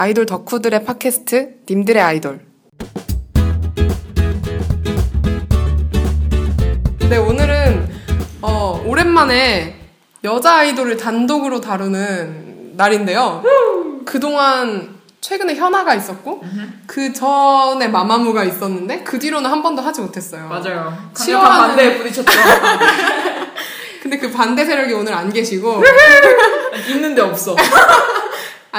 아이돌 0.00 0.26
덕후들의 0.26 0.84
팟캐스트 0.84 1.56
님들의 1.68 2.00
아이돌. 2.00 2.38
네, 7.10 7.16
오늘은 7.16 7.88
어, 8.42 8.80
오랜만에 8.86 9.74
여자 10.22 10.58
아이돌을 10.58 10.98
단독으로 10.98 11.60
다루는 11.60 12.74
날인데요. 12.76 13.42
그동안 14.06 14.96
최근에 15.20 15.56
현아가 15.56 15.96
있었고 15.96 16.44
그 16.86 17.12
전에 17.12 17.88
마마무가 17.88 18.44
있었는데 18.44 19.02
그 19.02 19.18
뒤로는 19.18 19.50
한 19.50 19.64
번도 19.64 19.82
하지 19.82 20.00
못했어요. 20.00 20.46
맞아요. 20.46 20.96
싫어하는- 21.12 21.42
반대에 21.42 21.98
부딪혔죠. 21.98 22.30
근데 24.00 24.16
그 24.16 24.30
반대 24.30 24.64
세력이 24.64 24.92
오늘 24.92 25.12
안 25.12 25.32
계시고 25.32 25.82
있는데 26.88 27.20
없어. 27.20 27.56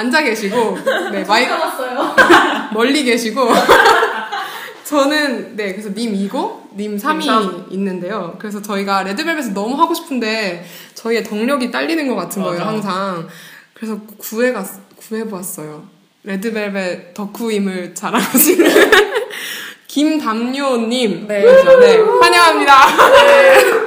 앉아 0.00 0.22
계시고 0.22 0.78
네 1.12 1.24
마이크 1.24 1.52
멀리 2.72 3.04
계시고 3.04 3.48
저는 4.84 5.56
네 5.56 5.72
그래서 5.72 5.90
님 5.90 6.12
2고 6.14 6.60
님 6.76 6.96
3이 6.96 7.24
삼. 7.26 7.66
있는데요. 7.70 8.34
그래서 8.38 8.60
저희가 8.62 9.02
레드벨벳을 9.04 9.52
너무 9.54 9.80
하고 9.80 9.92
싶은데 9.94 10.64
저희의 10.94 11.22
덕력이 11.24 11.70
딸리는 11.70 12.08
것 12.08 12.16
같은 12.16 12.42
거예요 12.42 12.58
맞아. 12.64 12.70
항상. 12.70 13.28
그래서 13.74 13.98
구해 14.18 14.52
갔 14.52 14.66
구해 14.96 15.24
보았어요. 15.24 15.84
레드벨벳 16.24 17.14
덕후임을 17.14 17.94
자랑하시는 17.94 18.90
김담요님 19.86 21.26
네. 21.28 21.42
네 21.42 21.96
환영합니다. 22.20 23.79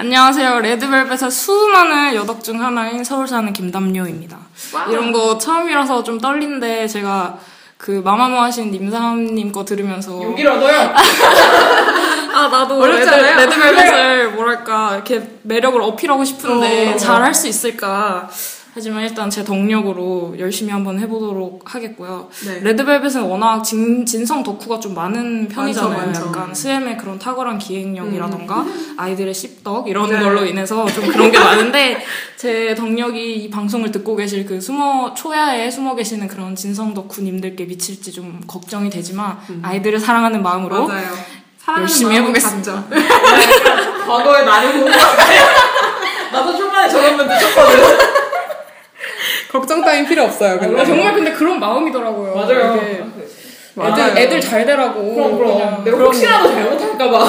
안녕하세요. 0.00 0.60
레드벨벳의 0.60 1.28
수많은 1.28 2.14
여덕 2.14 2.44
중 2.44 2.62
하나인 2.62 3.02
서울 3.02 3.26
사는 3.26 3.52
김담요입니다. 3.52 4.38
이런 4.90 5.10
거 5.10 5.36
처음이라서 5.36 6.04
좀 6.04 6.20
떨린데 6.20 6.86
제가 6.86 7.36
그 7.76 8.00
마마무 8.04 8.40
하신 8.40 8.70
님삼님 8.70 9.50
거 9.50 9.64
들으면서 9.64 10.16
얻어요. 10.16 10.94
아 12.32 12.46
나도. 12.46 12.86
레드, 12.86 13.10
레드벨벳을 13.10 14.30
뭐랄까 14.38 14.94
이렇게 14.94 15.30
매력을 15.42 15.82
어필하고 15.82 16.24
싶은데 16.24 16.92
어. 16.92 16.96
잘할 16.96 17.34
수 17.34 17.48
있을까 17.48 18.30
하지만 18.78 19.02
일단 19.02 19.28
제 19.28 19.42
덕력으로 19.42 20.36
열심히 20.38 20.70
한번 20.70 21.00
해보도록 21.00 21.74
하겠고요. 21.74 22.28
네. 22.46 22.60
레드벨벳은 22.60 23.22
워낙 23.22 23.64
진, 23.64 24.06
진성 24.06 24.44
덕후가 24.44 24.78
좀 24.78 24.94
많은 24.94 25.48
편이잖아요. 25.48 25.96
많죠, 25.96 26.26
많죠. 26.26 26.26
약간 26.28 26.54
스엠의 26.54 26.96
그런 26.96 27.18
탁월한 27.18 27.58
기획력이라던가 27.58 28.64
아이들의 28.96 29.34
씹덕 29.34 29.88
이런 29.88 30.08
네. 30.08 30.20
걸로 30.20 30.44
인해서 30.44 30.86
좀 30.86 31.08
그런 31.08 31.32
게 31.32 31.40
많은데 31.40 32.04
제 32.38 32.72
덕력이 32.76 33.34
이 33.34 33.50
방송을 33.50 33.90
듣고 33.90 34.14
계실 34.14 34.46
그 34.46 34.60
숨어 34.60 35.12
초야에 35.12 35.68
숨어 35.68 35.96
계시는 35.96 36.28
그런 36.28 36.54
진성 36.54 36.94
덕후님들께 36.94 37.64
미칠지 37.64 38.12
좀 38.12 38.40
걱정이 38.46 38.90
되지만 38.90 39.38
아이들을 39.60 39.98
사랑하는 39.98 40.40
마음으로 40.40 40.86
맞아요. 40.86 41.08
열심히 41.80 42.14
해보겠습니다. 42.14 42.84
과거에 44.06 44.44
나를 44.44 44.72
보고. 44.74 44.90
나도 46.30 46.56
초반에 46.56 46.88
저런 46.88 47.16
분 47.16 47.26
늦었거든. 47.26 48.17
걱정 49.50 49.82
따윈 49.82 50.06
필요 50.06 50.24
없어요. 50.24 50.58
근데 50.58 50.80
아, 50.80 50.84
정말 50.84 51.14
근데 51.14 51.32
그런 51.32 51.58
마음이더라고요. 51.58 52.34
맞아요. 52.34 52.76
이게 52.76 53.04
맞아요. 53.74 54.10
애들, 54.10 54.18
애들 54.22 54.40
잘 54.40 54.66
되라고. 54.66 55.14
그럼, 55.14 55.38
그럼. 55.38 55.84
내가 55.84 55.96
혹시라도 55.96 56.48
잘못할까봐. 56.50 57.26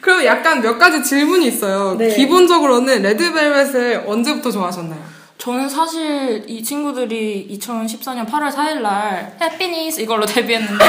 그럼 0.00 0.24
약간 0.26 0.60
몇 0.60 0.78
가지 0.78 1.02
질문이 1.02 1.46
있어요. 1.46 1.94
네. 1.96 2.08
기본적으로는 2.14 3.00
레드벨벳을 3.02 4.04
언제부터 4.06 4.50
좋아하셨나요? 4.50 5.14
저는 5.38 5.68
사실 5.68 6.44
이 6.46 6.62
친구들이 6.62 7.48
2014년 7.58 8.26
8월 8.26 8.50
4일날 8.50 9.40
해피니스 9.40 10.00
이걸로 10.00 10.24
데뷔했는데 10.26 10.84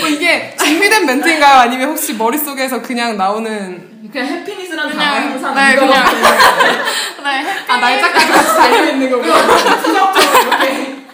뭐 0.00 0.08
이게 0.08 0.54
준비된 0.56 1.04
멘트인가요? 1.06 1.60
아니면 1.60 1.90
혹시 1.90 2.14
머릿속에서 2.14 2.80
그냥 2.80 3.16
나오는 3.16 3.93
그냥 4.12 4.26
해피니스란 4.28 4.90
단어 4.90 5.02
항상 5.02 5.54
네 5.54 5.74
그냥 5.76 6.04
네 7.24 7.38
해피 7.38 7.72
아 7.72 7.76
날짜까지 7.78 8.32
같이 8.32 8.54
달려 8.54 8.90
있는 8.90 9.10
거구나. 9.10 9.34
수학적으로 9.82 10.40
이렇게. 10.42 11.04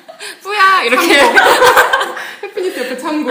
뿌야 0.42 0.82
이렇게 0.82 1.20
해피니스 2.42 2.80
옆에 2.80 2.98
참고. 2.98 3.30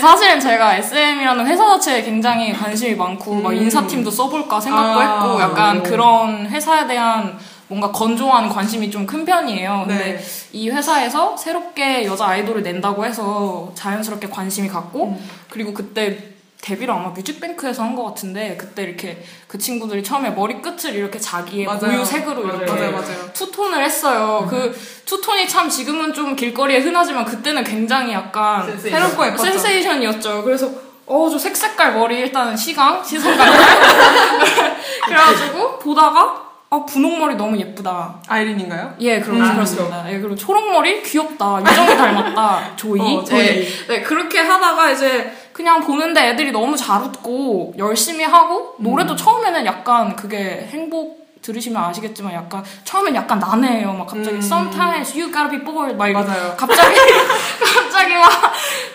사실은 0.00 0.40
제가 0.40 0.76
SM이라는 0.76 1.46
회사 1.46 1.66
자체에 1.66 2.02
굉장히 2.02 2.52
관심이 2.52 2.94
많고 2.94 3.34
막 3.34 3.54
인사팀도 3.54 4.10
써볼까 4.10 4.58
생각도 4.60 5.00
아, 5.00 5.02
했고 5.02 5.40
약간 5.40 5.78
오. 5.80 5.82
그런 5.82 6.46
회사에 6.46 6.86
대한 6.86 7.38
뭔가 7.68 7.92
건조한 7.92 8.48
관심이 8.48 8.90
좀 8.90 9.06
큰 9.06 9.24
편이에요. 9.24 9.84
근데 9.86 10.14
네. 10.14 10.24
이 10.52 10.70
회사에서 10.70 11.36
새롭게 11.36 12.06
여자 12.06 12.26
아이돌을 12.28 12.62
낸다고 12.62 13.04
해서 13.04 13.70
자연스럽게 13.74 14.28
관심이 14.28 14.68
갔고 14.68 15.20
그리고 15.48 15.74
그때 15.74 16.30
데뷔를 16.60 16.92
아마 16.94 17.08
뮤직뱅크에서 17.08 17.82
한 17.82 17.96
것 17.96 18.04
같은데 18.04 18.56
그때 18.58 18.82
이렇게 18.82 19.24
그 19.48 19.56
친구들이 19.58 20.02
처음에 20.04 20.30
머리 20.30 20.60
끝을 20.60 20.94
이렇게 20.94 21.18
자기의 21.18 21.66
맞아요. 21.66 21.80
고유 21.80 22.04
색으로 22.04 22.42
맞아요. 22.44 22.56
이렇게 22.62 22.72
맞아요, 22.72 22.92
맞아요. 22.92 23.32
투톤을 23.32 23.82
했어요. 23.82 24.46
그 24.48 24.78
투톤이 25.06 25.48
참 25.48 25.68
지금은 25.68 26.12
좀 26.14 26.36
길거리에 26.36 26.78
흔하지만 26.80 27.24
그때는 27.24 27.64
굉장히 27.64 28.12
약간 28.12 28.66
센세이션. 28.66 28.90
새롭고 29.00 29.26
예뻤죠. 29.26 29.42
센세이션이었죠. 29.44 30.42
그래서 30.44 30.70
어 31.06 31.28
저 31.28 31.36
색색깔 31.38 31.94
머리 31.94 32.18
일단 32.20 32.56
시강 32.56 33.02
시선감 33.02 33.48
그래가지고 35.06 35.78
보다가 35.80 36.49
아 36.72 36.84
분홍머리 36.84 37.34
너무 37.34 37.58
예쁘다. 37.58 38.22
아이린인가요? 38.28 38.94
예, 39.00 39.18
그럼 39.18 39.42
음, 39.42 39.54
그렇습니다. 39.54 40.04
예, 40.08 40.20
그리고 40.20 40.36
초록머리 40.36 41.02
귀엽다. 41.02 41.60
유정이 41.60 41.96
닮았다. 41.96 42.76
조이. 42.76 43.00
어, 43.00 43.24
조이. 43.24 43.38
네, 43.38 43.66
네, 43.88 44.02
그렇게 44.02 44.38
하다가 44.38 44.92
이제 44.92 45.32
그냥 45.52 45.80
보는데 45.80 46.28
애들이 46.28 46.52
너무 46.52 46.76
잘 46.76 47.02
웃고 47.02 47.74
열심히 47.76 48.22
하고 48.24 48.76
음. 48.78 48.84
노래도 48.84 49.16
처음에는 49.16 49.66
약간 49.66 50.14
그게 50.14 50.68
행복 50.70 51.19
들으시면 51.42 51.82
아시겠지만 51.82 52.34
약간 52.34 52.62
처음엔 52.84 53.14
약간 53.14 53.38
난해해요. 53.38 53.92
막 53.92 54.06
갑자기 54.06 54.36
음. 54.36 54.42
sometimes 54.42 55.18
you 55.18 55.32
gotta 55.32 55.48
be 55.50 55.64
bored 55.64 55.96
막 55.96 56.10
맞아요. 56.12 56.54
갑자기 56.56 56.94
갑자기 57.74 58.14
막 58.14 58.28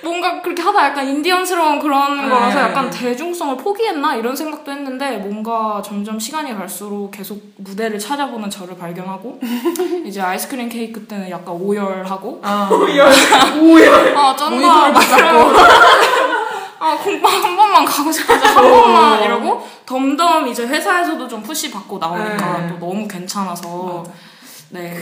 뭔가 0.03 0.41
그렇게 0.41 0.61
하다 0.61 0.85
약간 0.85 1.07
인디언스러운 1.07 1.79
그런 1.79 2.21
네. 2.21 2.29
거라서 2.29 2.59
약간 2.59 2.89
대중성을 2.89 3.57
포기했나 3.57 4.15
이런 4.15 4.35
생각도 4.35 4.71
했는데 4.71 5.17
뭔가 5.17 5.81
점점 5.83 6.19
시간이 6.19 6.53
갈수록 6.55 7.09
계속 7.11 7.41
무대를 7.57 7.97
찾아보는 7.97 8.49
저를 8.49 8.77
발견하고 8.77 9.39
이제 10.05 10.21
아이스크림 10.21 10.69
케이크 10.69 11.05
때는 11.05 11.29
약간 11.29 11.55
오열하고 11.55 12.41
아. 12.43 12.69
우열. 12.71 13.11
우열. 13.61 14.15
아 14.17 14.35
쩐다 14.35 14.91
막. 14.91 15.03
이러고 15.17 15.51
아 16.85 16.95
공방 16.97 17.43
한 17.43 17.55
번만 17.55 17.83
가고 17.83 18.11
싶어서 18.11 18.45
한 18.45 18.69
번만 18.69 19.23
이러고 19.23 19.67
덤덤 19.87 20.47
이제 20.47 20.67
회사에서도 20.67 21.27
좀 21.27 21.41
푸시 21.41 21.71
받고 21.71 21.97
나오니까 21.97 22.59
네. 22.59 22.67
또 22.69 22.77
너무 22.77 23.07
괜찮아서 23.07 24.03
네 24.69 24.95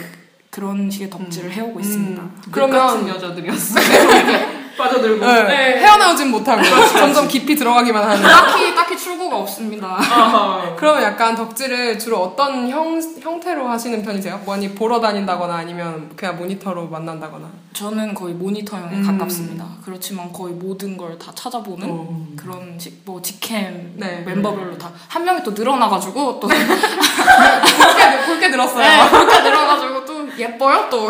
그런 0.50 0.90
식의 0.90 1.10
덕질을 1.10 1.52
해오고 1.52 1.82
있습니다. 1.82 2.22
음. 2.22 2.42
그러면 2.52 2.88
그러면 2.88 3.10
여자들이었어. 3.10 3.76
빠져들고. 4.78 5.26
네. 5.26 5.44
네. 5.44 5.78
헤어나오진 5.80 6.32
못하고 6.32 6.62
점점 6.98 7.28
깊이 7.28 7.56
들어가기만 7.56 8.04
하는. 8.04 8.22
딱히 8.22 8.74
딱히 8.76 8.98
출구가 8.98 9.38
없습니다. 9.38 9.98
그러면 10.78 11.04
약간 11.04 11.36
덕질을 11.36 11.98
주로 12.00 12.18
어떤 12.20 12.68
형, 12.70 13.00
형태로 13.22 13.68
하시는 13.68 14.02
편이세요? 14.04 14.42
뭐니 14.46 14.74
보러 14.76 15.00
다닌다거나 15.00 15.56
아니면 15.56 16.12
그냥 16.16 16.38
모니터로 16.38 16.88
만난다거나? 16.88 17.48
저는 17.74 18.14
거의 18.14 18.34
모니터형에 18.36 18.98
음. 18.98 19.04
가깝습니다. 19.18 19.66
그렇지만 19.84 20.32
거의 20.32 20.54
모든 20.54 20.98
걸 20.98 21.14
다 21.18 21.32
찾아보는 21.36 21.88
어. 21.90 22.26
그런 22.36 22.78
식, 22.80 23.02
뭐 23.06 23.22
직캠 23.22 23.94
네. 23.98 24.24
멤버별로 24.26 24.78
다 24.78 24.92
한 25.08 25.24
명이 25.24 25.44
또 25.44 25.52
늘어나가지고 25.52 26.40
또 26.40 26.48
네, 26.50 26.56
굵게, 26.66 28.26
굵게 28.26 28.52
들었어요. 28.52 29.10
그렇게 29.10 29.42
늘어가지고 29.42 30.06
또 30.06 30.28
예뻐요 30.38 30.88
또 30.90 31.08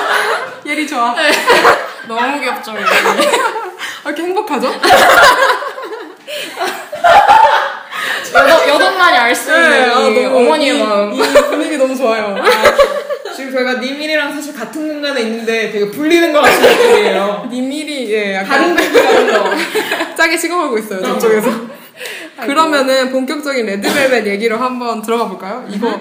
예리 0.66 0.86
좋아. 0.88 1.14
너무 2.08 2.40
귀엽죠. 2.40 2.72
얘. 2.72 2.76
왜 2.76 2.84
이렇게 4.06 4.22
행복하죠? 4.22 4.72
여덟 8.34 8.68
여덟만이 8.68 9.16
알수 9.16 9.50
있는 9.50 9.70
네, 9.70 9.90
아, 9.90 10.00
이 10.08 10.24
어머니의 10.24 10.76
이- 10.78 10.82
마음. 10.82 11.12
이 11.14 11.18
분위기 11.22 11.76
너무 11.76 11.96
좋아요. 11.96 12.34
지금 13.36 13.52
저희가 13.52 13.74
니밀이랑 13.74 14.32
사실 14.32 14.52
같은 14.54 14.88
공간에 14.88 15.20
있는데 15.22 15.70
되게 15.70 15.90
불리는 15.90 16.32
것 16.32 16.40
같은 16.40 16.60
느낌이에요. 16.62 17.48
니밀이 17.50 18.12
예 18.12 18.42
다른 18.44 18.70
약간 18.70 18.74
느낌이 18.74 19.32
거. 19.32 19.50
짜게 20.16 20.36
식어가고 20.36 20.78
있어요 20.78 21.02
저쪽에서. 21.02 21.50
그러면은 22.44 23.10
본격적인 23.12 23.66
레드벨벳 23.66 24.26
얘기로 24.26 24.56
한번 24.58 25.00
들어가 25.02 25.28
볼까요? 25.28 25.64
이거 25.70 26.00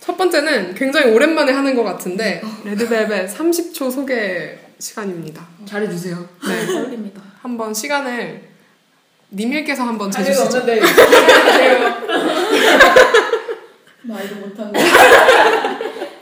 첫 0.00 0.16
번째는 0.16 0.74
굉장히 0.74 1.12
오랜만에 1.12 1.52
하는 1.52 1.74
것 1.76 1.84
같은데 1.84 2.42
레드벨벳 2.64 3.36
30초 3.36 3.92
소개 3.92 4.58
시간입니다. 4.78 5.46
잘해주세요. 5.66 6.28
네, 6.46 6.66
떨립니다. 6.66 7.20
한번 7.42 7.74
시간을 7.74 8.48
님일께서 9.30 9.82
한번 9.82 10.10
재주시죠. 10.10 10.44
없는데. 10.44 10.80
말도 14.02 14.34
못하고. 14.36 14.72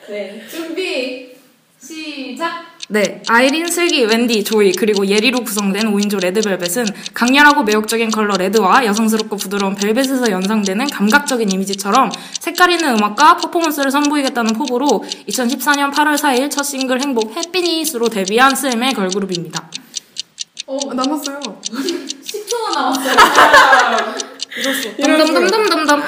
네. 0.08 0.46
준비. 0.48 1.36
시작. 1.78 2.75
네, 2.88 3.20
아이린, 3.26 3.66
슬기, 3.66 4.04
웬디, 4.04 4.44
조이 4.44 4.70
그리고 4.70 5.04
예리로 5.06 5.40
구성된 5.40 5.92
5인조 5.92 6.22
레드벨벳은 6.22 6.86
강렬하고 7.14 7.64
매혹적인 7.64 8.12
컬러 8.12 8.36
레드와 8.36 8.86
여성스럽고 8.86 9.36
부드러운 9.36 9.74
벨벳에서 9.74 10.30
연상되는 10.30 10.86
감각적인 10.90 11.50
이미지처럼 11.50 12.12
색깔 12.38 12.70
있는 12.70 12.96
음악과 12.96 13.38
퍼포먼스를 13.38 13.90
선보이겠다는 13.90 14.52
포부로 14.54 15.02
2014년 15.28 15.92
8월 15.92 16.16
4일 16.16 16.48
첫 16.48 16.62
싱글 16.62 17.00
행복 17.00 17.36
해피니스로 17.36 18.08
데뷔한 18.08 18.54
스엠의 18.54 18.94
걸그룹입니다. 18.94 19.68
어, 20.68 20.78
아, 20.90 20.94
남았어요. 20.94 21.40
10초가 21.40 22.74
남았어요. 22.74 23.16
덤덤덤덤덤 25.02 25.86
덤 25.86 26.02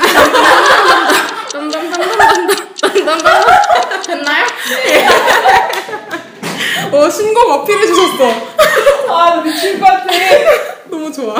덤덤덤덤덤덤덤덤덤 1.53 3.45
됐나요? 4.07 4.47
어, 6.93 7.11
신곡 7.11 7.51
어필해 7.51 7.87
주셨어. 7.87 8.31
아, 9.13 9.43
미칠 9.43 9.79
것 9.79 9.87
같아. 9.87 10.07
너무 10.91 11.11
좋아. 11.13 11.35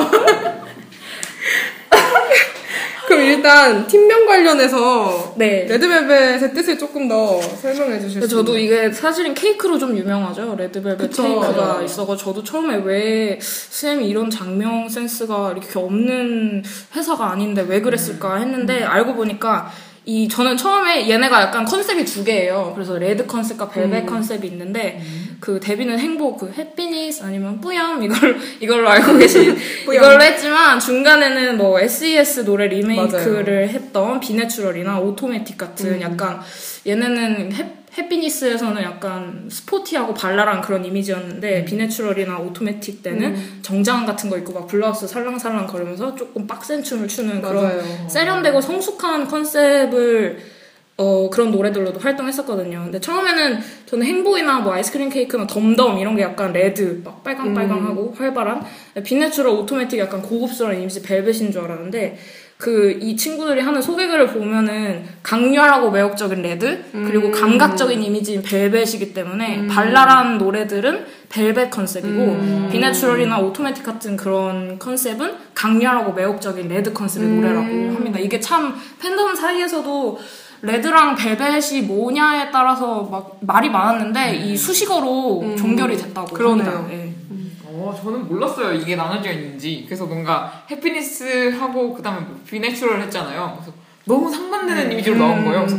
그럼 3.07 3.23
일단 3.23 3.87
팀명 3.87 4.27
관련해서 4.27 5.33
네. 5.35 5.65
레드벨벳의 5.67 6.53
뜻을 6.53 6.77
조금 6.77 7.07
더 7.07 7.41
설명해 7.41 7.99
주실 8.01 8.21
수 8.21 8.27
저도 8.27 8.55
있나요? 8.55 8.83
이게 8.85 8.91
사실은 8.93 9.33
케이크로 9.33 9.79
좀 9.79 9.97
유명하죠. 9.97 10.55
레드벨벳 10.55 11.09
그쵸. 11.09 11.23
케이크가 11.23 11.51
맞아요. 11.51 11.83
있어서 11.85 12.15
저도 12.15 12.43
처음에 12.43 12.75
왜 12.85 13.39
SM이 13.41 14.07
이런 14.07 14.29
작명 14.29 14.87
센스가 14.87 15.53
이렇게 15.53 15.79
없는 15.79 16.63
회사가 16.95 17.31
아닌데 17.31 17.65
왜 17.67 17.81
그랬을까 17.81 18.35
했는데 18.35 18.83
알고 18.83 19.15
보니까 19.15 19.71
이 20.05 20.27
저는 20.27 20.57
처음에 20.57 21.09
얘네가 21.09 21.41
약간 21.41 21.65
컨셉이 21.65 22.03
두 22.05 22.23
개예요. 22.23 22.71
그래서 22.73 22.97
레드 22.97 23.25
컨셉과 23.25 23.69
벨벳 23.69 24.05
컨셉이 24.05 24.47
있는데 24.47 25.01
그 25.39 25.59
데뷔는 25.59 25.99
행복 25.99 26.39
그 26.39 26.51
Happiness 26.51 27.23
아니면 27.23 27.61
뿌염 27.61 28.01
이걸 28.03 28.37
이걸로 28.59 28.89
알고 28.89 29.17
계신 29.17 29.55
이걸로 29.83 30.21
했지만 30.21 30.79
중간에는 30.79 31.57
뭐 31.57 31.79
SES 31.79 32.45
노래 32.45 32.67
리메이크를 32.67 33.69
했던 33.69 34.19
Be 34.19 34.32
Natural이나 34.32 34.99
Automatic 34.99 35.57
같은 35.57 36.01
약간 36.01 36.39
얘네는 36.87 37.53
해, 37.53 37.78
Happiness에서는 37.97 38.81
약간 38.83 39.47
스포티하고 39.49 40.13
발랄한 40.13 40.61
그런 40.61 40.85
이미지였는데 40.85 41.65
Be 41.65 41.77
Natural이나 41.77 42.37
Automatic 42.37 43.01
때는 43.01 43.35
정장 43.61 44.05
같은 44.05 44.29
거 44.29 44.37
입고 44.37 44.53
막 44.53 44.67
블라우스 44.67 45.07
살랑살랑 45.07 45.67
거리면서 45.67 46.15
조금 46.15 46.45
빡센 46.45 46.83
춤을 46.83 47.07
추는 47.07 47.41
그런 47.41 47.63
맞아요. 47.63 48.07
세련되고 48.09 48.61
성숙한 48.61 49.27
컨셉을 49.27 50.39
어, 50.97 51.29
그런 51.29 51.49
노래들로도 51.49 51.97
활동했었거든요. 51.97 52.81
근데 52.83 52.99
처음에는 52.99 53.59
저는 53.85 54.05
행복이나 54.05 54.59
뭐 54.59 54.73
Ice 54.73 54.86
Cream 54.86 55.07
Cake나 55.07 55.47
Dumb 55.47 55.72
Dumb 55.72 55.97
이런 55.97 56.17
게 56.17 56.23
약간 56.23 56.51
레드, 56.51 57.01
막 57.05 57.23
빨강빨강하고 57.23 58.15
활발한 58.17 58.65
Be 59.05 59.15
Natural 59.15 59.49
Automatic 59.49 59.97
약간 59.97 60.21
고급스러운 60.21 60.75
이미지 60.75 61.01
벨벳인 61.01 61.53
줄 61.53 61.61
알았는데 61.61 62.19
그 62.61 62.99
이 63.01 63.15
친구들이 63.15 63.61
하는 63.61 63.81
소개글을 63.81 64.27
보면은 64.27 65.05
강렬하고 65.23 65.91
매혹적인 65.91 66.41
레드 66.41 66.83
그리고 66.91 67.31
감각적인 67.31 68.03
이미지인 68.03 68.41
벨벳이기 68.41 69.13
때문에 69.13 69.65
발랄한 69.67 70.37
노래들은 70.37 71.05
벨벳 71.29 71.71
컨셉이고 71.71 72.69
Be 72.69 72.81
Natural이나 72.81 73.39
Automatic 73.39 73.83
같은 73.85 74.17
그런 74.17 74.77
컨셉은 74.77 75.35
강렬하고 75.55 76.11
매혹적인 76.11 76.67
레드 76.67 76.91
컨셉의 76.91 77.29
노래라고 77.29 77.65
합니다. 77.95 78.19
이게 78.19 78.41
참 78.41 78.75
팬덤 79.01 79.33
사이에서도 79.33 80.19
레드랑 80.61 81.15
벨벳이 81.15 81.83
뭐냐에 81.83 82.51
따라서 82.51 83.03
막 83.03 83.37
말이 83.39 83.69
많았는데 83.69 84.35
이 84.35 84.57
수식어로 84.57 85.55
종결이 85.57 85.95
됐다고 85.95 86.33
그러네요. 86.33 86.69
합니다. 86.69 86.93
예. 86.93 87.18
어, 87.79 87.97
저는 88.03 88.27
몰랐어요. 88.27 88.73
이게 88.73 88.95
나눠져 88.97 89.31
있는지. 89.31 89.85
그래서 89.87 90.05
뭔가 90.05 90.63
Happiness 90.69 91.55
하고 91.57 91.93
그다음에 91.93 92.19
뭐 92.21 92.37
Be 92.47 92.59
Natural 92.59 93.01
했잖아요. 93.03 93.57
그래서 93.61 93.71
너무 94.05 94.29
상반되는 94.29 94.91
이미지로 94.91 95.15
나온 95.15 95.45
거예요. 95.45 95.65
그래서 95.65 95.77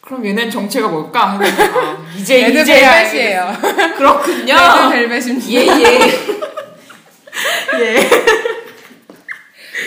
그럼 0.00 0.24
얘네는 0.24 0.50
정체가 0.50 0.88
뭘까? 0.88 1.32
했는데 1.32 1.62
아, 1.62 1.98
이제 2.16 2.48
이제 2.48 2.64
벨벳이에요. 2.64 3.52
그렇군요. 3.98 4.54
벨벳입니다. 4.90 5.50
예 5.50 5.66
예. 5.66 6.00
예. 7.80 8.10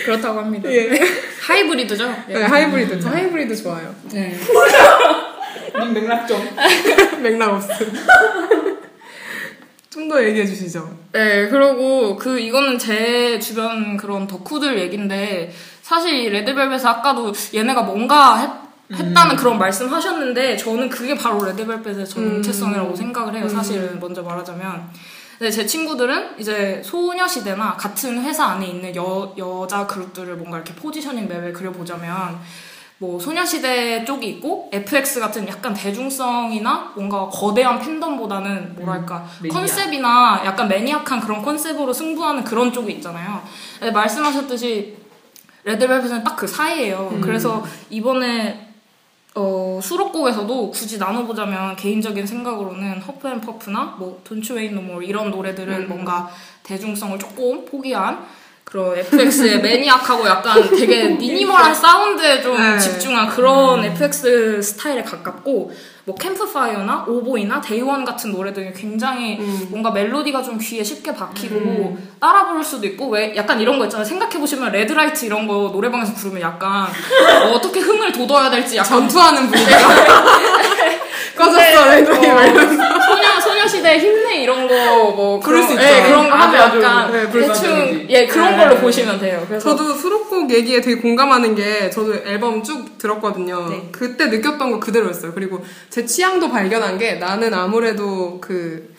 그렇다고 0.05 0.39
합니다. 0.39 0.71
예. 0.71 0.89
하이브리드죠? 1.41 2.15
예. 2.29 2.33
네, 2.33 2.43
하이브리드. 2.43 2.99
저 2.99 3.09
하이브리드 3.09 3.55
좋아요. 3.63 3.93
네. 4.11 4.37
님 5.79 5.93
맥락 5.93 6.27
좀. 6.27 6.47
맥락 7.21 7.53
없음. 7.53 8.62
좀 10.03 10.09
더 10.09 10.23
얘기해 10.23 10.45
주시죠. 10.45 10.89
네, 11.11 11.47
그리고 11.47 12.15
그 12.15 12.39
이거는 12.39 12.77
제 12.77 13.39
주변 13.39 13.97
그런 13.97 14.27
덕후들 14.27 14.77
얘긴데 14.79 15.53
사실 15.81 16.31
레드벨벳은 16.31 16.85
아까도 16.85 17.33
얘네가 17.53 17.83
뭔가 17.83 18.37
했, 18.37 18.49
했다는 18.99 19.35
그런 19.35 19.57
말씀 19.57 19.91
하셨는데 19.91 20.57
저는 20.57 20.89
그게 20.89 21.15
바로 21.15 21.43
레드벨벳의 21.45 22.07
정체성이라고 22.07 22.95
생각을 22.95 23.35
해요. 23.35 23.47
사실은 23.47 23.99
먼저 23.99 24.21
말하자면. 24.21 24.89
근데 25.39 25.51
제 25.51 25.65
친구들은 25.65 26.35
이제 26.37 26.81
소녀시대나 26.85 27.73
같은 27.73 28.21
회사 28.23 28.45
안에 28.45 28.67
있는 28.67 28.95
여, 28.95 29.33
여자 29.37 29.85
그룹들을 29.87 30.35
뭔가 30.35 30.57
이렇게 30.57 30.73
positioning 30.75 31.27
map에 31.27 31.51
그려보자면 31.51 32.39
뭐 32.99 33.19
소녀시대 33.19 34.05
쪽이 34.05 34.27
있고 34.29 34.69
FX 34.71 35.19
같은 35.19 35.47
약간 35.47 35.73
대중성이나 35.73 36.93
뭔가 36.95 37.27
거대한 37.27 37.79
팬덤보다는 37.79 38.75
뭐랄까 38.75 39.25
매니아. 39.41 39.53
컨셉이나 39.59 40.41
약간 40.45 40.67
maniac한 40.67 41.19
그런 41.19 41.41
컨셉으로 41.41 41.91
승부하는 41.91 42.43
그런 42.43 42.71
쪽이 42.71 42.93
있잖아요. 42.93 43.41
근데 43.79 43.91
말씀하셨듯이 43.91 44.95
레드벨벳은 45.65 46.23
딱 46.23 46.35
그 46.35 46.47
사이예요. 46.47 47.19
그래서 47.21 47.63
이번에 47.89 48.69
어, 49.35 49.79
수록곡에서도 49.81 50.69
굳이 50.71 50.99
나눠보자면 50.99 51.75
개인적인 51.75 52.25
생각으로는 52.27 53.01
Huff 53.01 53.35
n 53.35 53.44
Puff나 53.44 53.95
뭐 53.97 54.21
Don't 54.23 54.53
U 54.53 54.58
Wait 54.58 54.75
No 54.75 54.85
More 54.85 55.03
이런 55.03 55.31
노래들은 55.31 55.87
뭔가 55.87 56.29
대중성을 56.61 57.17
조금 57.17 57.65
포기한 57.65 58.25
그런 58.63 58.97
FX의 58.97 59.61
maniac하고 59.61 60.27
약간 60.27 60.69
되게 60.69 61.09
minimal한 61.09 61.75
사운드에 61.75 62.41
좀 62.41 62.57
네. 62.57 62.79
집중한 62.79 63.29
그런 63.29 63.83
FX 63.83 64.61
스타일에 64.61 65.03
가깝고 65.03 65.71
뭐 66.05 66.13
Campfire나 66.15 67.05
Oh 67.07 67.23
Boy나 67.23 67.61
Day 67.61 67.93
1 67.93 68.03
같은 68.03 68.31
노래들이 68.31 68.73
굉장히 68.73 69.37
뭔가 69.69 69.89
멜로디가 69.91 70.43
좀 70.43 70.57
귀에 70.57 70.83
쉽게 70.83 71.13
박히고 71.15 71.97
따라 72.19 72.45
부를 72.47 72.61
수도 72.61 72.85
있고 72.87 73.07
왜 73.07 73.33
약간 73.37 73.59
이런 73.61 73.79
거 73.79 73.85
있잖아요 73.85 74.05
생각해 74.05 74.37
보시면 74.37 74.73
Red 74.73 74.93
Light 74.93 75.25
이런 75.25 75.47
거 75.47 75.69
노래방에서 75.71 76.13
부르면 76.13 76.41
약간 76.41 76.87
어, 77.49 77.61
떻게 77.61 77.79
흥을 77.79 78.11
돋워야 78.11 78.49
될지 78.49 78.75
약간 78.75 78.99
전투하는 78.99 79.47
분위기가 79.49 79.77
꺼졌어 81.37 81.89
Red 81.89 82.11
어, 82.11 82.15
소녀 82.15 83.39
소녀시대 83.41 83.97
힘내 83.97 84.43
이런 84.43 84.67
거뭐 84.67 85.39
부를 85.39 85.63
수 85.63 85.71
예, 85.71 85.99
있죠. 85.99 86.03
그런 86.07 86.29
거 86.29 86.35
하면 86.35 86.61
아주 86.61 86.81
약간 86.81 87.11
네, 87.11 87.31
대충 87.31 88.05
예 88.09 88.27
그런 88.27 88.51
네. 88.51 88.57
걸로 88.57 88.77
보시면 88.77 89.19
돼요. 89.19 89.43
그래서 89.47 89.69
저도 89.69 89.93
수록곡 89.93 90.51
얘기에 90.51 90.81
되게 90.81 91.01
공감하는 91.01 91.55
게 91.55 91.89
저도 91.89 92.15
앨범 92.25 92.63
쭉 92.63 92.97
들었거든요. 92.97 93.67
네. 93.69 93.89
그때 93.91 94.27
느꼈던 94.27 94.71
거 94.71 94.79
그대로였어요. 94.79 95.33
그리고 95.33 95.63
제 95.93 96.03
취향도 96.03 96.49
발견한 96.49 96.97
게 96.97 97.13
나는 97.19 97.53
아무래도 97.53 98.39
그 98.41 98.95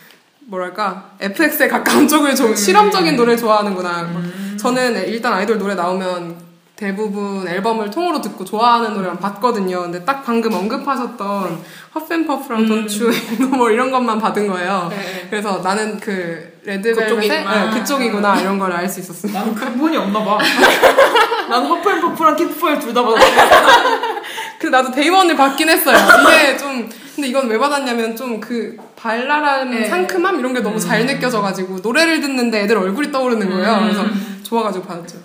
뭐랄까 0.46 1.10
FX에 1.18 1.66
가까운 1.66 2.06
쪽을 2.06 2.36
좀 2.36 2.54
실험적인 2.54 3.16
노래를 3.16 3.36
좋아하는구나. 3.36 4.08
저는 4.56 5.08
일단 5.08 5.32
아이돌 5.32 5.58
노래 5.58 5.74
나오면 5.74 6.36
대부분 6.76 7.48
앨범을 7.48 7.90
통으로 7.90 8.20
듣고 8.20 8.44
좋아하는 8.44 8.94
노래만 8.94 9.18
봤거든요. 9.18 9.82
근데 9.82 10.04
딱 10.04 10.22
방금 10.24 10.54
언급하셨던 10.54 11.58
허프앤퍼프랑 11.96 12.68
돈추 12.68 13.10
뭐 13.50 13.70
이런 13.72 13.90
것만 13.90 14.20
받은 14.20 14.46
거예요. 14.46 14.86
네. 14.90 15.26
그래서 15.30 15.58
나는 15.64 15.98
그 15.98 16.60
레드벨벳의 16.62 17.16
그쪽이구나. 17.18 17.64
네, 17.74 17.80
그쪽이구나 17.80 18.40
이런 18.40 18.56
걸 18.60 18.70
알 18.70 18.88
수 18.88 19.00
있었습니다. 19.00 19.40
나는 19.40 19.52
근본이 19.56 19.96
없나 19.96 20.24
봐. 20.24 20.38
난 21.48 21.64
허프앤퍼프랑 21.66 22.36
캠프파이어 22.36 22.78
둘다 22.78 23.02
받았어. 23.02 23.26
그 24.58 24.66
나도 24.68 24.90
데이원을 24.92 25.36
받긴 25.36 25.68
했어요. 25.68 25.96
이게 26.22 26.56
좀 26.56 26.88
근데 27.14 27.28
이건 27.28 27.48
왜 27.48 27.58
받았냐면 27.58 28.16
좀 28.16 28.40
그 28.40 28.76
발랄한 28.96 29.70
네. 29.70 29.84
상큼함 29.86 30.38
이런 30.40 30.54
게 30.54 30.60
너무 30.60 30.80
잘 30.80 31.04
느껴져가지고 31.04 31.78
노래를 31.82 32.20
듣는데 32.22 32.62
애들 32.62 32.78
얼굴이 32.78 33.12
떠오르는 33.12 33.50
거예요. 33.50 33.80
그래서 33.82 34.02
좋아가지고 34.42 34.84
받았죠. 34.86 35.18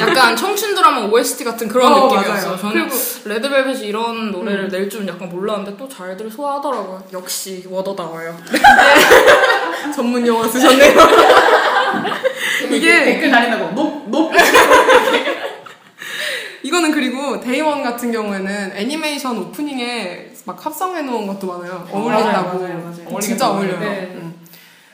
약간 0.00 0.34
청춘 0.34 0.74
드라마 0.74 1.02
OST 1.02 1.44
같은 1.44 1.68
그런 1.68 1.92
어, 1.92 2.06
느낌이었어요. 2.06 2.46
맞아요. 2.46 2.56
저는 2.58 2.72
그리고- 2.88 2.94
음. 2.96 3.20
레드벨벳이 3.28 3.80
이런 3.86 4.30
노래를 4.32 4.68
낼 4.68 4.88
줄은 4.88 5.06
약간 5.08 5.28
몰랐는데 5.28 5.76
또 5.76 5.86
잘들 5.88 6.30
소화하더라고요. 6.30 7.02
역시 7.12 7.64
워더다워요. 7.68 8.36
전문 9.94 10.26
용어 10.26 10.48
쓰셨네요. 10.48 10.94
이게 12.70 13.04
댓글 13.04 13.30
달린다고. 13.30 13.74
높, 13.74 14.08
높. 14.08 14.32
이거는 16.66 16.90
그리고 16.90 17.38
Day 17.40 17.73
1 17.73 17.84
같은 17.84 18.10
경우에는 18.10 18.72
애니메이션 18.74 19.38
오프닝에 19.38 20.32
막 20.46 20.66
합성해 20.66 21.02
놓은 21.02 21.26
것도 21.28 21.46
많아요. 21.46 21.86
어, 21.90 21.98
어울린다고. 21.98 22.58
맞아요, 22.58 22.78
맞아요, 22.78 23.04
맞아요. 23.04 23.20
진짜 23.20 23.50
어울려요. 23.50 23.78
네. 23.78 24.12
음. 24.16 24.34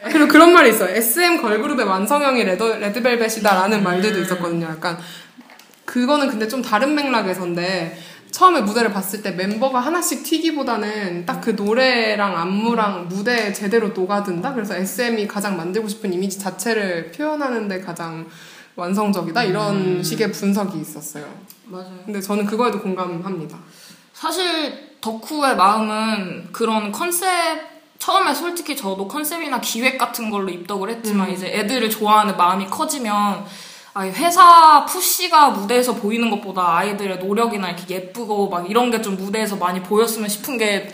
그리고 0.05 0.29
그런 0.29 0.53
말이 0.53 0.69
있어요. 0.71 0.95
SM 0.95 1.41
걸그룹의 1.41 1.87
완성형이 1.87 2.45
레드, 2.45 2.63
레드벨벳이다라는 2.63 3.83
말들도 3.83 4.21
있었거든요. 4.21 4.67
약간 4.67 4.99
그거는 5.87 6.29
근데 6.29 6.47
좀 6.47 6.61
다른 6.61 6.95
맥락에서인데 6.95 7.99
처음에 8.31 8.61
무대를 8.63 8.93
봤을 8.93 9.23
때 9.23 9.31
멤버가 9.31 9.81
하나씩 9.81 10.25
튀기보다는 10.25 11.25
딱 11.25 11.41
그 11.43 11.51
노래랑 11.51 12.37
안무랑 12.37 13.09
무대에 13.09 13.53
제대로 13.53 13.89
녹아든다. 13.89 14.53
그래서 14.55 14.75
SM이 14.75 15.27
가장 15.27 15.57
만들고 15.57 15.89
싶은 15.89 16.13
이미지 16.13 16.39
자체를 16.39 17.13
표현하는데 17.13 17.81
가장 17.81 18.27
완성적이다 18.75 19.45
이런 19.45 20.03
식의 20.03 20.33
분석이 20.33 20.81
있었어요. 20.81 21.27
맞아요. 21.73 21.99
근데 22.05 22.21
저는 22.21 22.45
그거에도 22.47 22.81
공감합니다. 22.81 23.59
사실 24.13 24.97
덕후의 25.01 25.57
마음은 25.57 26.53
그런 26.53 26.93
컨셉 26.93 27.31
처음에 27.99 28.35
솔직히 28.35 28.77
저도 28.77 29.09
컨셉이나 29.09 29.61
기획 29.61 29.97
같은 29.97 30.29
걸로 30.31 30.51
입덕을 30.51 30.91
했지만 30.91 31.29
음. 31.29 31.33
이제 31.35 31.47
애들을 31.49 31.89
좋아하는 31.89 32.37
마음이 32.37 32.67
커지면 32.67 33.45
아, 33.95 34.05
회사 34.05 34.85
푸시가 34.87 35.51
무대에서 35.51 35.95
보이는 35.95 36.31
것보다 36.31 36.77
아이들의 36.79 37.19
노력이나 37.19 37.69
이렇게 37.71 37.95
예쁘고 37.95 38.49
막 38.49 38.69
이런 38.71 38.91
게 38.91 39.01
좀 39.03 39.17
무대에서 39.17 39.57
많이 39.57 39.83
보였으면 39.83 40.29
싶은 40.29 40.59
게. 40.59 40.93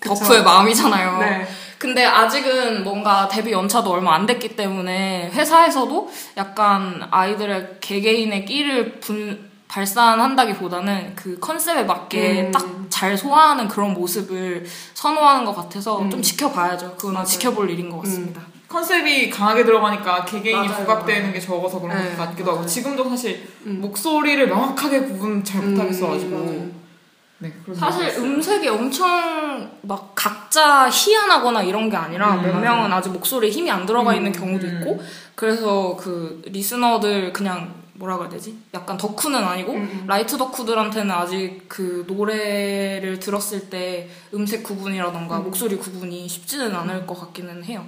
덕후의 0.00 0.44
마음이잖아요. 0.44 1.18
네. 1.18 1.46
근데 1.78 2.04
아직은 2.04 2.84
뭔가 2.84 3.26
데뷔 3.28 3.50
연차도 3.52 3.90
얼마 3.90 4.14
안 4.14 4.24
됐기 4.26 4.54
때문에 4.54 5.30
회사에서도 5.32 6.10
약간 6.36 7.08
아이들의 7.10 7.78
개개인의 7.80 8.44
끼를 8.44 9.00
분, 9.00 9.50
발산한다기보다는 9.68 11.14
그 11.14 11.38
컨셉에 11.38 11.84
맞게 11.84 12.42
음. 12.42 12.52
딱잘 12.52 13.16
소화하는 13.16 13.68
그런 13.68 13.92
모습을 13.94 14.64
선호하는 14.94 15.44
것 15.44 15.54
같아서 15.54 16.00
음. 16.00 16.10
좀 16.10 16.22
지켜봐야죠. 16.22 16.94
그거는 16.96 17.14
맞아요. 17.14 17.26
지켜볼 17.26 17.70
일인 17.70 17.90
것 17.90 18.00
같습니다. 18.02 18.40
컨셉이 18.68 19.30
강하게 19.30 19.64
들어가니까 19.64 20.24
개개인이 20.24 20.66
맞아요, 20.68 20.80
부각되는. 20.80 21.32
게 21.32 21.40
적어서 21.40 21.80
그런 21.80 21.96
네, 21.96 22.16
것 22.16 22.28
같기도 22.28 22.52
하고. 22.52 22.66
지금도 22.66 23.08
사실 23.08 23.48
음. 23.64 23.78
목소리를 23.80 24.46
명확하게 24.48 25.00
구분 25.02 25.42
잘 25.44 25.62
못하겠어가지고 25.62 26.36
음, 26.36 26.80
네 27.38 27.52
그래서 27.64 27.80
사실. 27.80 28.08
음색이 28.18 28.68
엄청 28.68 29.70
막 29.82 30.12
각자 30.14 30.88
희한하거나 30.90 31.62
이런 31.62 31.88
게 31.88 31.96
아니라 31.96 32.34
음, 32.34 32.42
몇. 32.42 32.58
명은 32.58 32.92
아직 32.92 33.10
목소리에 33.10 33.50
힘이 33.50 33.70
안 33.70 33.86
들어가 33.86 34.14
있는 34.14 34.32
음, 34.34 34.38
경우도 34.38 34.66
음. 34.66 34.78
있고 34.80 35.02
그래서 35.34 35.96
그 35.98 36.42
리스너들 36.46 37.32
그냥 37.32 37.72
뭐라고 37.98 38.24
해야 38.24 38.30
되지? 38.30 38.56
약간 38.74 38.96
덕후는 38.96 39.42
아니고 39.42 39.72
음. 39.72 40.04
light 40.06 40.36
덕후들한테는 40.36 41.10
아직 41.10 41.62
그 41.68 42.04
노래를 42.06 43.18
들었을 43.20 43.68
때 43.70 44.08
음색 44.34 44.62
구분이라던가 44.62 45.38
음. 45.38 45.44
목소리 45.44 45.76
구분이 45.76 46.28
쉽지는 46.28 46.74
않을 46.74 47.06
것 47.06 47.18
같기는 47.18 47.64
해요. 47.64 47.84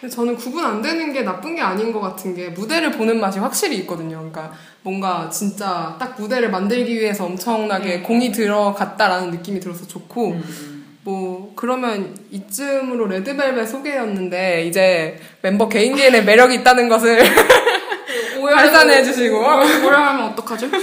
근데 0.00 0.14
저는 0.14 0.36
구분 0.36 0.64
안 0.64 0.82
되는 0.82 1.12
게 1.12 1.22
나쁜 1.22 1.54
게 1.54 1.62
아닌 1.62 1.92
것 1.92 2.00
같은 2.00 2.34
게 2.34 2.50
무대를 2.50 2.92
보는 2.92 3.18
맛이 3.18 3.38
확실히 3.38 3.76
있거든요. 3.78 4.18
그러니까 4.18 4.52
뭔가 4.82 5.30
진짜 5.30 5.96
딱 5.98 6.20
무대를 6.20 6.50
만들기 6.50 6.94
위해서 6.94 7.24
엄청나게 7.24 7.96
음. 7.96 8.02
공이 8.02 8.32
들어갔다라는 8.32 9.30
느낌이 9.30 9.60
들어서 9.60 9.86
좋고 9.86 10.32
음. 10.32 10.76
뭐 11.06 11.52
그러면 11.54 12.16
이쯤으로 12.32 13.06
레드벨벳 13.06 13.68
소개였는데 13.68 14.64
이제 14.66 15.18
멤버 15.40 15.68
개인개인의 15.68 16.24
매력이 16.24 16.56
있다는 16.56 16.88
것을 16.88 17.20
발산해 18.54 19.04
주시고 19.04 19.40
뭐라 19.40 20.08
하면 20.08 20.26
어떡하죠? 20.28 20.70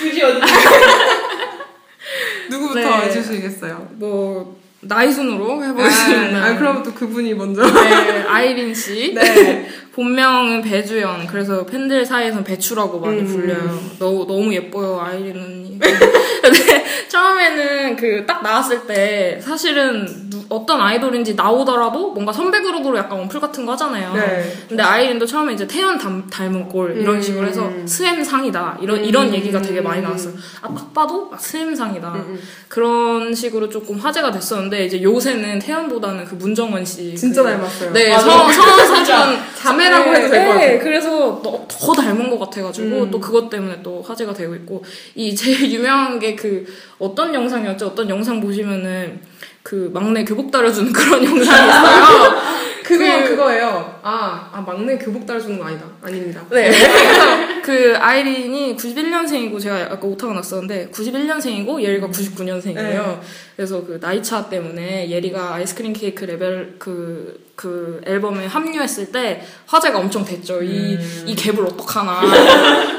굳이 0.00 0.22
어디 0.22 0.40
누구부터 2.50 2.80
네. 2.80 3.06
해주시겠어요? 3.06 3.88
뭐 3.92 4.60
나이 4.82 5.12
순으로 5.12 5.62
해보겠습니다. 5.62 6.38
아, 6.38 6.46
아, 6.46 6.56
그럼 6.58 6.82
또 6.82 6.92
그분이 6.94 7.34
먼저. 7.34 7.62
네, 7.62 8.22
아이린 8.26 8.74
씨. 8.74 9.12
네. 9.14 9.68
본명은 9.94 10.62
배주연. 10.62 11.26
그래서 11.26 11.66
팬들 11.66 12.06
사이에서는 12.06 12.44
배추라고 12.44 13.00
많이 13.00 13.18
음. 13.20 13.26
불려요. 13.26 13.78
너무, 13.98 14.26
너무 14.26 14.54
예뻐요, 14.54 14.98
아이린 15.00 15.36
언니. 15.36 15.78
근데 15.78 16.84
처음에는 17.08 17.96
그 17.96 18.24
딱 18.26 18.42
나왔을 18.42 18.86
때 18.86 19.40
사실은 19.42 20.06
누- 20.30 20.40
어떤 20.48 20.80
아이돌인지 20.80 21.34
나오더라도 21.34 22.12
뭔가 22.12 22.32
선배 22.32 22.60
그룹으로 22.60 22.96
약간 22.96 23.18
원풀 23.18 23.40
같은 23.40 23.66
거 23.66 23.72
하잖아요. 23.72 24.14
네. 24.14 24.52
근데 24.68 24.82
아이린도 24.82 25.26
처음에 25.26 25.52
이제 25.54 25.66
태연 25.66 25.98
닮, 25.98 26.28
닮은 26.30 26.68
꼴 26.68 26.96
이런 26.96 27.16
음. 27.16 27.22
식으로 27.22 27.46
해서 27.46 27.70
스웸상이다. 27.84 28.78
이런, 28.80 29.04
이런 29.04 29.28
음. 29.28 29.34
얘기가 29.34 29.60
되게 29.60 29.80
많이 29.80 30.00
나왔어요. 30.02 30.34
아, 30.62 30.68
딱 30.74 30.94
봐도 30.94 31.30
아, 31.32 31.36
스웸상이다. 31.36 32.12
음, 32.14 32.40
그런 32.68 33.34
식으로 33.34 33.68
조금 33.68 33.98
화제가 33.98 34.30
됐었는데 34.30 34.69
이제 34.78 35.02
요새는 35.02 35.58
태연보다는 35.60 36.24
그 36.24 36.34
문정원 36.34 36.84
씨. 36.84 37.14
진짜 37.14 37.42
그 37.42 37.50
닮았어요. 37.50 37.92
네, 37.92 38.18
서원 38.18 38.52
사준 38.52 39.38
자매라고 39.56 40.10
해도 40.14 40.28
될것 40.28 40.56
네, 40.56 40.60
같아요. 40.60 40.78
그래서 40.80 41.40
더, 41.42 41.64
더 41.68 41.92
닮은 41.92 42.30
것 42.30 42.38
같아가지고 42.38 43.02
음. 43.04 43.10
또 43.10 43.20
그것 43.20 43.48
때문에 43.48 43.82
또 43.82 44.02
화제가 44.02 44.32
되고 44.34 44.54
있고 44.54 44.82
이 45.14 45.34
제일 45.34 45.70
유명한 45.70 46.18
게 46.18 46.34
그 46.40 46.64
어떤 46.98 47.34
영상이었죠? 47.34 47.88
어떤 47.88 48.08
영상 48.08 48.40
보시면은 48.40 49.20
그 49.62 49.90
막내 49.92 50.24
교복 50.24 50.50
따려주는 50.50 50.90
그런 50.92 51.22
영상이 51.24 51.68
있어요. 51.68 52.40
그거 52.98 53.22
그- 53.22 53.28
그거예요. 53.30 53.98
아, 54.02 54.50
아 54.52 54.60
막내 54.60 54.96
교복 54.98 55.26
따라주는 55.26 55.58
거 55.58 55.64
아니다. 55.66 55.86
아닙니다. 56.02 56.42
네. 56.50 56.70
그 57.62 57.94
아이린이 57.98 58.76
91년생이고 58.76 59.60
제가 59.60 59.76
아까 59.90 60.06
오타가 60.06 60.32
났었는데 60.34 60.90
91년생이고 60.92 61.82
예리가 61.82 62.08
99년생이에요. 62.08 62.74
네. 62.74 63.20
그래서 63.56 63.84
그 63.84 63.98
나이차 64.00 64.48
때문에 64.48 65.10
예리가 65.10 65.54
Ice 65.54 65.68
Cream 65.68 65.92
Cake 65.92 66.24
레벨 66.24 66.76
그, 66.78 67.38
그 67.54 68.00
앨범에 68.06 68.46
합류했을 68.46 69.12
때 69.12 69.42
화제가 69.66 69.98
엄청 69.98 70.24
됐죠. 70.24 70.62
이, 70.62 70.98
이 71.26 71.36
갭을 71.36 71.66
어떡하나. 71.66 72.22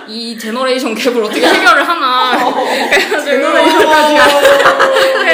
이 0.08 0.38
generation 0.38 0.94
gap을 0.94 1.24
어떻게 1.24 1.48
해결을 1.48 1.88
하나. 1.88 2.38
그래서 2.92 3.32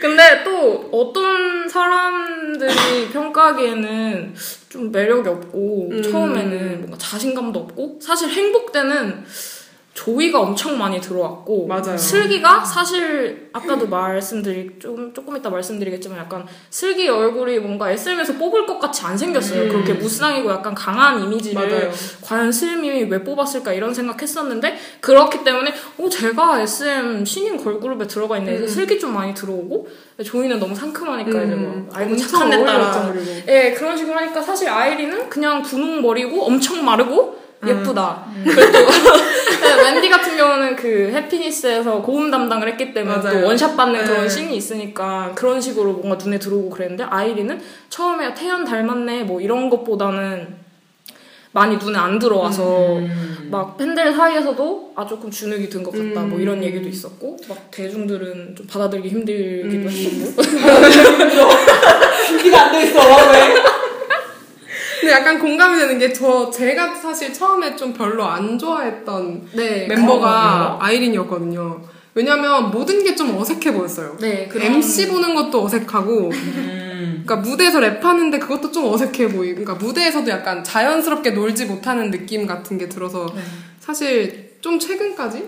근데 0.00 0.42
또 0.44 0.88
어떤 0.92 1.68
사람들이 1.68 3.08
평가하기에는 3.12 4.34
좀 4.68 4.92
매력이 4.92 5.28
없고 5.28 5.88
음. 5.90 6.02
처음에는 6.02 6.80
뭔가 6.80 6.98
자신감도 6.98 7.60
없고 7.60 7.98
사실 8.00 8.28
행복 8.28 8.72
때는 8.72 9.24
조이가 9.98 10.38
엄청 10.38 10.78
많이 10.78 11.00
들어왔고 11.00 11.66
맞아요. 11.66 11.98
슬기가 11.98 12.64
사실 12.64 13.50
아까도 13.52 13.88
말씀드리 13.88 14.78
좀 14.78 15.12
조금 15.12 15.36
이따 15.36 15.50
말씀드리겠지만 15.50 16.18
약간 16.18 16.46
슬기 16.70 17.08
얼굴이 17.08 17.58
뭔가 17.58 17.90
SM에서 17.90 18.34
뽑을 18.34 18.64
것 18.64 18.78
같이 18.78 19.04
안 19.04 19.18
생겼어요. 19.18 19.62
음. 19.62 19.68
그렇게 19.68 19.94
무쌍이고 19.94 20.48
약간 20.52 20.72
강한 20.72 21.20
이미지를 21.20 21.68
맞아요. 21.68 21.90
과연 22.22 22.52
스님이 22.52 23.04
왜 23.10 23.24
뽑았을까 23.24 23.72
이런 23.72 23.92
생각했었는데 23.92 24.78
그렇기 25.00 25.42
때문에 25.42 25.74
어 25.98 26.08
제가 26.08 26.60
SM 26.60 27.24
신인 27.24 27.56
걸그룹에 27.56 28.06
들어가 28.06 28.38
있네 28.38 28.58
음. 28.58 28.68
슬기 28.68 29.00
좀 29.00 29.12
많이 29.12 29.34
들어오고 29.34 29.88
조이는 30.24 30.60
너무 30.60 30.76
상큼하니까 30.76 31.42
이제 31.42 31.54
뭐 31.56 31.72
음, 31.72 31.90
아이고 31.92 32.16
착한 32.16 32.52
애 32.52 32.64
따라. 32.64 33.12
예 33.48 33.72
그런 33.72 33.96
식으로 33.96 34.16
하니까 34.16 34.40
사실 34.40 34.68
아이리는 34.68 35.28
그냥 35.28 35.60
분홍 35.62 36.02
머리고 36.02 36.46
엄청 36.46 36.84
마르고 36.84 37.48
음. 37.64 37.68
예쁘다. 37.68 38.24
또 38.44 38.50
네, 38.52 38.54
웬디 39.76 40.08
같은 40.08 40.36
경우는 40.36 40.76
그 40.76 41.10
해피니스에서 41.12 42.02
고음 42.02 42.30
담당을 42.30 42.68
했기 42.68 42.92
때문에 42.92 43.16
맞아요. 43.18 43.40
또 43.40 43.46
원샷 43.46 43.76
받는 43.76 44.00
네. 44.00 44.06
그런 44.06 44.28
씬이 44.28 44.56
있으니까 44.56 45.32
그런 45.34 45.60
식으로 45.60 45.92
뭔가 45.94 46.16
눈에 46.22 46.38
들어오고 46.38 46.70
그랬는데 46.70 47.04
아이리는 47.04 47.60
처음에 47.88 48.34
태연 48.34 48.64
닮았네 48.64 49.24
뭐 49.24 49.40
이런 49.40 49.68
것보다는 49.70 50.68
많이 51.52 51.76
눈에 51.78 51.98
안 51.98 52.18
들어와서 52.18 52.96
음. 52.98 53.48
막 53.50 53.76
팬들 53.78 54.12
사이에서도 54.12 54.92
아 54.94 55.06
조금 55.06 55.30
주눅이 55.30 55.68
든 55.70 55.82
것 55.82 55.90
같다 55.92 56.20
뭐 56.26 56.38
이런 56.38 56.58
음. 56.58 56.62
얘기도 56.62 56.86
있었고 56.88 57.36
막 57.48 57.70
대중들은 57.70 58.54
좀 58.54 58.66
받아들이기 58.66 59.08
힘들기도 59.08 59.88
음. 59.88 59.88
했었고 59.88 60.42
준비가 62.28 62.66
안 62.66 62.72
돼 62.72 62.82
있어 62.84 62.98
왜? 63.32 63.54
근데 65.00 65.12
약간 65.12 65.38
공감이 65.38 65.78
되는 65.78 65.98
게 65.98 66.12
저 66.12 66.50
제가 66.50 66.94
사실 66.94 67.32
처음에 67.32 67.76
좀 67.76 67.92
별로 67.92 68.24
안 68.24 68.58
좋아했던 68.58 69.48
네 69.54 69.86
멤버가 69.86 70.78
아이린이었거든요. 70.80 71.80
왜냐면 72.14 72.70
모든 72.70 73.04
게 73.04 73.14
좀 73.14 73.36
어색해 73.36 73.72
보였어요. 73.72 74.16
네그 74.20 74.54
그런- 74.54 74.74
MC 74.74 75.08
보는 75.08 75.34
것도 75.36 75.62
어색하고, 75.64 76.30
음. 76.30 77.22
그러니까 77.24 77.36
무대에서 77.48 77.78
랩하는데 77.80 78.40
그것도 78.40 78.72
좀 78.72 78.86
어색해 78.92 79.28
보이고, 79.28 79.60
그러니까 79.62 79.74
무대에서도 79.74 80.28
약간 80.30 80.64
자연스럽게 80.64 81.30
놀지 81.32 81.66
못하는 81.66 82.10
느낌 82.10 82.46
같은 82.46 82.76
게 82.78 82.88
들어서 82.88 83.26
네. 83.34 83.42
사실 83.78 84.56
좀 84.60 84.78
최근까지 84.80 85.44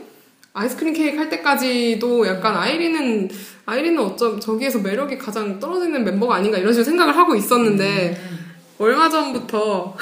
아이스크림 0.53 0.93
케이크 0.93 1.17
할 1.17 1.29
때까지도 1.29 2.27
약간 2.27 2.57
아이린은 2.57 3.29
아이린은 3.67 3.99
어쩜 4.03 4.39
저기에서 4.41 4.79
매력이 4.81 5.17
가장 5.19 5.59
떨어지는 5.61 6.05
멤버가 6.05 6.37
아닌가 6.37 6.59
이런 6.59 6.73
식으로 6.73 6.85
생각을 6.85 7.17
하고 7.17 7.35
있었는데 7.37 8.21
얼마 8.81 9.11
전부터 9.11 9.95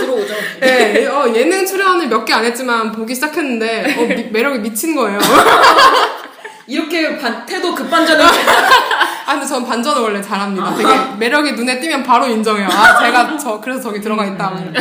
들어오죠. 0.00 0.34
예, 0.62 1.06
어, 1.06 1.32
예능 1.34 1.64
출연을 1.64 2.08
몇 2.08 2.26
개 2.26 2.34
안 2.34 2.44
했지만 2.44 2.92
보기 2.92 3.14
시작했는데 3.14 3.94
어, 3.96 4.02
미- 4.14 4.28
매력이 4.30 4.58
미친 4.58 4.94
거예요. 4.94 5.18
이렇게 6.68 7.16
반, 7.16 7.46
태도 7.46 7.74
급반전을 7.74 8.22
아 9.24 9.32
근데 9.32 9.46
전 9.46 9.64
반전을 9.64 10.02
원래 10.02 10.20
잘합니다. 10.20 10.74
되게 10.76 10.90
매력이 11.18 11.52
눈에 11.52 11.80
띄면 11.80 12.02
바로 12.02 12.26
인정해요. 12.26 12.68
아 12.70 12.98
제가 13.02 13.38
저 13.38 13.58
그래서 13.60 13.80
저기 13.80 14.00
들어가 14.02 14.26
있다. 14.26 14.50
음. 14.50 14.74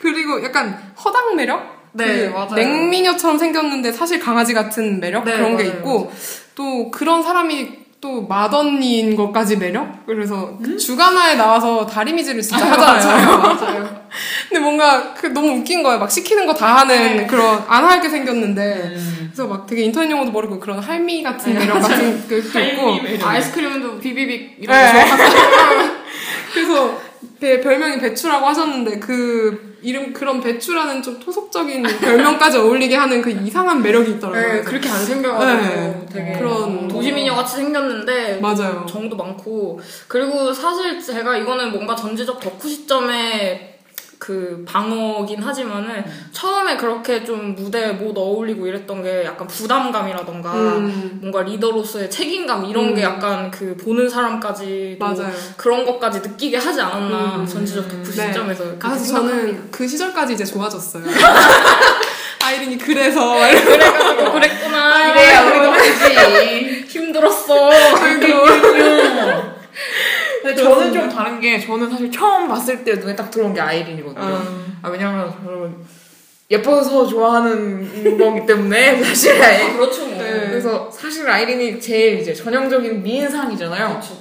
그리고 0.00 0.44
약간 0.44 0.92
허당 1.04 1.34
매력? 1.34 1.74
네, 1.92 2.28
그 2.28 2.34
맞아요. 2.34 2.54
냉미녀처럼 2.54 3.38
생겼는데 3.38 3.90
사실 3.92 4.20
강아지 4.20 4.52
같은 4.54 5.00
매력 5.00 5.24
네, 5.24 5.32
그런 5.36 5.56
게 5.56 5.64
맞아요, 5.64 5.78
있고 5.78 6.12
또 6.54 6.90
그런 6.92 7.22
사람이 7.22 7.83
또 8.04 8.26
맏언니인 8.26 9.16
것까지 9.16 9.56
매력? 9.56 10.04
그래서 10.04 10.58
그 10.62 10.76
주간화에 10.76 11.36
나와서 11.36 11.86
다리미질을 11.86 12.42
진짜 12.42 12.66
하잖아요. 12.72 13.38
맞아요. 13.40 14.04
근데 14.46 14.60
뭔가 14.60 15.14
그 15.14 15.28
너무 15.28 15.52
웃긴 15.52 15.82
거예요. 15.82 15.98
막 15.98 16.10
시키는 16.10 16.46
거 16.46 16.52
다 16.52 16.76
하는 16.80 17.26
그런 17.26 17.64
안 17.66 17.84
할 17.84 18.02
게 18.02 18.10
생겼는데 18.10 18.94
그래서 19.32 19.46
막 19.48 19.66
되게 19.66 19.84
인터넷 19.84 20.10
용어도 20.10 20.30
모르고 20.32 20.60
그런 20.60 20.78
할미 20.80 21.22
같은 21.22 21.54
매력 21.54 21.80
같은 21.80 22.28
게 22.28 22.36
있고 22.38 23.26
아이스크림도 23.26 23.98
비비빅 24.00 24.56
이런 24.60 24.76
네. 24.76 24.92
거 24.92 25.16
좋아하세요? 25.16 25.90
그래서 26.52 27.00
배- 27.40 27.60
별명이 27.60 27.98
배추라고 27.98 28.46
하셨는데 28.46 28.98
그 28.98 29.74
이름 29.82 30.12
그런 30.14 30.40
배추라는 30.40 31.02
좀 31.02 31.18
토속적인 31.20 31.82
별명까지 31.82 32.56
어울리게 32.58 32.96
하는 32.96 33.20
그 33.20 33.30
이상한 33.30 33.82
매력이 33.82 34.12
있더라고요. 34.12 34.52
네, 34.54 34.60
그렇게 34.62 34.88
안 34.88 35.04
생겨가지고 35.04 35.62
네. 35.62 36.06
되게 36.10 36.38
그런 36.38 36.88
도시미녀 36.88 37.34
같이 37.34 37.56
생겼는데 37.56 38.38
맞아요. 38.40 38.86
정도 38.88 39.14
많고 39.16 39.78
그리고 40.08 40.52
사실 40.52 40.98
제가 41.00 41.36
이거는 41.36 41.70
뭔가 41.72 41.94
전지적 41.94 42.40
덕후 42.40 42.66
시점에 42.68 43.73
그 44.24 44.64
방어긴 44.66 45.42
하지만은 45.42 46.02
처음에 46.32 46.78
그렇게 46.78 47.22
좀 47.22 47.54
무대에 47.54 47.92
못 47.92 48.16
어울리고 48.16 48.66
이랬던 48.66 49.02
게 49.02 49.22
약간 49.22 49.46
부담감이라던가 49.46 50.54
음. 50.54 51.18
뭔가 51.20 51.42
리더로서의 51.42 52.10
책임감 52.10 52.64
이런 52.64 52.86
음. 52.86 52.94
게 52.94 53.02
약간 53.02 53.50
그 53.50 53.76
보는 53.76 54.08
사람까지 54.08 54.96
맞아요. 54.98 55.30
그런 55.58 55.84
것까지 55.84 56.20
느끼게 56.20 56.56
하지 56.56 56.80
않았나 56.80 57.36
음. 57.36 57.46
전지적 57.46 57.86
덕후 57.86 58.02
네. 58.02 58.28
시점에서 58.28 58.64
아, 58.64 58.66
그렇게 58.68 58.78
그래서. 58.88 59.14
저는 59.14 59.70
그 59.70 59.86
시절까지 59.86 60.32
이제 60.32 60.42
좋아졌어요. 60.42 61.04
아이린이 62.42 62.78
그래서 62.78 63.34
그래가지고 63.34 64.32
그랬구나 64.40 65.10
이래야 65.10 65.42
우리도 65.44 65.70
하지. 65.70 66.86
힘들었어 66.88 67.70
근데 70.44 70.62
저는 70.62 70.92
좀 70.92 71.08
다른 71.08 71.40
게 71.40 71.58
저는 71.58 71.90
사실 71.90 72.10
처음 72.10 72.48
봤을 72.48 72.84
때 72.84 72.94
눈에 72.94 73.16
딱 73.16 73.30
들어온 73.30 73.54
게 73.54 73.60
아이린이거든요. 73.60 74.22
어. 74.22 74.64
아 74.82 74.88
왜냐면 74.90 75.32
저는 75.42 75.74
예뻐서 76.50 77.06
좋아하는 77.06 78.18
거기 78.18 78.44
때문에 78.46 79.02
사실 79.02 79.42
아이린. 79.42 79.76
그렇죠 79.78 80.06
뭐 80.06 80.22
네. 80.22 80.46
그래서 80.50 80.90
사실 80.90 81.28
아이린이 81.28 81.80
제일 81.80 82.18
이제 82.20 82.34
전형적인 82.34 83.02
미인상이잖아요. 83.02 83.88
그렇죠. 83.88 84.18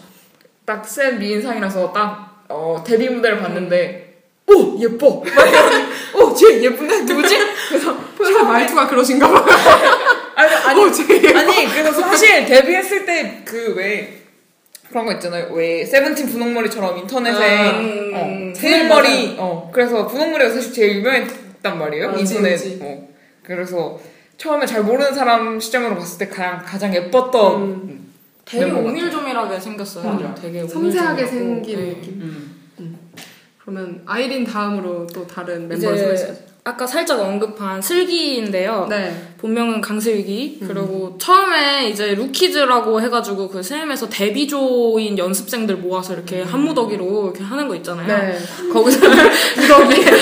딱센 0.66 1.20
미인상이라서 1.20 1.92
딱 1.92 2.44
어, 2.48 2.82
데뷔 2.86 3.10
무대를 3.10 3.40
봤는데 3.40 4.14
오 4.48 4.80
예뻐. 4.80 5.24
오쟤 6.14 6.62
예쁜데 6.64 7.02
누구지? 7.02 7.38
그래서 7.70 7.98
평소 8.18 8.44
말투가 8.46 8.88
그러신가 8.88 9.28
봐요. 9.30 9.46
아니 10.36 10.54
아니 10.56 10.82
예뻐. 11.10 11.40
아니 11.40 11.68
그래서 11.70 12.02
사실 12.02 12.46
데뷔했을 12.46 13.06
때 13.06 13.44
그 13.46 13.74
왜 13.78 14.23
그런 14.90 15.06
거 15.06 15.14
있잖아요. 15.14 15.48
왜 15.54 15.86
세븐틴 15.86 16.28
분홍머리처럼 16.28 16.98
인터넷에 17.00 17.70
음, 17.72 18.12
어, 18.14 18.54
세일머리 18.56 19.36
어 19.40 19.70
그래서 19.74 20.06
분홍머리가 20.08 20.52
사실 20.52 20.72
제일 20.74 20.98
유명했단 20.98 21.78
말이에요. 21.80 22.12
그치, 22.12 22.36
인터넷 22.36 22.56
그치. 22.58 22.80
어 22.82 23.08
그래서 23.44 24.00
처음에 24.38 24.66
잘 24.66 24.84
모르는 24.84 25.14
사람 25.14 25.60
시점으로 25.60 25.96
봤을 25.96 26.20
때 26.20 26.28
가장 26.34 26.62
가장 26.64 26.94
예뻤던 26.94 27.62
음. 27.62 28.14
되게 28.46 28.66
멤버 28.66 28.82
오밀조밀하게 28.82 29.60
생겼어요. 29.60 30.14
맞아. 30.14 30.36
되게 30.36 30.68
섬세하게. 30.68 31.26
생긴 31.26 31.78
네. 31.80 31.86
느낌. 31.96 32.22
음. 32.22 33.00
그러면 33.62 34.02
아이린 34.06 34.44
다음으로 34.44 35.08
또 35.08 35.26
다른 35.26 35.68
멤버를 35.70 35.78
이제 35.78 35.88
소개해 35.88 36.16
주세요. 36.18 36.53
아까 36.66 36.88
살짝 36.88 37.20
언급한 37.20 37.82
슬기인데요. 37.82 38.88
네. 38.90 39.34
본명은 39.38 39.82
강슬기. 39.82 40.60
그리고 40.66 41.18
처음에 41.18 41.90
이제 41.90 42.16
루키즈라고 42.16 43.02
해가지고 43.02 43.50
그 43.50 43.62
스엠에서 43.62 44.08
데뷔조인 44.08 45.18
연습생들 45.18 45.76
모아서 45.78 46.14
이렇게 46.14 46.42
한 46.42 46.62
무더기로 46.62 47.26
이렇게 47.26 47.44
하는 47.44 47.68
거 47.68 47.76
있잖아요. 47.76 48.08
네. 48.08 48.40
거기서 48.72 49.10
무더기. 49.10 50.06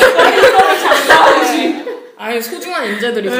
아예 2.17 2.41
소중한 2.41 2.85
인재들이죠. 2.85 3.35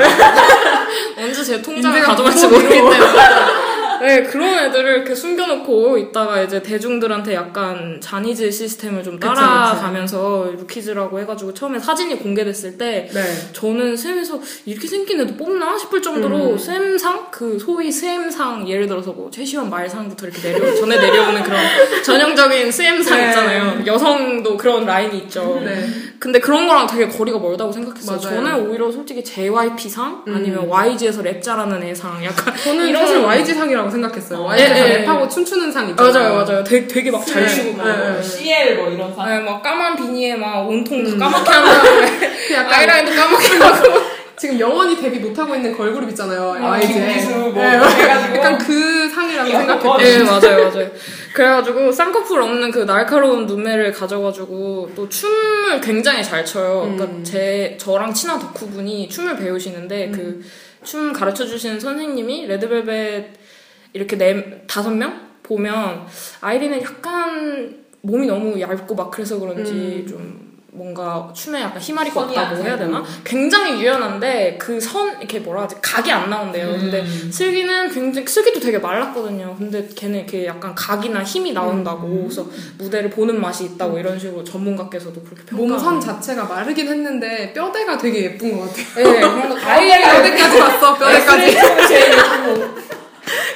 언제 1.18 1.44
제 1.44 1.62
통장을 1.62 2.02
가져갈지. 2.02 2.48
모르기 2.48 2.70
때문에. 2.70 2.98
네, 4.02 4.24
그런 4.24 4.58
애들을 4.58 4.96
이렇게 4.98 5.14
숨겨놓고 5.14 5.98
있다가 5.98 6.42
이제 6.42 6.62
대중들한테 6.62 7.36
약간 7.36 8.00
자니즈 8.02 8.50
시스템을 8.50 9.04
좀 9.04 9.20
따라가면서 9.20 10.52
루키즈라고 10.58 11.20
해가지고 11.20 11.54
처음에 11.54 11.78
사진이 11.80 12.18
공개됐을 12.18 12.80
때 12.80 13.08
네. 13.14 13.22
저는 13.54 13.96
쌤에서 13.96 14.40
이렇게 14.66 14.88
생긴 14.88 15.22
애도 15.22 15.36
뽑나 15.36 15.78
싶을 15.78 16.02
정도로 16.02 16.54
음. 16.54 16.58
쌤상 16.58 17.28
그 17.30 17.60
소위 17.60 17.92
쌤상 17.92 18.68
예를 18.68 18.88
들어서 18.88 19.12
뭐 19.12 19.30
최시원 19.30 19.70
말상부터 19.70 20.28
이렇게 20.28 20.42
내려 20.52 20.74
전에 20.74 20.98
내려오는 20.98 21.44
그런 21.44 21.60
전형적인 22.04 22.72
쌤상 22.72 23.20
네. 23.20 23.28
있잖아요. 23.30 23.86
여성도 23.86 24.58
그런 24.58 24.86
라인이 24.86 25.16
있죠. 25.20 25.62
네. 25.64 25.88
근데 26.18 26.40
그런 26.40 26.68
거랑 26.68 26.88
되게 26.88 27.08
거리가 27.08 27.38
멀다고 27.40 27.72
생각했어요. 27.72 28.18
맞아요. 28.18 28.36
저는 28.36 28.68
오히려 28.68 28.92
솔직히 28.92 29.24
JYP상 29.24 30.24
아니면 30.28 30.68
YG에서 30.68 31.22
랩 31.22 31.42
잘하는 31.42 31.82
애상 31.84 32.24
약간 32.24 32.56
저는 32.56 32.88
이런 32.88 33.06
사실 33.06 33.24
YG 33.24 33.54
상이라고 33.54 33.91
생각했어요. 33.92 34.40
어. 34.40 34.46
YG에서 34.48 34.76
예, 34.76 34.94
예. 34.94 35.06
랩하고 35.06 35.30
춤추는 35.30 35.72
상 35.72 35.88
있잖아요. 35.90 36.14
맞아요, 36.14 36.46
맞아요. 36.46 36.64
되게, 36.64 36.88
되게 36.88 37.12
막잘 37.12 37.44
네. 37.44 37.48
추고 37.48 37.74
막. 37.74 37.86
네. 37.86 38.14
네. 38.16 38.22
CL 38.22 38.76
뭐 38.78 38.90
이런 38.90 39.14
사. 39.16 39.26
네, 39.26 39.40
막 39.40 39.62
까만 39.62 39.96
비니에 39.96 40.36
막 40.36 40.68
온통 40.68 41.18
다 41.20 41.30
까맣게 41.30 41.52
한 41.52 41.66
다음에 41.66 42.20
그 42.48 42.54
약간 42.54 42.74
아이라인도 42.74 43.12
까맣게 43.14 43.58
하고 43.58 44.02
지금 44.42 44.60
영원히 44.60 45.00
데뷔 45.00 45.20
못하고 45.20 45.54
있는 45.54 45.78
걸그룹 45.78 46.10
있잖아요. 46.10 46.56
YG. 46.60 46.94
김기수 46.94 47.30
뭐 47.30 47.54
네. 47.54 47.76
약간 48.36 48.58
그 48.58 49.08
상이라고 49.08 49.50
생각했어요. 49.52 49.98
네, 49.98 50.24
맞아요, 50.24 50.70
맞아요. 50.70 50.90
그래가지고 51.34 51.92
쌍꺼풀 51.92 52.42
없는 52.42 52.72
그 52.72 52.80
날카로운 52.80 53.46
눈매를 53.46 53.92
가져가지고 53.92 54.92
또 54.96 55.08
춤을 55.08 55.80
굉장히 55.82 56.24
잘 56.24 56.44
춰요. 56.44 56.92
그러니까 56.92 57.24
제 57.24 57.78
저랑 57.80 58.14
친한 58.16 58.40
덕후분이 58.40 59.10
춤을 59.10 59.38
배우시는데 59.38 60.12
그춤 60.82 61.14
가르쳐 61.14 61.46
주시는 61.46 61.80
선생님이 61.80 62.48
레드벨벳 62.48 63.41
이렇게 63.94 64.18
네 64.18 64.64
다섯 64.68 64.92
명 64.92 65.30
보면 65.44 66.06
아이린은 66.42 66.82
약간 66.82 67.76
몸이 68.02 68.26
너무 68.28 68.60
얇고 68.60 68.96
막 68.96 69.12
그래서 69.12 69.38
그런지 69.40 70.06
좀 70.08 70.50
뭔가 70.74 71.30
춤에 71.36 71.60
약간 71.62 71.82
없다고 72.22 72.56
안 72.56 72.66
해야 72.66 72.78
되나? 72.78 73.04
굉장히 73.26 73.82
유연한데 73.82 74.58
그 74.58 74.80
선 74.80 75.18
이렇게 75.20 75.40
뭐라 75.40 75.64
하지 75.64 75.76
각이 75.82 76.10
안 76.10 76.30
나온대요. 76.30 76.68
근데 76.80 77.06
슬기는 77.30 77.92
굉장히 77.92 78.26
슬기도 78.26 78.62
되게 78.62 78.78
말랐거든요. 78.80 79.54
근데 79.58 79.86
걔는 79.94 80.20
이렇게 80.20 80.46
약간 80.46 80.74
각이나 80.74 81.24
힘이 81.24 81.52
나온다고 81.52 82.08
그래서 82.24 82.48
무대를 82.78 83.10
보는 83.10 83.40
맛이 83.42 83.66
있다고 83.66 84.00
이런 84.00 84.18
식으로 84.18 84.46
전문가께서도 84.46 85.22
그렇게 85.24 85.44
평가. 85.44 85.66
몸선 85.68 86.00
자체가 86.00 86.46
마르긴 86.46 86.88
했는데 86.88 87.52
뼈대가 87.52 87.98
되게 87.98 88.24
예쁜 88.24 88.58
것 88.58 88.70
같아요. 88.70 89.12
네, 89.12 89.20
다- 89.60 89.72
아이 89.74 90.02
뼈대까지 90.02 90.58
봤어. 90.60 90.98
뼈대까지. 90.98 91.52
제일 91.90 92.12
예쁘고. 92.14 93.01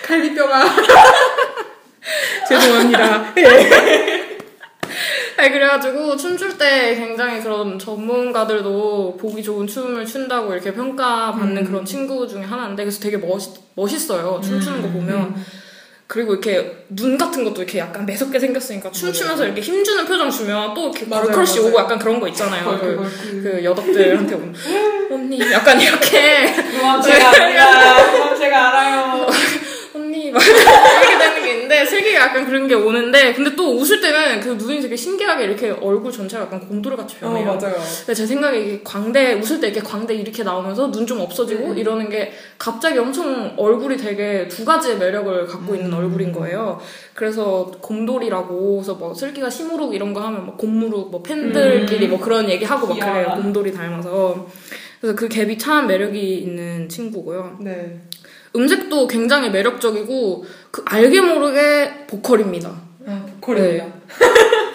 갈비뼈가. 0.05 0.63
죄송합니다. 2.47 3.33
네, 5.37 5.51
그래가지고 5.51 6.15
춤출 6.15 6.57
때 6.57 6.95
굉장히 6.95 7.41
그런 7.41 7.77
전문가들도 7.77 9.17
보기 9.19 9.43
좋은 9.43 9.67
춤을 9.67 10.05
춘다고 10.05 10.53
이렇게 10.53 10.73
평가받는 10.73 11.65
그런 11.65 11.83
친구 11.83 12.27
중에 12.27 12.43
하나인데 12.43 12.83
그래서 12.83 12.99
되게 13.01 13.17
멋있, 13.17 13.51
멋있어요. 13.75 14.39
춤추는 14.43 14.81
거 14.81 14.87
보면. 14.89 15.35
그리고 16.07 16.33
이렇게 16.33 16.85
눈 16.89 17.17
같은 17.17 17.43
것도 17.43 17.63
이렇게 17.63 17.79
약간 17.79 18.05
매섭게 18.05 18.37
생겼으니까 18.39 18.91
춤추면서 18.91 19.43
이렇게 19.45 19.59
힘주는 19.59 20.05
표정 20.05 20.29
주면 20.29 20.75
또 20.75 20.91
이렇게 20.91 21.07
girl 21.07 21.29
crush. 21.29 21.61
오고 21.61 21.79
약간 21.79 21.97
그런 21.97 22.19
거 22.19 22.27
있잖아요. 22.27 22.77
그. 22.79 23.41
그 23.41 23.63
여덕들한테 23.63 24.35
오면 24.35 24.55
언니 25.11 25.51
약간 25.51 25.81
이렇게 25.81 26.53
제가. 26.53 27.31
그건 28.11 28.37
제가 28.37 28.71
막 30.35 30.43
이렇게 31.01 31.17
되는 31.17 31.43
게 31.43 31.53
있는데 31.53 31.85
슬기가 31.85 32.19
약간 32.19 32.45
그런 32.45 32.67
게 32.67 32.75
오는데 32.75 33.33
근데 33.33 33.55
또 33.55 33.75
웃을 33.77 34.01
때는 34.01 34.41
그 34.41 34.49
눈이 34.49 34.81
되게 34.81 34.95
신기하게 34.95 35.45
이렇게 35.45 35.71
얼굴 35.71 36.11
전체가 36.11 36.43
약간 36.43 36.59
곰돌이 36.67 36.95
같이 36.97 37.15
어, 37.21 37.29
변해요. 37.29 37.45
맞아요. 37.45 37.75
근데 37.99 38.13
제 38.13 38.25
생각에 38.27 38.59
이게 38.59 38.81
광대 38.83 39.33
웃을 39.33 39.59
때 39.61 39.67
이렇게 39.69 39.81
광대 39.81 40.13
이렇게 40.13 40.43
나오면서 40.43 40.91
눈 40.91 41.05
좀 41.05 41.21
없어지고 41.21 41.67
음. 41.67 41.77
이러는 41.77 42.09
게 42.09 42.33
갑자기 42.57 42.97
엄청 42.97 43.53
얼굴이 43.57 43.95
되게 43.95 44.47
두 44.47 44.65
가지의 44.65 44.97
매력을 44.97 45.45
갖고 45.45 45.75
있는 45.75 45.93
음. 45.93 45.97
얼굴인 45.99 46.31
거예요. 46.31 46.79
그래서 47.13 47.71
곰돌이라고 47.79 48.77
그래서 48.77 48.95
뭐 48.95 49.13
슬기가 49.13 49.49
시무룩 49.49 49.93
이런 49.93 50.13
거 50.13 50.21
하면 50.21 50.47
뭐 50.47 50.57
곰무룩 50.57 51.11
뭐 51.11 51.21
팬들끼리 51.21 52.07
뭐 52.07 52.19
그런 52.19 52.49
얘기 52.49 52.65
하고 52.65 52.87
막 52.87 52.99
그래요. 52.99 53.33
음. 53.35 53.43
곰돌이 53.43 53.71
닮아서 53.71 54.47
그래서 54.99 55.15
그 55.15 55.29
갭이 55.29 55.59
참 55.59 55.85
매력이 55.85 56.37
있는 56.39 56.89
친구고요. 56.89 57.57
네. 57.61 57.99
음색도 58.55 59.07
굉장히 59.07 59.49
매력적이고 59.49 60.45
그 60.71 60.81
알게 60.85 61.21
모르게 61.21 62.05
보컬입니다. 62.07 62.71
보컬입니다. 63.41 63.85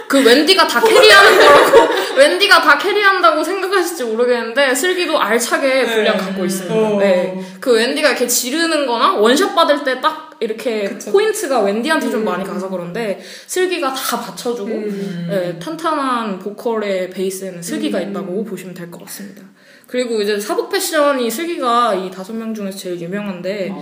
그 0.09 0.25
웬디가 0.25 0.67
다 0.67 0.81
carry하는 0.81 1.39
거라고 1.39 1.89
웬디가 2.19 2.63
다 2.63 2.77
carry한다고 2.79 3.45
생각하실지 3.45 4.05
모르겠는데 4.05 4.75
슬기도 4.75 5.17
알차게 5.21 5.87
분량 5.87 6.17
갖고 6.17 6.45
있습니다. 6.45 6.75
어. 6.75 6.99
네. 6.99 7.41
그 7.61 7.73
웬디가 7.75 8.09
이렇게 8.11 8.27
지르는 8.27 8.87
거나 8.87 9.13
one 9.15 9.32
shot 9.32 9.55
받을 9.55 9.85
때 9.85 10.01
딱 10.01 10.31
이렇게 10.41 10.89
그쵸. 10.89 11.13
포인트가 11.13 11.61
웬디한테 11.61 12.11
좀 12.11 12.21
음. 12.21 12.25
많이 12.25 12.43
가서 12.45 12.69
그런데 12.71 13.21
슬기가 13.47 13.93
다 13.93 14.21
받쳐주고 14.21 14.71
음. 14.71 15.27
네, 15.31 15.59
탄탄한 15.59 16.39
보컬의 16.39 17.11
베이스에는 17.11 17.63
슬기가 17.63 17.99
음. 17.99 18.11
있다고 18.11 18.45
보시면 18.45 18.75
될 18.75 18.91
것 18.91 19.05
같습니다. 19.05 19.43
그리고 19.91 20.23
이제 20.23 20.39
사복 20.39 20.71
패션이 20.71 21.29
슬기가 21.29 21.93
이 21.95 22.09
다섯 22.13 22.33
명 22.33 22.55
중에서 22.55 22.79
제일 22.79 23.01
유명한데 23.01 23.75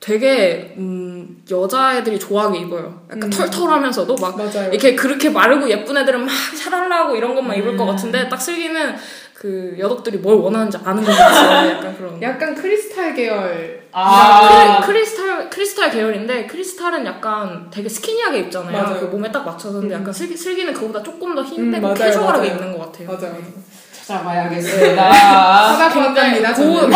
되게 0.00 0.74
음, 0.76 1.44
여자애들이 1.48 2.18
좋아하게 2.18 2.58
입어요. 2.58 3.02
약간 3.04 3.22
음. 3.22 3.30
털털하면서도 3.30 4.16
막 4.16 4.36
맞아요. 4.36 4.68
이렇게 4.72 4.96
그렇게 4.96 5.30
마르고 5.30 5.70
예쁜 5.70 5.96
애들은 5.96 6.24
막 6.24 6.32
샤랄라하고 6.56 7.14
이런 7.14 7.36
것만 7.36 7.56
입을 7.56 7.76
것 7.76 7.84
음. 7.84 7.90
같은데 7.90 8.28
딱 8.28 8.40
슬기는 8.40 8.96
그 9.32 9.76
여덕들이 9.78 10.18
뭘 10.18 10.34
원하는지 10.38 10.76
아는 10.82 11.04
것 11.04 11.12
같아요. 11.12 11.70
약간 11.78 11.96
그런. 11.96 12.20
약간 12.22 12.54
크리스탈 12.56 13.14
계열. 13.14 13.82
아, 13.92 14.80
크리, 14.84 15.06
스탈 15.06 15.48
크리스탈 15.48 15.90
계열인데 15.90 16.46
크리스탈은 16.46 17.06
약간 17.06 17.68
되게 17.70 17.88
skinny하게 17.88 18.40
입잖아요. 18.40 18.72
맞아요. 18.72 19.00
그 19.00 19.06
몸에 19.06 19.30
딱 19.30 19.44
맞춰서 19.44 19.78
근데 19.80 19.94
음. 19.94 20.00
약간 20.00 20.12
슬기 20.12 20.36
슬기는 20.36 20.72
그거보다 20.74 21.00
조금 21.04 21.36
더힘 21.36 21.60
음, 21.60 21.70
빼고 21.70 21.82
맞아요, 21.82 21.94
캐주얼하게 21.94 22.48
맞아요. 22.48 22.52
입는 22.52 22.72
것 22.78 22.86
같아요. 22.86 23.06
맞아요, 23.06 23.32
맞아요. 23.32 23.78
찾아봐야겠습니다. 24.08 25.76
사과합니다. 25.76 26.54
고운-. 26.54 26.90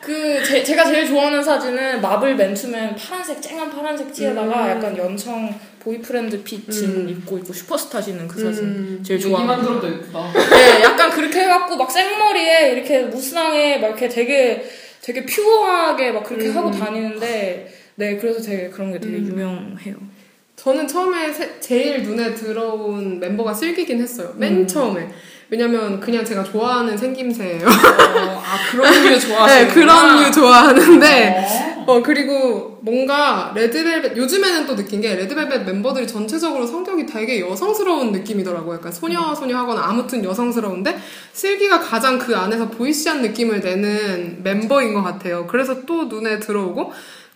그 0.00 0.42
제, 0.44 0.62
제가 0.62 0.84
제일 0.84 1.06
좋아하는 1.06 1.42
사진은 1.42 2.00
마블 2.02 2.34
맨투맨 2.34 2.96
파란색 2.96 3.40
쨍한 3.40 3.70
파란색 3.70 4.12
티에다가 4.12 4.64
음. 4.64 4.70
약간 4.70 4.98
연청 4.98 5.54
boyfriend 5.80 6.42
fit진 6.42 6.90
음. 6.90 7.08
입고 7.08 7.38
있고 7.38 7.52
슈퍼스타 7.52 8.02
신은 8.02 8.28
그 8.28 8.42
사진 8.42 8.64
음. 8.64 9.02
제일 9.02 9.20
좋아하는 9.20 9.64
들어도 9.64 9.86
예쁘다. 9.88 10.32
네, 10.32 10.82
약간 10.82 11.10
그렇게 11.10 11.40
해갖고 11.40 11.76
막 11.76 11.90
생머리에 11.90 12.72
이렇게 12.72 13.02
무스탕에 13.02 13.78
막 13.78 13.88
이렇게 13.88 14.08
되게 14.08 14.68
되게 15.00 15.24
pure하게 15.24 16.12
막 16.12 16.24
그렇게 16.24 16.48
음. 16.48 16.56
하고 16.56 16.70
다니는데 16.70 17.72
네 17.94 18.16
그래서 18.16 18.42
되게 18.42 18.68
그런 18.68 18.92
게 18.92 18.98
되게 18.98 19.16
음. 19.16 19.26
유명해요. 19.28 19.94
저는 20.56 20.86
처음에 20.86 21.32
세- 21.32 21.60
제일 21.60 22.02
눈에 22.02 22.34
들어온 22.34 23.20
멤버가 23.20 23.54
슬기긴 23.54 24.00
했어요. 24.02 24.34
맨 24.36 24.58
음. 24.58 24.66
처음에. 24.66 25.08
왜냐면 25.50 26.00
그냥 26.00 26.24
제가 26.24 26.42
좋아하는 26.42 26.96
생김새예요. 26.96 27.66
아 27.68 28.56
그런 28.70 28.92
류 29.04 29.20
좋아하시는 29.20 29.68
네, 29.68 29.74
그런 29.74 30.22
류 30.22 30.32
좋아하는데 30.32 31.84
어. 31.86 31.94
어 31.94 32.02
그리고 32.02 32.78
뭔가 32.82 33.52
레드벨벳 33.54 34.16
요즘에는 34.16 34.66
또 34.66 34.74
느낀 34.74 35.00
게 35.00 35.14
레드벨벳 35.14 35.64
멤버들이 35.64 36.06
전체적으로 36.06 36.66
성격이 36.66 37.06
되게 37.06 37.40
여성스러운 37.40 38.12
느낌이더라고요. 38.12 38.76
약간 38.76 38.90
소녀 38.90 39.34
소녀하거나 39.34 39.82
아무튼 39.82 40.24
여성스러운데 40.24 40.98
슬기가 41.32 41.80
가장 41.80 42.18
그 42.18 42.36
안에서 42.36 42.70
보이시한 42.70 43.22
느낌을 43.22 43.60
내는 43.60 44.42
멤버인 44.42 44.94
것 44.94 45.02
같아요. 45.02 45.46
그래서 45.46 45.84
또 45.84 46.04
눈에 46.04 46.38
들어오고 46.38 46.92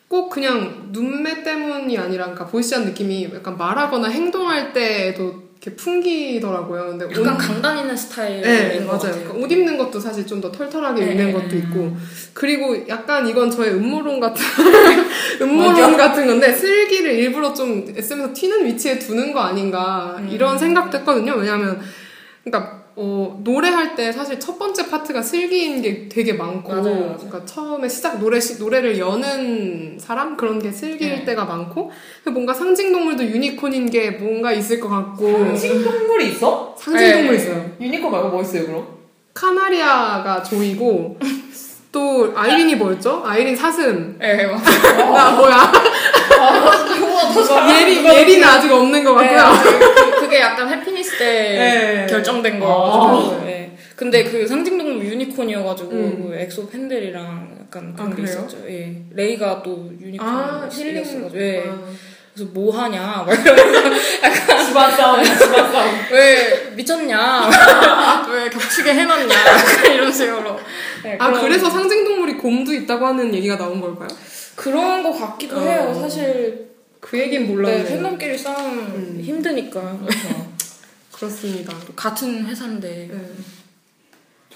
꼭 0.09 0.31
그냥 0.31 0.89
눈매 0.93 1.43
때문이 1.43 1.99
아니라 1.99 2.25
그러니까 2.25 2.47
보이시한 2.47 2.85
느낌이 2.87 3.29
약간 3.35 3.59
말하거나 3.59 4.09
행동할 4.09 4.73
때에도 4.73 5.48
이렇게 5.61 5.75
풍기더라고요. 5.77 6.87
근데 6.91 7.07
약간 7.07 7.35
옷- 7.35 7.39
강단 7.39 7.79
있는 7.79 7.97
스타일인 7.97 8.43
네, 8.43 8.79
것 8.79 8.87
맞아요. 8.87 9.15
그러니까 9.17 9.35
옷 9.35 9.51
입는 9.51 9.77
것도 9.77 9.99
사실 9.99 10.25
좀 10.27 10.41
더 10.41 10.53
털털하게 10.53 11.05
네, 11.05 11.11
입는 11.13 11.27
네, 11.27 11.33
것도 11.33 11.49
네. 11.49 11.57
있고. 11.59 11.97
그리고 12.33 12.87
약간 12.89 13.27
이건 13.27 13.51
저의 13.51 13.73
음모론 13.73 14.21
같은, 14.21 14.41
음모론 15.43 15.97
같은 15.97 16.27
건데, 16.29 16.53
슬기를 16.53 17.13
일부러 17.13 17.53
좀 17.53 17.85
SM에서 17.97 18.33
튀는 18.33 18.65
위치에 18.67 19.01
두는 19.01 19.33
거 19.33 19.41
아닌가, 19.41 20.15
음. 20.21 20.29
이런 20.31 20.57
생각도 20.57 20.99
했거든요. 20.99 21.35
왜냐면, 21.35 21.81
그러니까, 22.45 22.78
어, 23.01 23.39
노래할 23.45 23.95
때 23.95 24.11
사실 24.11 24.41
첫 24.41 24.59
번째 24.59 24.91
파트가 24.91 25.23
슬기인 25.23 25.81
게 25.83 26.09
되게 26.09 26.33
많고, 26.33 26.69
맞아요, 26.73 26.83
맞아요. 26.83 27.17
그러니까 27.17 27.45
처음에 27.45 27.89
시작 27.89 28.19
노래, 28.19 28.41
시, 28.41 28.59
노래를 28.59 28.99
여는 28.99 29.99
사람? 30.01 30.37
그런 30.37 30.59
게 30.59 30.73
슬기일 30.73 31.19
네. 31.19 31.25
때가 31.25 31.45
많고, 31.45 31.93
뭔가 32.33 32.53
상징 32.53 32.91
동물도 32.91 33.23
유니콘인 33.23 33.89
게 33.91 34.11
뭔가 34.11 34.51
있을 34.51 34.81
것 34.81 34.89
같고, 34.89 35.55
상징동물이 35.57 36.31
있어? 36.31 36.75
상징동물 36.77 37.37
네. 37.37 37.41
있어요. 37.41 37.71
유니콘 37.81 38.11
말고 38.11 38.31
뭐 38.31 38.43
있어요, 38.43 38.67
그럼? 38.67 38.89
카나리아가 39.33 40.43
조이고 40.43 41.19
또 41.93 42.33
아이린이 42.35 42.75
뭐였죠? 42.75 43.23
아이린 43.25 43.55
사슴. 43.55 44.19
네, 44.19 44.45
맞아요. 44.45 45.15
아 45.15 45.31
뭐야? 45.37 45.73
예리 47.81 48.05
예리는 48.05 48.47
아직 48.47 48.71
없는 48.73 49.05
것 49.05 49.21
네, 49.21 49.35
같고요. 49.35 49.79
그- 49.81 50.21
그게 50.21 50.41
약간 50.41 50.69
Happiness 50.69 51.19
때 51.19 51.25
네. 51.25 52.07
결정된 52.09 52.57
아. 52.63 52.67
거여가지고. 52.67 53.45
네. 53.45 53.77
근데 53.97 54.23
그 54.25 54.47
상징동물 54.47 55.05
유니콘이어가지고 55.07 55.91
음. 55.91 56.29
그 56.31 56.37
엑소 56.39 56.69
팬들이랑 56.71 57.59
약간 57.63 57.95
그런 57.95 58.13
아, 58.13 58.17
게? 58.17 58.23
있었죠. 58.23 58.59
예. 58.69 58.95
레이가 59.13 59.61
또 59.63 59.91
유니콘 60.01 60.27
아 60.27 60.69
힐링. 60.71 60.99
였어가지고 61.01 61.41
예. 61.41 61.65
아. 61.67 61.79
그래서 62.35 62.51
뭐 62.55 62.73
하냐 62.79 63.01
막 63.27 63.33
이러면서 63.35 64.65
집안 64.69 64.97
싸움, 64.97 65.25
집안 65.25 65.73
싸움. 65.73 65.91
왜 66.13 66.71
미쳤냐 66.77 67.51
왜 68.31 68.49
겹치게 68.49 68.95
해놨냐 68.95 69.35
약간 69.35 69.91
이런 69.93 70.13
식으로 70.13 70.57
네, 71.03 71.17
아 71.19 71.33
그래서 71.33 71.69
상징 71.69 72.05
동물이 72.05 72.35
곰도 72.35 72.73
있다고 72.73 73.07
하는 73.09 73.35
얘기가 73.35 73.57
나온 73.59 73.81
걸까요? 73.81 74.07
그런 74.55 75.03
거 75.03 75.11
같기도 75.11 75.57
어. 75.57 75.61
해요 75.61 75.99
사실 76.01 76.68
그 77.01 77.19
얘긴 77.19 77.43
네, 77.43 77.49
몰랐네요. 77.49 77.85
팬덤끼리 77.85 78.37
싸움 78.39 78.79
음. 78.79 79.21
힘드니까 79.23 79.99
그렇습니다. 81.13 81.75
또 81.87 81.93
같은 81.95 82.47
회사인데 82.47 83.09
네. 83.11 83.21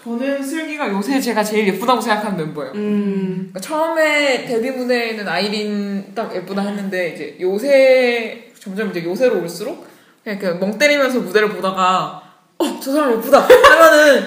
저는 0.02 0.42
슬기가 0.42 0.88
요새 0.90 1.20
제가 1.20 1.44
제일 1.44 1.68
예쁘다고 1.68 2.00
생각하는 2.00 2.36
멤버예요. 2.36 2.72
음. 2.74 3.50
그러니까 3.52 3.60
처음에 3.60 4.44
데뷔 4.46 4.70
무대에는 4.72 5.28
아이린 5.28 6.12
딱 6.14 6.34
예쁘다 6.34 6.62
했는데 6.62 7.10
이제 7.14 7.36
요새 7.40 8.50
점점 8.58 8.90
이제 8.90 9.04
요새로 9.04 9.40
올수록 9.42 9.86
그냥 10.24 10.40
이렇게 10.40 10.58
멍 10.58 10.76
때리면서 10.78 11.20
무대를 11.20 11.50
보다가 11.50 12.22
어 12.58 12.80
저 12.82 12.92
사람 12.92 13.12
예쁘다 13.12 13.40
하면은 13.40 14.24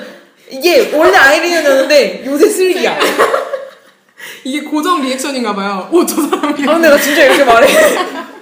이게 0.49 0.95
원래 0.95 1.15
아이린이었는데 1.17 2.25
요새 2.25 2.49
슬기야. 2.49 2.97
이게 4.45 4.61
고정 4.61 5.01
리액션인가 5.01 5.53
봐요. 5.55 5.89
오 5.91 6.05
저 6.05 6.15
사람이. 6.21 6.63
아 6.69 6.73
근데 6.73 6.89
나 6.89 6.97
진짜 6.97 7.23
이렇게 7.25 7.43
말해. 7.43 7.67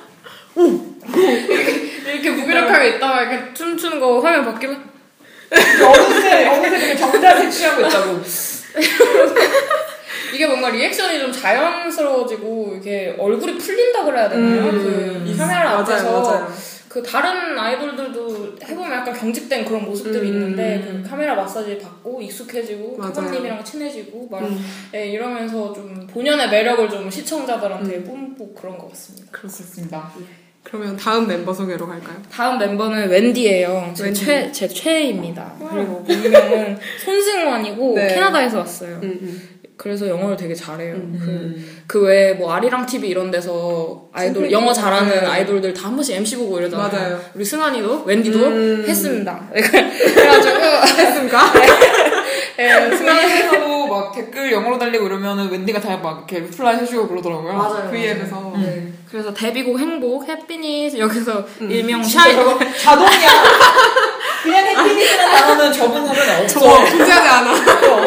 이렇게 2.05 2.29
무기력하게 2.29 2.89
있다가 2.89 3.23
이렇게 3.23 3.53
춤추는 3.53 3.99
거 3.99 4.19
화면 4.19 4.45
바뀌면 4.45 4.93
어느새 5.51 6.47
어느새 6.47 6.69
되게 6.79 6.95
정자세 6.95 7.49
취하고 7.49 7.81
있다고. 7.81 8.21
이게 10.33 10.47
뭔가 10.47 10.69
리액션이 10.69 11.19
좀 11.19 11.31
자연스러워지고 11.31 12.75
이게 12.79 13.15
얼굴이 13.19 13.55
풀린다 13.57 14.03
그래야 14.03 14.27
되나요? 14.29 14.69
음. 14.71 15.25
그 15.31 15.37
카메라 15.37 15.77
앞에서 15.79 16.11
맞아요, 16.11 16.21
맞아요. 16.21 16.53
그 16.93 17.01
다른 17.01 17.57
아이돌들도 17.57 18.55
해보면 18.63 18.91
약간 18.91 19.15
경직된 19.15 19.65
그런 19.65 19.83
모습들이 19.83 20.29
음. 20.29 20.33
있는데 20.33 20.79
그 20.85 21.09
카메라 21.09 21.33
마사지 21.33 21.79
받고 21.79 22.21
익숙해지고. 22.21 22.97
카감님이랑 22.97 23.63
친해지고 23.63 24.27
막 24.29 24.43
음. 24.43 24.63
예, 24.93 25.07
이러면서 25.07 25.73
좀 25.73 26.05
본연의 26.05 26.51
매력을 26.51 26.87
좀 26.91 27.09
시청자들한테 27.09 27.95
음. 27.95 28.35
뿜고 28.37 28.53
그런 28.53 28.77
것 28.77 28.89
같습니다. 28.91 29.27
그렇습니다. 29.31 30.11
그러면 30.61 30.95
다음 30.95 31.25
멤버 31.25 31.51
소개로 31.51 31.87
갈까요? 31.87 32.21
다음 32.31 32.59
멤버는 32.59 33.09
웬디예요. 33.09 33.93
제, 33.95 34.03
웬디. 34.03 34.25
최, 34.25 34.51
제 34.51 34.67
최애입니다. 34.67 35.55
그리고 35.71 36.03
본명은 36.03 36.77
손승환이고 37.03 37.95
네. 37.95 38.13
캐나다에서 38.13 38.59
왔어요. 38.59 38.99
음, 39.01 39.19
음. 39.19 39.52
그래서 39.75 40.07
영어를 40.07 40.37
되게 40.37 40.53
잘해요. 40.53 40.93
음. 40.95 41.83
그 41.87 42.01
외에 42.03 42.33
뭐 42.33 42.51
아리랑 42.53 42.85
TV 42.85 43.09
이런 43.09 43.31
데서 43.31 44.07
아이돌 44.13 44.51
영어 44.51 44.71
잘하는 44.71 45.09
네. 45.09 45.25
아이돌들 45.25 45.73
다 45.73 45.83
한 45.87 45.95
번씩 45.95 46.15
MC 46.15 46.37
보고 46.37 46.57
이러잖아요. 46.59 46.89
맞아요. 46.91 47.19
우리 47.35 47.43
승환이도 47.43 48.03
웬디도 48.05 48.39
음. 48.39 48.85
했습니다. 48.87 49.47
그래가지고 49.53 50.55
했습니까? 50.97 51.53
예, 52.59 52.69
승완이 52.69 52.97
smile하고 52.97 53.87
막 53.87 54.11
댓글 54.15 54.51
영어로 54.51 54.77
달리고 54.77 55.05
이러면은 55.07 55.49
웬디가 55.51 55.79
다 55.81 55.97
막 56.03 56.25
이렇게 56.29 56.45
reply 56.45 56.77
해주고 56.77 57.07
그러더라고요. 57.07 57.53
맞아요. 57.53 57.89
V앱에서. 57.91 58.53
네. 58.57 58.91
그래서 59.09 59.33
데뷔곡 59.33 59.79
행복 59.79 60.27
Happiness 60.27 60.97
여기서 60.97 61.45
음. 61.61 61.71
일명 61.71 62.01
샤이 62.03 62.33
자동이야. 62.79 63.29
그냥 64.43 64.67
Happiness는 64.67 65.25
단어는 65.25 65.71
적은 65.73 65.95
하면 66.05 66.41
없어. 66.43 66.59
저거 66.59 66.85
존재하지 66.85 67.27
않아. 67.29 67.51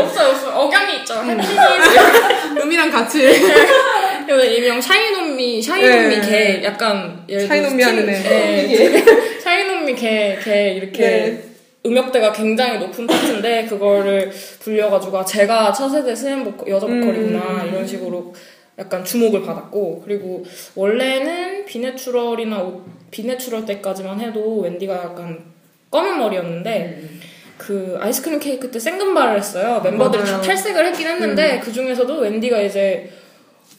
없어요 0.01 0.29
없어요 0.31 0.55
억양이 0.55 0.99
있죠 0.99 1.15
음. 1.21 1.31
Happiness 1.31 1.57
음이랑 2.63 2.91
같이. 2.91 3.21
그래서 4.27 4.45
일명 4.45 4.81
샤이노미 4.81 5.63
샤이노미 5.63 6.21
네. 6.21 6.21
걔 6.21 6.65
약간 6.65 7.25
예를 7.29 7.43
들어 7.47 7.49
shine 7.63 7.74
on 7.74 7.78
me 7.78 7.83
하는 7.83 8.09
애. 8.09 8.13
네. 8.23 9.05
shine 9.41 9.71
on 9.71 9.83
me 9.83 9.95
걔걔 9.95 10.73
이렇게 10.77 11.03
네. 11.03 11.43
음역대가 11.87 12.33
굉장히 12.33 12.81
높은 12.81 13.07
파트인데 13.07 13.67
그거를 13.67 14.31
불려가지고 14.61 15.19
아, 15.19 15.25
제가 15.25 15.73
차세대 15.73 16.15
스엠 16.17 16.43
보컬, 16.43 16.69
여자 16.69 16.87
보컬이구나 16.87 17.39
음. 17.63 17.69
이런 17.71 17.87
식으로 17.87 18.35
약간 18.79 19.05
주목을 19.05 19.43
받았고 19.43 20.03
그리고 20.05 20.45
원래는 20.75 21.65
Be 21.65 21.80
Natural이나 21.80 22.59
옷- 22.59 22.85
Be 23.13 23.24
Natural 23.24 23.65
때까지만 23.65 24.21
해도 24.21 24.63
wendy가 24.65 24.95
약간 24.95 25.39
검은 25.97 26.19
머리였는데 26.19 27.03
그 27.57 27.99
아이스크림 28.01 28.39
케이크 28.39 28.71
때 28.71 28.79
생금발을 28.79 29.39
했어요. 29.39 29.81
멤버들이 29.83 30.23
다 30.25 30.33
맞아요. 30.33 30.43
탈색을 30.43 30.87
했긴 30.87 31.07
했는데 31.07 31.59
그 31.65 31.73
중에서도 31.73 32.19
웬디가 32.19 32.61
이제 32.61 33.11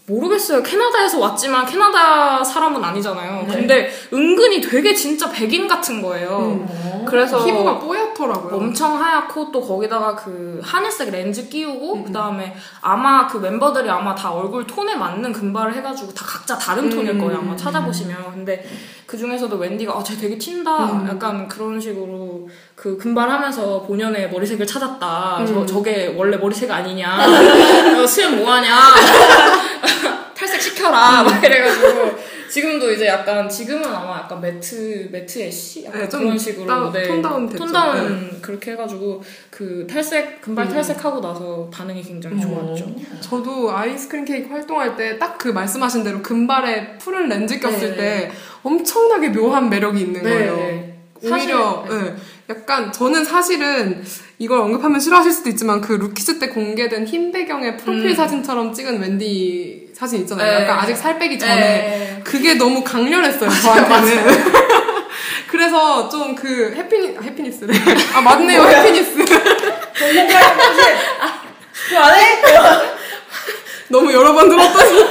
모르겠어요. 0.08 0.63
캐나다에서 0.63 1.19
왔지만 1.19 1.65
캐나다 1.65 2.43
사람은 2.43 2.84
아니잖아요. 2.84 3.45
근데 3.47 3.89
은근히 4.12 4.62
되게 4.62 4.93
진짜 4.95 5.30
백인 5.30 5.67
같은 5.67 6.01
거예요. 6.01 6.67
그래서 7.06 7.43
피부가 7.43 7.77
뽀얗 7.77 8.07
더라고요. 8.17 8.56
엄청 8.56 8.99
하얗고 9.01 9.51
또 9.51 9.62
거기다가 9.62 10.15
그 10.15 10.60
하늘색 10.63 11.12
렌즈 11.12 11.47
끼우고 11.47 12.03
그다음에 12.06 12.56
아마 12.82 13.27
그 13.27 13.38
멤버들이 13.38 13.89
아마 13.89 14.15
다 14.15 14.32
얼굴 14.32 14.65
톤에 14.65 14.95
맞는 14.95 15.32
금발을 15.32 15.75
해가지고 15.75 16.13
다 16.13 16.25
각자 16.25 16.58
다른 16.58 16.89
톤일 16.89 17.19
거예요 17.19 17.38
아마 17.39 17.56
찾아보시면. 17.56 18.17
근데 18.34 18.65
그 19.06 19.17
중에서도 19.17 19.56
웬디가 19.56 19.93
아쟤 19.97 20.17
되게 20.17 20.38
튄다. 20.38 21.08
약간 21.08 21.47
그런 21.47 21.80
식으로 21.80 22.49
그 22.75 22.97
금발하면서 22.97 23.84
본연의 23.84 24.32
머리색을 24.32 24.65
찾았다 24.65 25.45
저, 25.45 25.65
저게 25.65 26.13
원래 26.17 26.38
머리색 26.38 26.69
아니냐? 26.71 27.19
어, 28.01 28.08
수염 28.08 28.38
뭐하냐? 28.38 28.75
탈색 30.36 30.62
시켜라. 30.62 31.23
막 31.23 31.43
이래가지고 31.43 32.17
지금도 32.58 32.91
이제 32.91 33.06
약간 33.06 33.48
지금은 33.48 33.86
아마 33.86 34.17
약간 34.24 34.41
matte 34.41 35.10
matte 35.12 35.38
ash 35.39 35.86
약간 35.86 36.02
네, 36.02 36.10
좀 36.10 36.22
그런 36.24 36.38
식으로 36.39 36.65
다운- 36.65 36.91
네, 36.91 37.04
톤 37.08 37.22
다운 37.22 37.46
됐죠. 37.48 37.58
톤 37.65 37.72
다운 37.72 38.41
그렇게 38.41 38.72
해가지고 38.72 39.22
그 39.52 39.86
탈색 39.88 40.41
금발 40.41 40.67
탈색하고 40.67 41.22
나서 41.22 41.70
반응이 41.72 42.02
굉장히 42.02 42.41
좋았죠. 42.41 42.96
저도 43.22 43.72
아이스크림 43.72 44.26
케이크 44.26 44.50
활동할 44.50 44.96
때 44.96 45.20
딱 45.20 45.38
그 45.38 45.50
말씀하신 45.50 46.04
대로 46.04 46.24
금발에 46.24 46.98
푸른 46.98 47.30
렌즈 47.30 47.60
꼈을 47.60 47.91
네. 47.91 47.96
때 47.96 48.32
엄청나게 48.63 49.30
묘한 49.30 49.70
매력이 49.70 50.02
있는 50.02 50.24
네, 50.24 50.30
거예요. 50.30 50.56
네. 50.58 51.00
오히려 51.22 51.86
사실, 51.88 52.04
네. 52.06 52.15
약간 52.50 52.91
저는 52.91 53.24
사실은 53.24 54.04
이걸 54.39 54.62
언급하면 54.62 55.00
싫어하실 55.00 55.32
수도 55.32 55.50
있지만 55.50 55.80
그 55.82 55.93
루키즈 55.93 56.39
때 56.39 56.48
공개된 56.50 57.06
흰 57.06 57.32
배경의 57.32 57.78
프로필 57.78 58.15
사진처럼 58.15 58.74
찍은 58.74 59.00
웬디 59.00 59.87
사진 59.97 60.21
있잖아요. 60.21 60.60
네. 60.60 60.63
약간 60.63 60.77
아직 60.79 60.95
살 60.95 61.17
빼기 61.17 61.39
전에 61.39 61.55
네. 61.55 62.21
그게 62.23 62.53
너무 62.53 62.83
강렬했어요 62.83 63.49
저한테는. 63.49 64.27
그래서 65.49 66.07
좀 66.10 66.36
그 66.36 66.71
happi 66.75 67.17
happiness래. 67.23 67.73
아 68.13 68.21
맞네요 68.21 68.62
해피니스. 68.63 69.25
그 71.89 71.97
안에 71.97 72.41
너무 73.89 74.13
여러 74.13 74.33
번 74.33 74.49
들었더니 74.49 75.05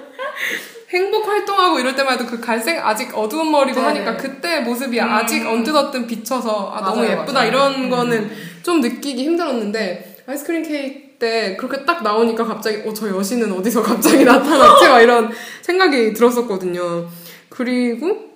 행복 0.90 1.28
활동하고 1.28 1.78
이럴 1.78 1.94
때만 1.94 2.14
해도 2.14 2.26
그 2.26 2.40
갈색 2.40 2.84
아직 2.84 3.16
어두운 3.16 3.50
머리고 3.52 3.80
네. 3.80 3.86
하니까 3.86 4.16
그때 4.16 4.60
모습이 4.60 5.00
아직 5.00 5.46
언뜻어뜻 5.46 6.06
비쳐서 6.08 6.72
아 6.74 6.80
너무 6.80 7.02
맞아요, 7.02 7.12
예쁘다 7.20 7.32
맞아요. 7.34 7.48
이런 7.48 7.90
거는 7.90 8.30
좀 8.64 8.80
느끼기 8.80 9.22
힘들었는데 9.24 10.16
아이스크림 10.26 10.62
케이크 10.62 11.03
때 11.18 11.56
그렇게 11.56 11.84
딱 11.84 12.02
나오니까 12.02 12.44
갑자기 12.44 12.82
어 12.86 12.92
저 12.94 13.08
여신은 13.08 13.52
어디서 13.52 13.82
갑자기 13.82 14.22
나타났지 14.24 14.88
막 14.88 15.00
이런 15.00 15.30
생각이 15.62 16.12
들었었거든요. 16.12 17.06
그리고 17.48 18.32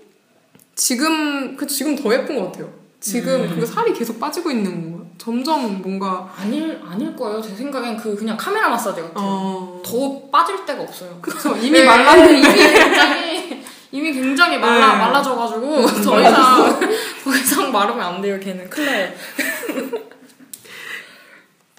지금 0.75 1.57
그 1.57 1.67
지금 1.67 1.97
더 1.97 2.13
예쁜 2.15 2.37
것 2.37 2.47
같아요. 2.53 2.71
지금 3.01 3.49
그 3.59 3.65
살이 3.65 3.93
계속 3.93 4.19
빠지고 4.19 4.51
있는 4.51 4.93
거 4.93 5.05
점점 5.19 5.81
뭔가 5.83 6.33
아닐 6.37 6.81
아닐 6.85 7.15
거예요. 7.15 7.41
제 7.41 7.55
생각엔 7.55 7.97
그 7.97 8.17
그냥 8.17 8.37
카메라 8.37 8.69
마사지 8.69 9.01
같아요. 9.03 9.15
어 9.25 9.83
더 9.85 10.21
빠질 10.31 10.67
데가 10.67 10.83
없어요. 10.83 11.19
그쵸 11.23 11.57
이미 11.57 11.79
네, 11.81 11.85
말랐는데 11.85 12.35
이미 12.39 12.53
굉장히 12.53 13.63
이미 13.91 14.13
굉장히 14.13 14.59
말라 14.59 14.93
네. 14.93 14.99
말라져가지고 14.99 15.87
더 16.05 16.21
이상 16.21 16.81
더 17.25 17.35
이상 17.37 17.73
마르면 17.73 18.01
안 18.01 18.21
돼요. 18.21 18.39
걔는 18.41 18.69
나요. 18.69 19.09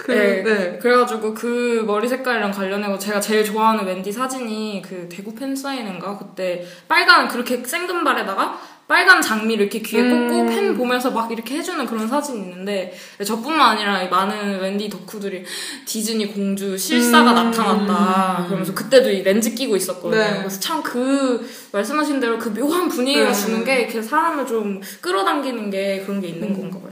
그, 0.09 0.13
네. 0.13 0.43
네. 0.43 0.77
그래가지고 0.79 1.33
그 1.33 1.83
머리 1.85 2.07
색깔이랑 2.07 2.51
관련해서 2.51 2.97
제가 2.97 3.19
제일 3.19 3.43
좋아하는 3.43 3.85
웬디 3.85 4.11
사진이 4.11 4.81
그 4.83 5.07
대구 5.09 5.33
팬사인회인가 5.35 6.17
그때 6.17 6.65
빨간 6.87 7.27
그렇게 7.27 7.63
생금발에다가 7.63 8.59
빨간 8.89 9.21
장미를 9.21 9.65
이렇게 9.65 9.79
귀에 9.81 10.01
꽂고 10.01 10.41
음. 10.41 10.47
팬 10.47 10.75
보면서 10.75 11.11
막 11.11 11.31
이렇게 11.31 11.57
해주는 11.57 11.85
그런 11.85 12.07
사진이 12.07 12.39
있는데 12.39 12.91
저뿐만 13.23 13.77
아니라 13.77 14.01
이 14.01 14.09
많은 14.09 14.59
웬디 14.59 14.89
덕후들이 14.89 15.45
디즈니 15.85 16.25
공주 16.33 16.75
실사가 16.75 17.29
음. 17.29 17.35
나타났다 17.35 18.45
그러면서 18.47 18.73
그때도 18.73 19.11
이 19.11 19.21
렌즈 19.21 19.53
끼고 19.53 19.75
있었거든요 19.75 20.21
네. 20.21 20.37
그래서 20.39 20.59
참 20.59 20.79
그 20.89 21.47
말씀하신 21.71 22.19
대로 22.19 22.39
그 22.39 22.49
묘한 22.49 22.89
분위기가 22.89 23.27
네. 23.27 23.33
주는 23.33 23.63
게 23.63 23.81
이렇게 23.81 24.01
사람을 24.01 24.47
좀 24.47 24.81
끌어당기는 25.01 25.69
게 25.69 26.01
그런 26.03 26.19
게 26.19 26.29
있는 26.29 26.53
건가 26.53 26.79
봐요 26.79 26.89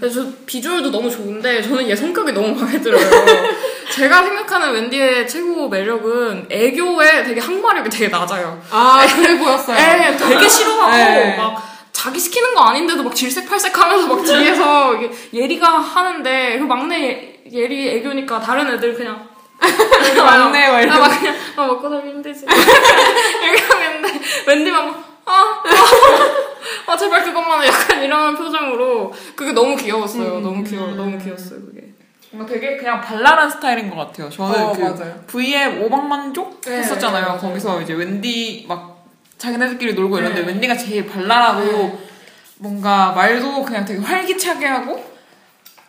그래서 0.00 0.24
저 0.24 0.32
비주얼도 0.46 0.90
너무 0.90 1.08
좋은데 1.08 1.62
저는 1.62 1.88
얘 1.88 1.94
성격이 1.94 2.32
너무 2.32 2.54
마음에 2.54 2.80
들어요. 2.80 3.00
제가 3.92 4.24
생각하는 4.24 4.72
웬디의 4.72 5.28
최고 5.28 5.68
매력은 5.68 6.46
애교에 6.50 7.22
되게 7.22 7.40
항마력이 7.40 7.88
되게 7.88 8.08
낮아요. 8.08 8.60
아, 8.70 9.06
그래 9.06 9.38
보였어요. 9.38 9.76
애 9.76 10.16
되게 10.16 10.48
싫어하고 10.48 10.96
네. 10.96 11.35
막 11.36 11.62
자기 11.92 12.18
시키는 12.18 12.54
거 12.54 12.62
아닌데도 12.62 13.02
막 13.02 13.14
질색팔색 13.14 13.76
하면서 13.78 14.06
막 14.06 14.22
뒤에서 14.22 14.94
예리가 15.32 15.66
하는데 15.78 16.58
그 16.58 16.64
막내 16.64 17.40
예리 17.50 17.88
애교니까 17.96 18.40
다른 18.40 18.68
애들 18.74 18.94
그냥 18.94 19.28
막내 20.16 20.68
막 20.70 20.80
이러면서. 20.80 21.04
아, 21.04 21.08
막 21.08 21.18
그냥 21.18 21.34
아 21.56 21.66
먹고 21.66 21.88
살기 21.88 22.08
힘들지 22.10 22.44
이렇게 22.46 23.62
하는데 23.62 24.20
웬디만 24.46 24.86
막 24.86 25.06
아, 25.28 25.32
아, 25.64 26.92
아, 26.92 26.96
제발 26.96 27.24
그것만 27.24 27.62
해. 27.62 27.66
약간 27.66 28.00
이런 28.02 28.36
표정으로 28.36 29.12
그게 29.34 29.50
너무 29.52 29.74
귀여웠어요. 29.74 30.38
너무 30.40 30.62
귀여워, 30.62 30.92
너무 30.94 31.18
귀여웠어요 31.18 31.60
그게. 31.62 31.92
뭔가 32.30 32.52
되게 32.52 32.76
그냥 32.76 33.00
발랄한 33.00 33.50
스타일인 33.50 33.90
것 33.90 33.96
같아요. 33.96 34.30
저는 34.30 34.54
어, 34.66 34.72
그 34.72 34.80
맞아요. 34.82 35.20
V앱 35.26 35.82
오방만족 35.82 36.60
네, 36.60 36.78
했었잖아요. 36.78 37.32
네. 37.32 37.38
거기서 37.38 37.80
이제 37.82 37.94
웬디 37.94 38.66
막 38.68 38.95
자기네들끼리 39.38 39.94
놀고 39.94 40.18
이런데 40.18 40.40
네. 40.40 40.46
웬디가 40.46 40.76
제일 40.76 41.06
발랄하고 41.06 41.98
뭔가 42.58 43.12
말도 43.12 43.62
그냥 43.64 43.84
되게 43.84 44.00
활기차게 44.00 44.66
하고 44.66 45.04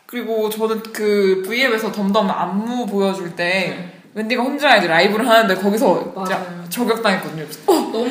그리고 0.05 0.49
저는 0.49 0.83
그 0.93 1.43
V앱에서 1.45 1.91
Dumb 1.91 2.10
Dumb 2.10 2.29
안무 2.29 2.85
보여줄 2.87 3.35
때 3.35 3.93
웬디가 4.13 4.41
혼자 4.41 4.75
이제 4.77 4.87
라이브를 4.87 5.27
하는데 5.27 5.55
거기서 5.55 6.13
진짜. 6.15 6.67
저격당했거든요. 6.69 7.43
그래서 7.43 7.59
너무 7.67 8.09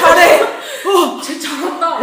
잘해. 0.00 0.40
쟤 1.22 1.38
잘한다. 1.38 1.98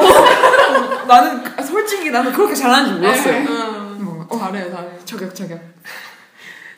나는 1.07 1.43
솔직히 1.63 2.09
나는 2.09 2.31
그렇게 2.33 2.53
잘하는 2.53 2.89
줄 2.89 2.97
몰랐어요. 2.97 3.35
응. 3.37 4.03
뭔가 4.03 4.25
어, 4.29 4.37
잘해요, 4.39 4.71
잘해. 4.71 4.89
저격 5.05 5.33
저격. 5.33 5.59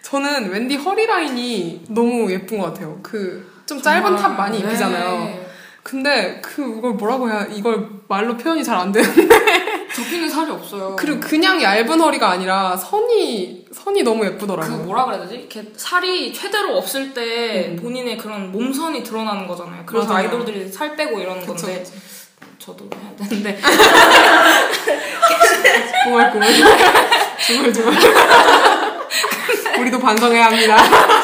저는 0.04 0.52
웬디 0.52 0.76
허리 0.78 1.06
라인이 1.06 1.86
너무 1.90 2.32
예쁜 2.32 2.60
것 2.60 2.74
같아요. 2.74 3.00
그 3.02 3.58
좀 3.68 3.82
짧은 3.82 4.16
top 4.16 4.30
많이 4.30 4.60
입히잖아요. 4.60 5.12
네. 5.26 5.47
근데 5.88 6.42
그걸 6.42 6.96
뭐라고 6.96 7.30
해야 7.30 7.48
이걸 7.50 7.88
말로 8.10 8.36
표현이 8.36 8.62
잘 8.62 8.76
안 8.78 8.92
되는데 8.92 9.88
접히는 9.96 10.30
살이 10.30 10.52
없어요. 10.52 10.98
그리고 11.00 11.22
그냥 11.22 11.62
얇은 11.64 12.02
허리가 12.02 12.30
아니라 12.32 12.76
선이 12.76 13.68
선이 13.72 14.04
너무 14.04 14.20
그 14.20 14.26
예쁘더라고요. 14.28 14.80
뭐라 14.80 15.06
그래야 15.06 15.22
되지? 15.22 15.36
이렇게 15.36 15.72
살이 15.78 16.34
최대로 16.34 16.76
없을 16.78 17.14
때 17.14 17.74
본인의 17.82 18.18
그런 18.18 18.52
몸선이 18.52 19.02
드러나는 19.02 19.48
거잖아요. 19.48 19.84
그래서 19.86 20.10
맞아요. 20.10 20.26
아이돌들이 20.26 20.68
살 20.70 20.94
빼고 20.98 21.20
이러는 21.20 21.40
그쵸, 21.46 21.54
건데 21.54 21.84
그쵸. 21.84 21.94
저도 22.60 22.90
해야 23.02 23.16
되는데 23.16 23.58
구물구물 26.04 26.48
주물주물 27.40 27.94
우리도 29.80 30.00
반성해야 30.00 30.48
합니다. 30.48 30.76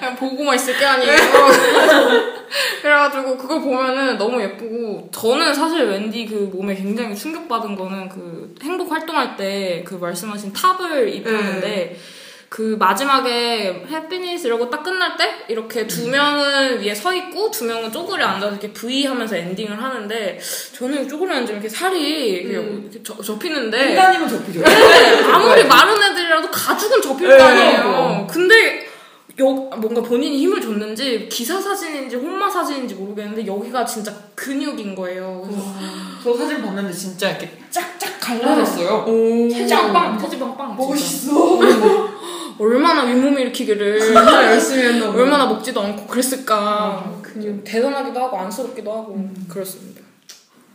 그냥 0.00 0.16
보고만 0.16 0.56
있을 0.56 0.76
게 0.76 0.84
아니에요. 0.84 2.41
그래가지고 2.82 3.36
그걸 3.36 3.60
보면은 3.60 4.18
너무 4.18 4.40
예쁘고 4.42 5.08
저는 5.12 5.54
사실 5.54 5.84
웬디 5.86 6.26
그 6.26 6.50
몸에 6.52 6.74
굉장히 6.74 7.14
충격받은 7.16 7.74
거는 7.76 8.08
그 8.08 8.54
행복 8.62 8.90
활동할 8.92 9.36
때 9.36 9.82
그 9.86 9.94
말씀하신 9.94 10.52
탑을 10.52 11.08
입혔는데 11.14 11.96
그 12.48 12.76
마지막에 12.78 13.84
해피니스 13.90 14.46
이러고 14.46 14.68
딱 14.68 14.82
끝날 14.82 15.16
때 15.16 15.24
이렇게 15.48 15.86
두 15.86 16.08
명은 16.08 16.80
위에 16.82 16.94
서 16.94 17.14
있고 17.14 17.50
두 17.50 17.64
명은 17.64 17.90
쪼그려 17.90 18.26
앉아서 18.26 18.52
이렇게 18.52 18.70
V 18.72 19.06
하면서 19.06 19.34
엔딩을 19.36 19.82
하는데 19.82 20.38
저는 20.76 21.08
쪼그려 21.08 21.36
앉으면 21.36 21.60
이렇게 21.62 21.68
살이 21.74 22.28
이렇게, 22.28 23.02
접- 23.02 23.22
접히는데 23.24 23.90
인간이면 23.92 24.28
접히죠. 24.28 24.60
네, 24.62 25.22
아무리 25.32 25.64
마른 25.64 25.94
애들이라도 26.02 26.50
가죽은 26.50 27.00
접힐 27.00 27.28
거 27.28 27.34
네, 27.36 27.42
아니에요. 27.42 28.26
근데 28.30 28.86
여, 29.40 29.44
뭔가 29.44 30.02
본인이 30.02 30.38
힘을 30.38 30.60
줬는지 30.60 31.28
기사 31.30 31.60
사진인지 31.60 32.16
홍마 32.16 32.50
사진인지 32.50 32.94
모르겠는데 32.94 33.46
여기가 33.46 33.84
진짜 33.84 34.14
근육인 34.34 34.94
거예요. 34.94 35.42
그래서 35.44 35.72
저 36.22 36.36
사진 36.36 36.62
봤는데 36.62 36.92
진짜 36.92 37.30
이렇게 37.30 37.50
짝짝 37.70 38.20
갈라졌어요. 38.20 39.04
오. 39.08 39.48
체지방 39.48 39.92
빵, 39.92 40.18
체지방 40.18 40.56
빵. 40.56 40.76
진짜. 40.76 40.90
멋있어. 40.90 41.58
얼마나 42.58 43.04
윗몸 43.04 43.38
일으키기를 43.38 44.14
열심히 44.14 44.82
했나 44.84 45.06
봐. 45.10 45.18
얼마나 45.18 45.46
먹지도 45.46 45.80
않고 45.80 46.06
그랬을까. 46.06 46.56
아, 46.56 47.22
근육. 47.22 47.64
대단하기도 47.64 48.20
하고 48.20 48.36
안쓰럽기도 48.38 48.92
하고 48.92 49.28
그렇습니다. 49.48 50.02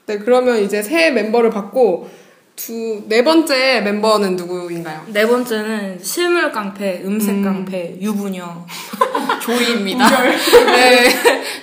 네, 0.08 0.18
그러면 0.18 0.58
이제 0.64 0.82
새 0.82 1.12
멤버를 1.12 1.50
받고 1.52 2.10
두 2.58 3.04
네 3.08 3.24
번째 3.24 3.82
멤버는 3.82 4.36
누구인가요? 4.36 5.04
네 5.08 5.26
번째는 5.26 6.04
실물 6.04 6.52
깡패, 6.52 7.02
음색 7.06 7.36
음. 7.36 7.44
깡패, 7.44 7.96
유부녀 8.02 8.66
조이입니다. 9.42 10.06
네, 10.66 11.10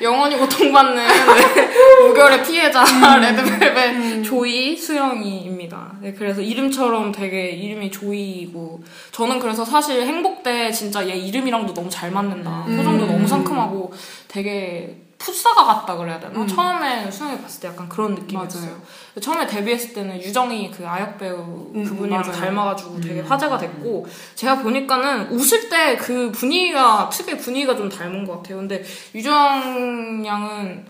영원히 0.00 0.36
고통받는 0.36 0.94
네, 1.06 2.08
우결의 2.08 2.42
피해자 2.44 2.84
레드벨벳 3.18 4.22
조이 4.24 4.76
수영이입니다. 4.76 5.96
네, 6.00 6.14
그래서 6.16 6.40
이름처럼 6.40 7.10
되게 7.12 7.50
이름이 7.50 7.90
조이이고 7.90 8.82
저는 9.10 9.40
그래서 9.40 9.64
사실 9.64 10.00
행복 10.02 10.42
때 10.44 10.70
진짜 10.70 11.06
얘 11.08 11.14
이름이랑도 11.14 11.74
너무 11.74 11.90
잘 11.90 12.12
맞는다. 12.12 12.64
표정도 12.66 13.06
너무 13.06 13.26
상큼하고 13.26 13.92
되게 14.28 15.03
풋사가 15.24 15.64
같다 15.64 15.96
그래야 15.96 16.20
되나? 16.20 16.46
처음에 16.46 17.10
수영이 17.10 17.40
봤을 17.40 17.60
때 17.62 17.68
약간 17.68 17.88
그런 17.88 18.14
느낌이었어요. 18.14 18.62
맞아요. 18.70 18.80
처음에 19.20 19.46
데뷔했을 19.46 19.94
때는 19.94 20.20
유정이 20.20 20.70
그 20.70 20.86
아역 20.86 21.16
배우 21.16 21.70
음, 21.74 21.82
그분이랑 21.84 22.20
맞아요. 22.20 22.32
닮아가지고 22.32 23.00
되게 23.00 23.20
화제가 23.22 23.56
됐고 23.56 24.06
제가 24.34 24.58
보니까는 24.58 25.28
웃을 25.30 25.68
때 25.70 25.96
그 25.96 26.30
분위기가 26.32 27.08
특유의 27.08 27.38
분위기가 27.38 27.74
좀 27.76 27.88
닮은 27.88 28.24
것 28.26 28.36
같아요. 28.38 28.58
근데 28.58 28.82
유정 29.14 30.22
양은 30.26 30.84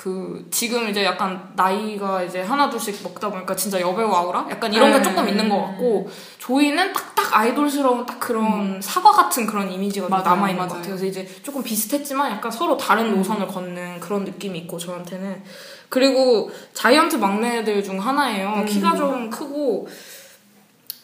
그 0.00 0.46
지금 0.50 0.88
이제 0.88 1.04
약간 1.04 1.52
나이가 1.54 2.22
이제 2.22 2.40
하나 2.40 2.70
둘씩 2.70 3.02
먹다 3.02 3.28
보니까 3.28 3.54
진짜 3.54 3.78
여배우 3.78 4.10
아우라 4.10 4.46
약간 4.48 4.72
이런 4.72 4.92
게 4.92 4.96
네. 4.96 5.02
조금 5.02 5.28
있는 5.28 5.46
것 5.50 5.60
같고 5.60 6.08
조이는 6.38 6.94
딱딱 6.94 7.36
아이돌스러운 7.36 8.06
딱 8.06 8.18
그런 8.18 8.80
사과 8.80 9.10
같은 9.10 9.44
그런 9.44 9.70
이미지가 9.70 10.08
좀 10.08 10.16
음. 10.16 10.22
남아 10.22 10.48
있는 10.48 10.66
것. 10.66 10.76
같아요. 10.76 10.96
그래서 10.96 11.04
이제 11.04 11.28
조금 11.42 11.62
비슷했지만 11.62 12.32
약간 12.32 12.50
서로 12.50 12.78
다른 12.78 13.14
노선을 13.14 13.46
걷는 13.46 14.00
그런 14.00 14.24
느낌이 14.24 14.60
있고 14.60 14.78
저한테는 14.78 15.42
그리고 15.90 16.50
자이언트 16.72 17.16
막내들 17.16 17.84
중 17.84 18.00
하나예요. 18.00 18.54
음. 18.56 18.64
키가 18.64 18.96
좀 18.96 19.28
크고 19.28 19.86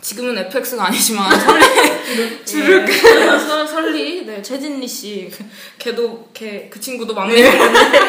지금은 0.00 0.36
FX가 0.38 0.86
아니지만 0.86 1.30
설리 1.40 2.44
주르 2.44 2.86
설- 3.40 3.66
설리 3.66 4.24
네 4.26 4.40
최진리 4.42 4.86
씨 4.86 5.30
걔도 5.78 6.28
걔 6.34 6.68
그 6.70 6.78
친구도 6.80 7.14
막내였는데 7.14 8.00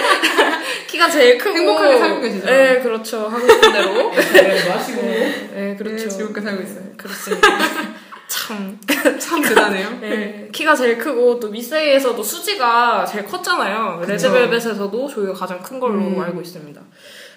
키가 0.87 1.09
제일 1.09 1.37
크고 1.37 1.55
행복하게 1.57 1.97
살고 1.97 2.21
계시죠? 2.21 2.45
네 2.45 2.79
그렇죠 2.81 3.27
하고 3.27 3.47
싶은 3.47 3.71
대로 3.71 4.11
네, 4.11 4.69
마시고. 4.69 5.01
네 5.01 5.75
그렇죠 5.77 6.03
네, 6.03 6.09
즐겁게 6.09 6.41
살고 6.41 6.63
있어요. 6.63 6.83
그렇습니다 6.97 7.47
참 8.27 8.77
참 9.19 9.41
대단해요. 9.41 9.97
네, 10.01 10.49
키가 10.51 10.75
제일 10.75 10.97
크고 10.97 11.39
또 11.39 11.47
미세이에서도 11.49 12.21
수지가 12.21 13.05
제일 13.05 13.23
컸잖아요. 13.25 14.03
레드벨벳에서도 14.05 15.07
조이가 15.07 15.33
가장 15.33 15.61
큰 15.61 15.79
걸로 15.79 15.95
음. 15.95 16.19
알고 16.19 16.41
있습니다. 16.41 16.81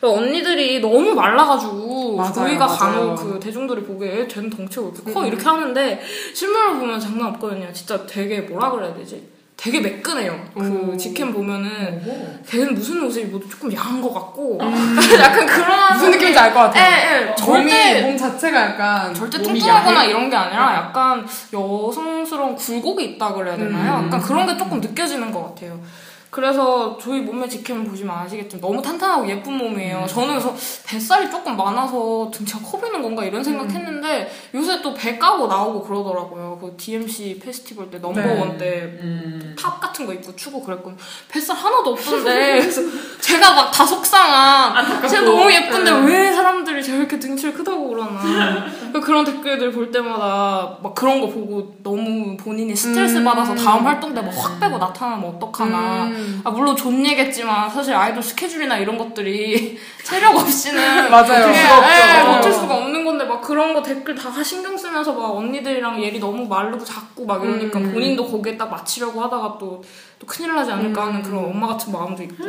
그리고 0.00 0.16
언니들이 0.16 0.80
너무 0.80 1.14
말라가지고 1.14 2.16
맞아요, 2.16 2.58
맞아요. 2.58 2.76
간혹 2.78 3.16
그 3.16 3.38
대중들이 3.40 3.82
보기에 3.82 4.26
쟤는 4.26 4.48
덩치가 4.48 4.82
왜 4.82 4.88
이렇게 4.94 5.12
커 5.12 5.20
음. 5.20 5.26
이렇게 5.26 5.44
하는데 5.44 6.00
실물을 6.34 6.78
보면 6.78 6.98
장난 6.98 7.28
없거든요. 7.34 7.70
진짜 7.72 8.04
되게 8.06 8.40
뭐라 8.40 8.70
그래야 8.70 8.94
되지? 8.94 9.28
되게 9.58 9.78
매끈해요. 9.80 10.40
그 10.54 10.60
음. 10.60 10.96
직캠 10.96 11.34
보면은 11.34 12.02
오호. 12.06 12.28
걔는 12.48 12.72
무슨 12.74 13.04
옷을 13.04 13.24
입어도 13.24 13.46
조금 13.46 13.70
야한 13.74 14.00
것 14.00 14.14
같고 14.14 14.58
약간 15.20 15.46
그런 15.46 15.92
무슨 15.92 16.10
느낌인지 16.12 16.38
알 16.38 16.54
것 16.54 16.60
같아요. 16.60 16.82
예, 16.82 17.16
예. 17.18 17.24
몸이, 17.26 17.36
절대 17.68 18.00
몸 18.00 18.16
자체가 18.16 18.58
약간 18.58 19.12
절대 19.14 19.36
뚱뚱하거나? 19.42 20.04
이런 20.04 20.30
게 20.30 20.36
아니라 20.36 20.76
약간 20.76 21.26
여성스러운 21.52 22.56
굴곡이 22.56 23.04
있다 23.04 23.34
그래야 23.34 23.54
되나요? 23.54 24.00
음. 24.00 24.06
약간 24.06 24.18
그런 24.22 24.46
게 24.46 24.56
조금 24.56 24.80
느껴지는 24.80 25.30
것 25.30 25.42
같아요. 25.54 25.78
그래서 26.30 26.96
저희 27.02 27.20
몸매 27.22 27.48
직캠 27.48 27.84
보시면 27.84 28.16
아시겠지만 28.16 28.60
너무 28.60 28.80
탄탄하고 28.80 29.28
예쁜 29.28 29.54
몸이에요. 29.54 30.06
저는 30.08 30.28
그래서 30.28 30.54
뱃살이 30.86 31.28
조금 31.30 31.56
많아서 31.56 32.30
등치가 32.32 32.60
커 32.60 32.78
보이는 32.78 33.02
건가 33.02 33.24
이런 33.24 33.42
생각했는데 33.42 34.30
요새 34.54 34.80
또 34.80 34.94
배 34.94 35.18
까고 35.18 35.46
나오고 35.48 35.82
그러더라고요. 35.82 36.58
그 36.60 36.74
DMC 36.76 37.40
페스티벌 37.42 37.90
때 37.90 37.98
넘버원 37.98 38.58
때 38.58 38.82
음. 39.00 39.56
top 39.58 39.80
같은 39.80 40.06
거 40.06 40.12
입고 40.12 40.36
추고 40.36 40.62
그랬거든요. 40.62 40.96
뱃살 41.28 41.56
하나도 41.56 41.90
없던데 41.92 42.60
그래서 42.60 42.80
제가 43.20 43.54
막 43.54 43.70
다 43.70 43.86
속상한 43.86 45.08
제가 45.08 45.22
너무 45.22 45.50
예쁜데 45.50 45.90
왜 46.06 46.32
사람들이 46.32 46.82
저렇게 46.84 47.18
등치를 47.18 47.54
크다고 47.54 47.88
그러나 47.88 48.20
그런 49.02 49.24
댓글들 49.24 49.70
볼 49.72 49.90
때마다 49.90 50.76
막 50.82 50.94
그런 50.94 51.20
거 51.20 51.28
보고 51.28 51.74
너무 51.82 52.36
본인이 52.36 52.74
스트레스 52.76 53.16
음. 53.16 53.24
받아서 53.24 53.54
다음 53.54 53.86
활동 53.86 54.12
때 54.14 54.20
막 54.20 54.30
확 54.36 54.60
빼고 54.60 54.78
나타나면 54.78 55.34
어떡하나 55.36 56.10
음. 56.20 56.40
아, 56.44 56.50
물론 56.50 56.76
존예겠지만 56.76 57.70
사실 57.70 57.94
아이돌 57.94 58.22
스케줄이나 58.22 58.78
이런 58.78 58.96
것들이 58.98 59.78
체력 60.04 60.36
없이는 60.36 60.80
맞아요. 61.10 61.48
예, 61.48 61.54
수가. 61.54 62.20
예, 62.20 62.24
버틸 62.24 62.52
수가 62.52 62.76
없는 62.76 63.04
건데 63.04 63.24
막 63.24 63.40
그런 63.40 63.74
거 63.74 63.82
댓글 63.82 64.14
다 64.14 64.42
신경 64.42 64.76
쓰면서 64.76 65.12
막 65.12 65.36
언니들이랑 65.36 66.02
예리 66.02 66.18
너무 66.18 66.46
마르고 66.46 66.84
작고 66.84 67.26
막 67.26 67.42
이러니까 67.42 67.78
음. 67.78 67.92
본인도 67.92 68.26
거기에 68.26 68.56
딱 68.56 68.70
맞추려고 68.70 69.20
하다가 69.22 69.56
또, 69.58 69.82
또 70.18 70.26
큰일 70.26 70.54
나지 70.54 70.70
않을까 70.72 71.06
하는 71.06 71.16
음. 71.16 71.22
그런 71.22 71.44
엄마 71.44 71.66
같은 71.68 71.92
마음도 71.92 72.22
있고 72.22 72.44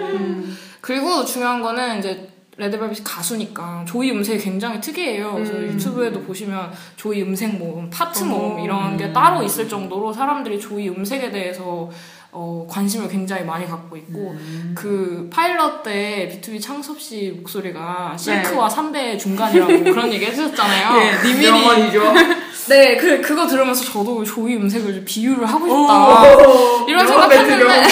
그리고 0.81 1.23
중요한 1.23 1.61
거는 1.61 1.99
이제 1.99 2.31
레드벨벳이 2.57 3.03
가수니까 3.03 3.85
조이 3.87 4.11
음색이 4.11 4.43
굉장히 4.43 4.79
특이해요. 4.81 5.33
그래서 5.33 5.53
음. 5.53 5.63
유튜브에도 5.63 6.21
보시면 6.21 6.71
조이 6.95 7.21
음색 7.21 7.57
모음, 7.57 7.89
파트 7.89 8.23
어. 8.23 8.27
모음 8.27 8.59
이런 8.59 8.97
게 8.97 9.11
따로 9.11 9.41
있을 9.43 9.67
정도로 9.67 10.11
사람들이 10.13 10.59
조이 10.59 10.89
음색에 10.89 11.31
대해서 11.31 11.89
어, 12.33 12.65
관심을 12.69 13.09
굉장히 13.09 13.43
많이 13.43 13.67
갖고 13.67 13.97
있고 13.97 14.35
그 14.73 15.29
파일럿 15.31 15.83
때 15.83 16.29
BTOB 16.31 16.61
창섭 16.61 16.99
씨 17.01 17.33
목소리가 17.35 18.15
실크와 18.17 18.69
3대 18.69 19.19
중간이라고 19.19 19.83
그런 19.91 20.11
얘기 20.13 20.25
해주셨잖아요. 20.25 21.01
예, 21.01 21.27
니밀이. 21.27 21.91
네, 22.69 22.95
그, 22.95 23.21
그거 23.21 23.47
들으면서 23.47 23.83
저도 23.83 24.23
조이 24.23 24.55
음색을 24.55 24.93
좀 24.93 25.05
비유를 25.05 25.45
하고 25.45 25.65
오. 25.65 25.81
싶다. 25.81 26.85
이런 26.87 27.05
명언 27.05 27.29
생각했는데, 27.29 27.83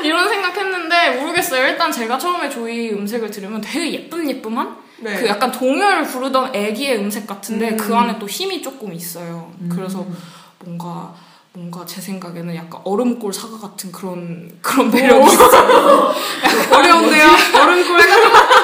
이런 0.04 0.28
생각했는데, 0.28 1.10
모르겠어요. 1.20 1.66
일단 1.66 1.90
제가 1.90 2.18
처음에 2.18 2.48
조이 2.48 2.90
음색을 2.92 3.30
들으면 3.30 3.60
되게 3.60 3.92
예쁨 3.92 4.28
예쁨한? 4.30 4.76
네. 5.00 5.16
그 5.16 5.26
약간 5.26 5.50
동요를 5.52 6.04
부르던 6.04 6.54
애기의 6.54 6.98
음색 6.98 7.26
같은데, 7.26 7.70
음. 7.70 7.76
그 7.76 7.94
안에 7.94 8.18
또 8.18 8.26
힘이 8.26 8.62
조금 8.62 8.92
있어요. 8.92 9.52
그래서 9.68 10.06
뭔가, 10.60 11.14
뭔가 11.58 11.84
제 11.84 12.00
생각에는 12.00 12.54
약간 12.54 12.80
얼음골 12.84 13.32
사과 13.32 13.58
같은 13.58 13.90
그런, 13.90 14.48
그런 14.62 14.92
매력이 14.92 15.32
있어요. 15.32 16.14
어려운데요. 16.72 17.26
얼음골 17.52 18.00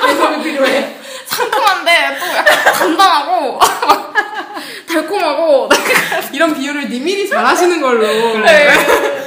해석이 0.06 0.42
필요해. 0.44 1.00
상큼한데 1.26 2.18
또 2.20 2.26
약간 2.36 2.72
단단하고, 2.72 3.58
달콤하고, 4.94 5.68
이런 6.32 6.54
비유를 6.54 6.88
니밀이 6.88 7.28
잘하시는 7.28 7.80
걸로. 7.80 8.06
네. 8.42 8.68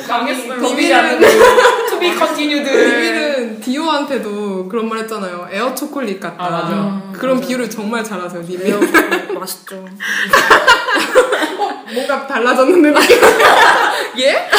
망했어요. 0.07 0.61
To 1.89 1.99
be 1.99 2.13
continued. 2.15 2.63
니밀은 2.69 3.59
디오한테도 3.59 4.69
그런 4.69 4.87
말 4.87 4.99
했잖아요. 4.99 5.49
에어 5.51 5.75
초콜릿 5.75 6.19
같다. 6.21 6.35
아, 6.37 6.49
맞아. 6.49 7.01
그런 7.19 7.41
비유를 7.41 7.69
정말 7.69 8.03
잘하세요, 8.03 8.43
니밀. 8.43 8.77
맛있죠. 9.37 9.85
뭔가 11.93 12.27
달라졌는데 12.27 12.91
느낌. 12.91 13.17
예? 14.19 14.49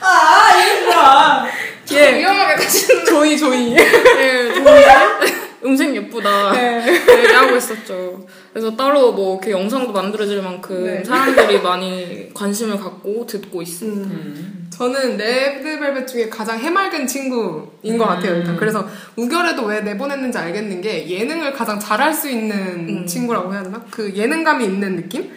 아, 0.00 0.50
이거 0.56 1.96
예. 1.96 2.18
위험하게 2.18 2.54
가시는 2.62 3.04
조이 3.04 3.36
조이. 3.38 3.74
예, 3.76 4.52
좋은데? 4.52 5.44
음색 5.64 5.94
예쁘다. 5.96 6.52
네. 6.52 7.02
얘기하고 7.08 7.56
있었죠. 7.56 8.26
그래서 8.54 8.76
따로 8.76 9.12
뭐 9.12 9.34
이렇게 9.34 9.50
영상도 9.50 9.92
만들어질 9.92 10.40
만큼 10.40 10.84
네. 10.84 11.02
사람들이 11.02 11.60
많이 11.60 12.32
관심을 12.32 12.78
갖고 12.78 13.26
듣고 13.26 13.60
있습니다. 13.60 14.08
음. 14.08 14.68
저는 14.70 15.16
레드벨벳 15.16 16.06
중에 16.06 16.28
가장 16.28 16.60
해맑은 16.60 17.04
친구인 17.04 17.98
것 17.98 18.06
같아요, 18.06 18.36
일단. 18.36 18.56
그래서 18.56 18.88
우결에도 19.16 19.64
왜 19.64 19.80
내보냈는지 19.80 20.38
알겠는 20.38 20.80
게 20.82 21.10
예능을 21.10 21.52
가장 21.52 21.80
잘할 21.80 22.14
수 22.14 22.30
있는 22.30 22.56
음. 22.88 23.06
친구라고 23.06 23.52
해야 23.52 23.64
되나? 23.64 23.84
그 23.90 24.14
예능감이 24.14 24.64
있는 24.64 24.94
느낌? 24.94 25.32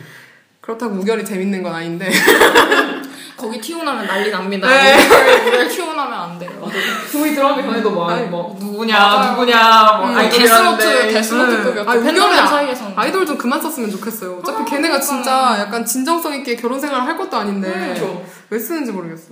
그렇다고 0.62 0.94
우결이 0.98 1.26
재밌는 1.26 1.64
건 1.64 1.74
아닌데. 1.74 2.12
거기 3.38 3.62
튀어나오면 3.62 4.08
난리 4.08 4.32
납니다. 4.32 4.68
네. 4.68 4.98
우리를 5.46 5.68
튀어나오면 5.70 6.20
안 6.20 6.40
돼요. 6.40 6.68
조이 7.12 7.36
들어가기 7.36 7.62
전에도 7.62 7.92
막, 7.92 8.10
아니, 8.10 8.26
뭐, 8.26 8.58
누구냐, 8.60 8.98
맞아요. 8.98 9.32
누구냐, 9.32 9.84
뭐, 10.00 10.10
음. 10.10 10.30
데스노트, 10.30 11.08
데스노트급이었죠. 11.14 11.90
아, 11.90 11.94
팬덤들 11.94 12.22
우결이 12.24 12.48
사이에서는. 12.48 12.94
아이돌 12.96 13.26
좀 13.28 13.38
그만 13.38 13.62
썼으면 13.62 13.92
좋겠어요. 13.92 14.40
어차피 14.40 14.62
아, 14.64 14.66
걔네가 14.66 15.00
그러니까요. 15.00 15.02
진짜 15.02 15.56
약간 15.60 15.86
진정성 15.86 16.34
있게 16.36 16.56
결혼 16.56 16.80
생활 16.80 17.02
할 17.02 17.16
것도 17.16 17.38
아닌데. 17.38 17.72
그렇죠. 17.72 18.26
왜 18.50 18.58
쓰는지 18.58 18.92
모르겠어. 18.92 19.26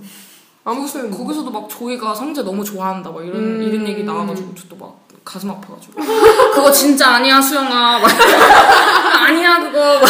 아무튼. 0.64 1.10
거기서도 1.10 1.50
막 1.50 1.68
조이가 1.68 2.14
성재 2.14 2.42
너무 2.42 2.64
좋아한다 2.64 3.10
막 3.10 3.24
이런 3.24 3.36
음. 3.36 3.62
이런 3.62 3.86
얘기 3.88 4.02
나와가지고 4.04 4.54
저도 4.54 4.76
막 4.76 4.96
가슴 5.24 5.50
아파가지고 5.50 5.94
그거 6.54 6.70
진짜 6.72 7.14
아니야 7.16 7.40
수영아 7.40 7.98
막 7.98 8.08
아니야 9.28 9.58
그거 9.60 10.00
막. 10.00 10.06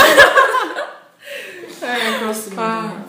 네 1.81 2.19
그렇습니다. 2.21 2.63
아, 2.63 3.05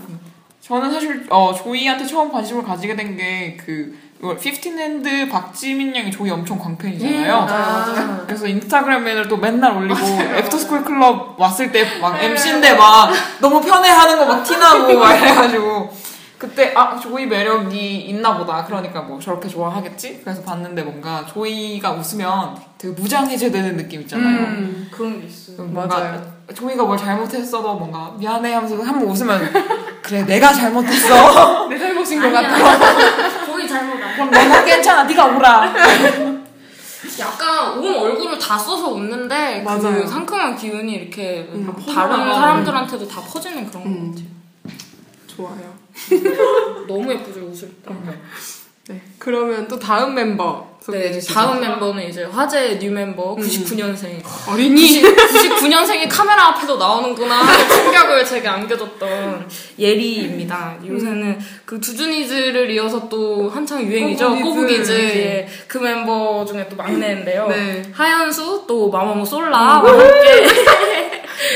저는 0.68 0.92
사실 0.92 1.26
어 1.30 1.54
조이한테 1.54 2.06
처음 2.06 2.32
관심을 2.32 2.64
가지게 2.64 2.96
된 2.96 3.16
게 3.16 3.48
그 3.48 3.98
피프틴앤드 4.42 5.30
박지민 5.30 5.96
양이 5.96 6.12
조이 6.12 6.30
엄청 6.30 6.58
광팬이잖아요. 6.60 7.34
아. 7.50 8.24
그래서 8.26 8.48
인스타그램에도 8.48 9.30
또 9.30 9.38
맨날 9.38 9.78
올리고 9.78 10.00
After 10.00 10.38
School 10.38 10.84
Club 10.84 11.40
왔을 11.40 11.72
때 11.72 12.00
막 12.02 12.22
MC인데 12.22 12.74
막 12.76 13.12
너무 13.40 13.62
편해하는 13.62 14.18
거 14.18 14.26
막 14.26 14.44
티나고 14.44 14.94
막 15.00 15.14
이래가지고 15.16 15.90
그때 16.38 16.74
아 16.76 17.00
조이 17.00 17.26
매력이 17.26 18.02
있나 18.02 18.38
보다. 18.38 18.66
그러니까 18.66 19.02
뭐 19.02 19.20
저렇게 19.20 19.48
좋아하겠지. 19.48 20.22
그래서 20.24 20.42
봤는데 20.44 20.84
뭔가 20.84 21.26
조이가 21.26 21.92
웃으면 21.94 22.58
되게 22.78 22.94
무장해제되는 22.94 23.78
느낌 23.78 24.02
있잖아요. 24.02 24.40
음, 24.48 24.88
그런 24.92 25.22
게 25.22 25.28
있어요. 25.28 25.58
뭔가 25.68 25.88
맞아요. 25.88 26.37
조이가 26.54 26.84
뭘 26.84 26.98
잘못했어도 26.98 27.74
뭔가 27.76 28.14
미안해 28.18 28.54
하면서 28.54 28.76
한 28.82 29.00
번 29.00 29.10
웃으면 29.10 29.52
그래 30.02 30.24
내가 30.24 30.54
잘못했어. 30.54 31.68
내 31.70 31.78
잘못인 31.78 32.22
것 32.22 32.28
아니야. 32.36 32.50
같아. 32.52 33.46
거의 33.52 33.68
잘못 33.68 34.02
안. 34.02 34.14
그럼 34.14 34.32
너는 34.32 34.66
괜찮아. 34.66 35.04
네가 35.04 35.26
오라. 35.26 35.74
약간 37.20 37.78
온 37.80 37.96
얼굴을 37.96 38.38
다 38.40 38.58
써서 38.58 38.90
웃는데 38.90 39.62
맞아요. 39.64 39.82
그 40.04 40.08
상큼한 40.08 40.56
기운이 40.56 40.94
이렇게 40.94 41.48
음, 41.52 41.72
다른. 41.94 42.34
사람들한테도 42.34 43.08
다 43.08 43.22
퍼지는 43.22 43.68
그런 43.70 43.86
음. 43.86 44.12
것 44.16 44.16
같아요. 44.16 44.38
좋아요. 45.28 45.78
너무 46.88 47.12
예쁘죠 47.12 47.42
웃을 47.42 47.70
때. 47.84 47.92
네. 48.90 49.02
그러면 49.20 49.68
또 49.68 49.78
다음 49.78 50.16
멤버 50.16 50.66
소개해 50.80 51.08
네, 51.08 51.12
주시죠. 51.14 51.34
다음 51.34 51.60
멤버는 51.60 52.08
이제 52.08 52.24
화제 52.24 52.80
new 52.80 52.90
멤버 52.92 53.36
99년생. 53.36 54.22
어린이. 54.50 55.02
99 55.02 55.68
년생이 55.68 56.08
카메라 56.08 56.48
앞에도 56.48 56.78
나오는구나 56.78 57.42
충격을 57.68 58.24
제게 58.26 58.48
안겨줬던 58.48 59.50
예리입니다. 59.78 60.78
요새는 60.86 61.38
그 61.66 61.82
두준이즈를 61.82 62.72
이어서 62.72 63.10
또 63.10 63.50
한창 63.50 63.84
유행이죠. 63.84 64.30
꼬부기즈. 64.30 64.44
꼬부기즈. 64.44 64.92
예. 64.94 65.48
그 65.68 65.80
멤버 65.80 66.46
중에 66.46 66.70
또 66.70 66.78
막내인데요. 66.78 67.48
네. 67.50 67.82
하연수 67.92 68.64
또 68.66 68.90
마마무 68.90 69.26
솔라와 69.26 69.84
함께 69.84 70.48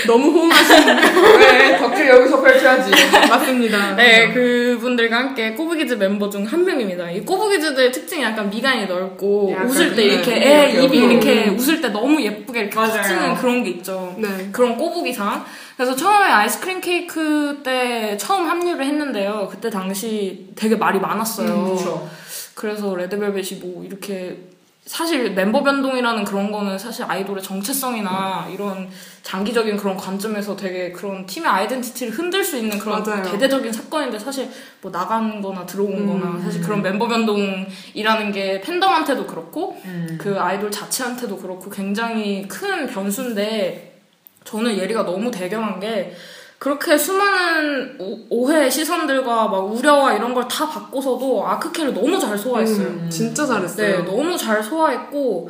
너무 0.08 0.32
호응하시는데. 0.32 1.02
왜 1.38 1.78
덕질 1.78 2.08
여기서 2.08 2.42
펼쳐야지. 2.42 2.92
맞습니다. 3.30 3.96
네, 3.96 4.32
그분들과 4.34 5.18
함께 5.18 5.52
꼬부기즈 5.54 5.94
멤버 5.96 6.30
중 6.30 6.46
한 6.46 6.66
명입니다. 6.66 7.10
이 7.12 7.22
꼬부기즈들 7.22 7.92
특징이 7.92 8.24
약간 8.24 8.50
미간이 8.50 8.86
넓고 8.88 9.52
약간 9.54 9.68
웃을 9.68 9.96
때 9.96 10.02
네, 10.08 10.14
이렇게 10.14 10.36
입이 10.36 10.46
애 10.46 10.70
이렇게 10.72 10.84
입이 10.86 10.98
옆으로. 10.98 11.12
이렇게 11.12 11.50
웃을 11.50 11.82
때 11.82 11.90
너무 11.90 12.22
예쁘게 12.22 12.60
이렇게. 12.62 12.76
커지는 12.76 13.36
그런 13.36 13.64
게 13.64 13.70
있죠. 13.72 14.16
네. 14.18 14.50
그런 14.52 14.76
꼬부기상. 14.78 15.46
그래서 15.78 15.96
처음에 15.96 16.26
아이스크림 16.26 16.82
케이크 16.82 17.60
때 17.64 18.18
처음 18.20 18.48
합류를 18.50 18.86
했는데요. 18.86 19.48
그때 19.52 19.70
당시 19.70 20.48
되게 20.56 20.76
말이 20.76 21.00
많았어요. 21.00 21.64
그렇죠. 21.66 22.10
그래서 22.54 22.96
레드벨벳이 22.96 23.60
뭐 23.62 23.84
이렇게 23.86 24.38
사실 24.86 25.32
멤버 25.32 25.62
변동이라는 25.62 26.24
그런 26.24 26.52
거는 26.52 26.78
사실 26.80 27.06
아이돌의 27.08 27.44
정체성이나 27.44 28.48
이런 28.52 28.90
장기적인 29.22 29.78
그런 29.78 29.96
관점에서 29.96 30.56
되게 30.56 30.92
그런 30.92 31.24
팀의 31.28 31.48
아이덴티티를 31.48 32.12
흔들 32.12 32.44
수 32.44 32.58
있는 32.58 32.80
그런 32.80 33.04
맞아요. 33.04 33.22
대대적인 33.24 33.72
사건인데 33.72 34.18
사실 34.18 34.50
뭐 34.82 34.92
나간 34.92 35.40
거나 35.40 35.68
들어온 35.68 35.94
음. 35.94 36.08
거나 36.08 36.42
사실 36.42 36.62
그런 36.62 36.82
멤버 36.82 37.08
변동이라는 37.08 38.32
게 38.32 38.60
팬덤한테도 38.62 39.28
그렇고 39.28 39.80
음. 39.86 40.18
그 40.20 40.40
아이돌 40.40 40.72
자체한테도 40.72 41.38
그렇고 41.38 41.70
굉장히 41.70 42.48
큰 42.48 42.88
변수인데 42.88 44.02
저는 44.44 44.76
예리가 44.76 45.06
너무 45.06 45.30
대견한 45.30 45.80
게 45.80 46.16
그렇게 46.62 46.96
수많은 46.96 47.96
오- 48.00 48.20
오해 48.30 48.70
시선들과 48.70 49.48
막 49.48 49.58
우려와 49.74 50.14
이런 50.14 50.32
걸 50.36 50.48
다 50.48 50.68
받고서도 50.70 51.44
아크캐를 51.48 51.92
너무 51.92 52.20
잘 52.20 52.38
소화했어요. 52.38 52.86
음, 52.86 53.08
진짜 53.10 53.42
네, 53.44 53.48
잘했어요. 53.50 54.06
너무 54.06 54.38
잘 54.38 54.62
소화했고 54.62 55.50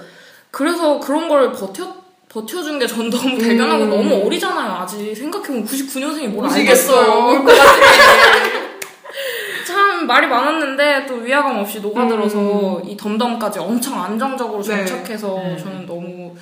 그래서 0.52 1.02
그런 1.02 1.28
걸 1.28 1.52
버텨 1.52 1.94
버텨준 2.30 2.80
게 2.80 2.88
전 2.88 3.10
너무 3.10 3.38
대견하고 3.38 3.84
음. 3.84 3.90
너무 3.90 4.26
어리잖아요. 4.26 4.72
아직 4.72 5.14
생각해보면 5.14 5.66
99년생이 5.66 6.28
뭘. 6.30 6.50
알겠어요. 6.50 7.44
참 9.68 10.08
말이 10.08 10.28
많았는데 10.28 11.06
또 11.08 11.16
위화감 11.16 11.60
없이 11.60 11.82
녹아들어서 11.82 12.82
이 12.86 12.96
덤덤까지 12.96 13.60
엄청 13.60 14.02
안정적으로 14.02 14.64
네. 14.64 14.86
정착해서 14.86 15.36
음. 15.38 15.58
저는 15.62 15.86
너무 15.86 16.34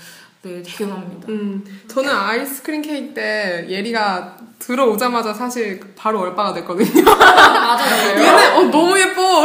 네, 0.42 0.64
대견합니다. 0.64 1.28
음, 1.28 1.66
저는 1.90 2.10
아이스크림 2.10 2.82
케이크 2.82 3.14
때 3.14 3.66
예리가 3.68 4.38
들어오자마자 4.58 5.34
사실 5.34 5.82
바로 5.98 6.22
얼빠가 6.22 6.54
됐거든요. 6.54 7.04
맞아요. 7.04 8.10
얘네 8.20 8.48
어, 8.56 8.64
너무 8.64 8.98
예뻐. 8.98 9.44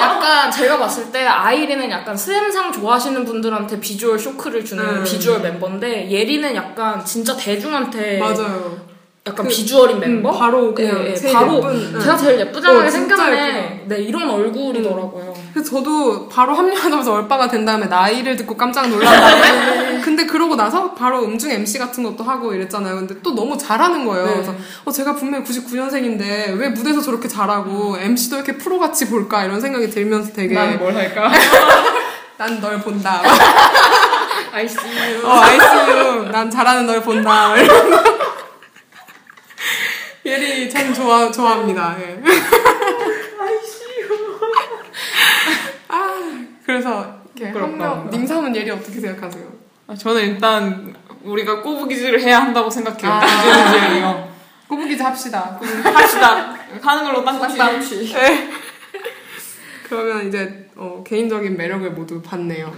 약간 0.00 0.52
제가 0.52 0.78
봤을 0.78 1.10
때 1.10 1.24
아이리는 1.24 1.90
약간 1.90 2.16
스엠상 2.16 2.70
좋아하시는 2.70 3.24
분들한테 3.24 3.80
비주얼 3.80 4.16
쇼크를 4.18 4.64
주는 4.64 4.84
음. 4.84 5.04
비주얼 5.04 5.40
멤버인데 5.40 6.08
예리는 6.08 6.54
약간 6.54 7.04
진짜 7.04 7.36
대중한테 7.36 8.18
맞아요. 8.18 8.83
약간 9.26 9.46
그- 9.46 9.50
비주얼인 9.50 10.00
멤버? 10.00 10.30
음, 10.30 10.38
바로 10.38 10.74
그냥 10.74 10.98
예, 11.02 11.12
예, 11.12 11.14
제일 11.14 11.32
바로 11.32 11.56
예쁜, 11.56 11.98
제가 11.98 12.12
응. 12.12 12.18
제일 12.18 12.40
예쁘장하게 12.40 12.86
어, 12.86 12.90
진짜 12.90 13.16
생겼네. 13.16 13.84
네 13.86 13.98
이런 14.02 14.28
얼굴이더라고요. 14.28 15.34
그래서 15.54 15.70
저도 15.70 16.28
바로 16.28 16.52
합류하자마자 16.52 17.10
얼빠가 17.10 17.48
된 17.48 17.64
다음에 17.64 17.86
나이를 17.86 18.36
듣고 18.36 18.54
깜짝 18.54 18.82
다음에 18.82 20.00
근데 20.04 20.26
그러고 20.26 20.56
나서 20.56 20.92
바로 20.92 21.24
음중 21.24 21.50
MC 21.50 21.78
같은 21.78 22.02
것도 22.02 22.22
하고 22.22 22.52
이랬잖아요. 22.52 22.96
근데 22.96 23.14
또 23.22 23.34
너무 23.34 23.56
잘하는 23.56 24.04
거예요. 24.04 24.26
네. 24.26 24.32
그래서 24.34 24.54
어, 24.84 24.90
제가 24.92 25.14
분명히 25.14 25.42
99년생인데 25.46 26.58
왜 26.58 26.68
무대에서 26.68 27.00
저렇게 27.00 27.26
잘하고 27.26 27.96
MC도 27.98 28.36
이렇게 28.36 28.58
프로같이 28.58 29.08
볼까 29.08 29.42
이런 29.44 29.58
생각이 29.58 29.88
들면서 29.88 30.34
되게 30.34 30.54
난 30.54 30.78
뭘 30.78 30.94
할까? 30.94 31.30
난 32.36 32.60
널 32.60 32.78
본다. 32.78 33.22
아이씨. 34.52 34.76
어, 35.24 35.30
아이스유. 35.30 36.28
난 36.30 36.50
잘하는 36.50 36.86
널 36.86 37.00
본다. 37.00 37.54
예리 40.24 40.70
참 40.70 40.92
좋아, 40.94 41.30
좋아합니다. 41.30 41.96
예. 42.00 42.22
아, 45.88 46.46
그래서, 46.64 47.20
이렇게 47.36 47.44
한 47.58 47.70
부끄럽다. 47.70 47.94
명, 47.94 48.10
님삼은 48.10 48.56
예리 48.56 48.70
어떻게 48.70 49.00
생각하세요? 49.00 49.44
아, 49.86 49.94
저는 49.94 50.22
일단 50.22 50.94
우리가 51.22 51.60
꼬부기질을 51.60 52.20
해야 52.22 52.40
한다고 52.40 52.70
생각해요. 52.70 53.10
아. 53.12 53.22
이제는요. 53.68 54.32
꼬부기즈 54.68 55.02
합시다. 55.02 55.60
합시다. 55.82 56.56
하는 56.80 57.04
걸로 57.04 57.22
땅땅땅. 57.24 57.80
네. 57.80 58.50
그러면 59.86 60.28
이제, 60.28 60.70
어, 60.74 61.04
개인적인 61.06 61.56
매력을 61.56 61.90
모두 61.90 62.22
봤네요. 62.22 62.74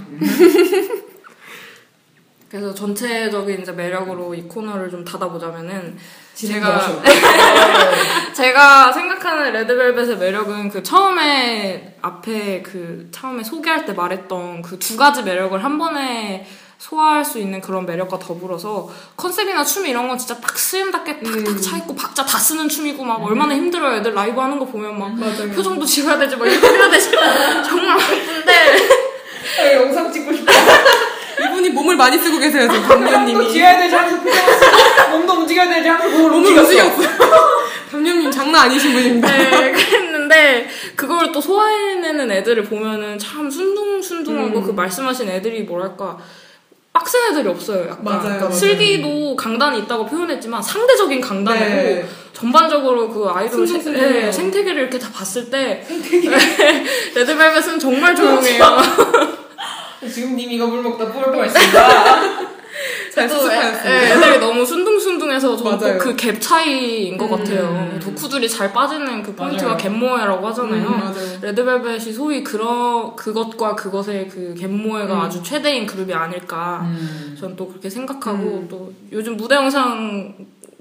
그래서 2.51 2.75
전체적인 2.75 3.63
이제 3.63 3.71
매력으로 3.73 4.35
이 4.35 4.43
코너를 4.43 4.91
좀 4.91 5.05
닫아보자면은 5.05 5.97
제가 6.37 7.03
제가 8.35 8.93
생각하는 8.93 9.53
레드벨벳의 9.55 10.19
매력은 10.19 10.69
그 10.69 10.83
처음에 10.83 11.97
앞에 12.03 12.63
그 12.63 13.09
처음에 13.11 13.43
소개할 13.43 13.87
때 13.87 13.93
말했던 13.95 14.61
그 14.63 14.79
두 14.79 14.97
가지 14.97 15.23
매력을 15.23 15.63
한 15.65 15.79
번에 15.79 16.47
소화할 16.79 17.25
수 17.25 17.39
있는 17.39 17.63
그런 17.63 17.87
매력과 17.87 18.19
더불어서 18.19 18.91
컨셉이나 19.17 19.65
춤 19.65 19.87
이런 19.87 20.07
건 20.09 20.19
진짜 20.19 20.39
딱 20.39 20.59
스림답게 20.59 21.21
탁탁 21.21 21.63
차있고 21.63 21.95
박자 21.97 22.27
다 22.27 22.37
쓰는 22.39 22.69
춤이고 22.69 23.03
막 23.03 23.23
얼마나 23.25 23.55
힘들어요. 23.55 23.97
애들 23.97 24.13
라이브 24.15 24.39
하는 24.39 24.59
거 24.59 24.67
보면 24.67 24.99
막 24.99 25.19
맞아요. 25.19 25.51
표정도 25.53 25.87
지어야 25.87 26.19
되지 26.19 26.37
막 26.37 26.47
이렇게 26.47 26.67
해야 26.69 26.91
되지. 26.91 27.11
정말. 27.67 27.97
바쁜데 27.97 28.53
아, 29.59 29.73
영상 29.73 30.13
찍고 30.13 30.33
싶어. 30.35 30.46
이분이 31.67 31.71
몸을 31.71 31.97
많이 31.97 32.19
쓰고 32.19 32.39
계세요, 32.39 32.63
지금 32.69 32.83
또 32.83 32.89
담요님이. 32.89 33.53
지어야 33.53 33.79
되지 33.79 33.95
표정을 33.97 34.21
쓰고 34.21 35.11
몸도 35.11 35.33
움직여야 35.33 35.69
되지 35.69 35.89
하면서 35.89 36.17
몸을 36.17 36.31
몸을 36.31 36.39
움직였어. 36.39 36.69
움직였어요. 36.69 37.57
담요님 37.91 38.31
장난 38.31 38.63
아니신 38.63 38.93
분입니다. 38.93 39.29
네, 39.37 39.73
그랬는데 39.73 40.69
그걸 40.97 41.33
또 41.33 41.41
소화해내는 41.41 42.31
애들을 42.31 42.65
보면은 42.65 43.19
참 43.19 43.51
순둥순둥하고 43.51 44.59
음. 44.59 44.65
그 44.65 44.71
말씀하신 44.73 45.29
애들이 45.29 45.63
뭐랄까 45.63 46.19
빡센 46.93 47.31
애들이 47.31 47.49
없어요. 47.49 47.85
약간 47.85 48.05
맞아요, 48.05 48.21
그러니까 48.23 48.45
맞아요. 48.47 48.59
슬기도 48.59 49.37
강단이 49.37 49.81
있다고 49.81 50.07
표현했지만 50.07 50.63
상대적인 50.63 51.21
강단이고 51.21 51.65
네. 51.67 52.07
전반적으로 52.33 53.09
그 53.09 53.29
아이돌 53.29 53.67
생. 53.67 53.93
네, 53.93 54.33
생태계를 54.33 54.83
이렇게 54.83 54.99
다 54.99 55.09
봤을 55.13 55.49
때 55.51 55.87
레드벨벳은 57.15 57.79
정말 57.79 58.15
조용해요. 58.17 59.46
지금 60.13 60.37
님 60.37 60.51
이거 60.51 60.67
물 60.67 60.83
먹다 60.83 61.11
뽀할 61.11 61.33
뻔했습니다. 61.33 62.37
애- 63.19 63.23
애- 63.87 64.13
애들이 64.13 64.39
너무 64.39 64.65
순둥순둥해서 64.67 65.57
저는 65.57 65.79
맞아요. 65.79 65.99
꼭그갭 65.99 66.39
차이인 66.39 67.17
것 67.17 67.25
음. 67.25 67.31
같아요. 67.31 67.99
덕후들이 67.99 68.47
잘 68.49 68.73
빠지는 68.75 69.23
그 69.23 69.35
포인트가. 69.35 69.75
갯모해라고 69.77 70.47
하잖아요. 70.49 70.87
음, 70.87 70.99
맞아요. 71.01 71.39
레드벨벳이 71.41 72.13
소위 72.13 72.45
그런 72.45 73.17
그것과 73.17 73.75
그것의 73.75 74.29
그 74.29 74.55
갯모해가 74.59 75.15
음. 75.15 75.21
아주 75.21 75.43
최대인 75.43 75.87
그룹이 75.87 76.13
아닐까. 76.13 76.81
음. 76.83 77.35
전또 77.41 77.67
그렇게 77.69 77.89
생각하고 77.89 78.39
음. 78.39 78.67
또 78.71 78.93
요즘 79.11 79.37
무대 79.39 79.55
영상 79.55 80.35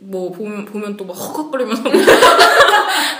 뭐 0.08 0.32
보면 0.32 0.66
보면 0.66 0.98
또 0.98 1.06
막 1.06 1.16
헉헉거리면서 1.16 1.84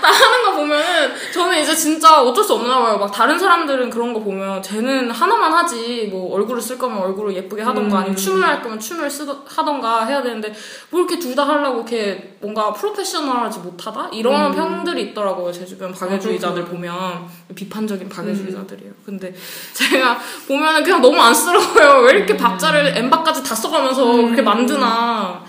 다 0.02 0.12
하는 0.12 0.44
거 0.44 0.52
보면은 0.54 1.12
저는 1.34 1.62
이제 1.62 1.76
진짜 1.76 2.22
어쩔 2.22 2.44
수 2.44 2.54
없나 2.54 2.80
봐요. 2.80 2.98
막 2.98 3.12
다른 3.12 3.38
사람들은 3.40 3.90
그런 3.90 4.14
거 4.14 4.20
보면 4.20 4.62
쟤는 4.62 5.10
하나만 5.12 5.52
하지 5.54 6.08
뭐 6.12 6.34
얼굴을 6.36 6.62
쓸 6.62 6.78
거면 6.78 7.00
얼굴을 7.00 7.36
예쁘게 7.36 7.62
하던가 7.64 7.98
음. 7.98 8.00
아니면 8.02 8.16
춤을 8.16 8.44
할 8.48 8.62
거면 8.62 8.80
춤을 8.80 9.10
쓰 9.10 9.26
하던가 9.48 10.06
해야 10.06 10.22
되는데 10.22 10.54
뭐 10.90 11.00
이렇게 11.02 11.18
둘 11.20 11.36
다 11.36 11.46
하려고 11.46 11.78
이렇게 11.80 12.38
뭔가 12.40 12.72
프로페셔널하지 12.72 13.60
못하다 13.60 14.10
이런 14.14 14.52
음. 14.52 14.56
평들이 14.56 15.02
있더라고요. 15.10 15.52
제 15.52 15.66
주변 15.66 15.92
박애주의자들 15.94 16.64
보면 16.66 17.28
비판적인 17.54 18.08
박애주의자들이에요. 18.08 18.94
근데 19.06 19.34
제가 19.74 20.18
보면은 20.48 20.82
그냥 20.84 21.02
너무 21.02 21.20
안쓰러워요. 21.20 22.04
왜 22.06 22.12
이렇게 22.12 22.38
박자를 22.38 22.96
엠바까지 22.98 23.44
다 23.44 23.54
써가면서 23.56 24.06
음. 24.14 24.26
그렇게 24.28 24.42
만드나. 24.42 25.44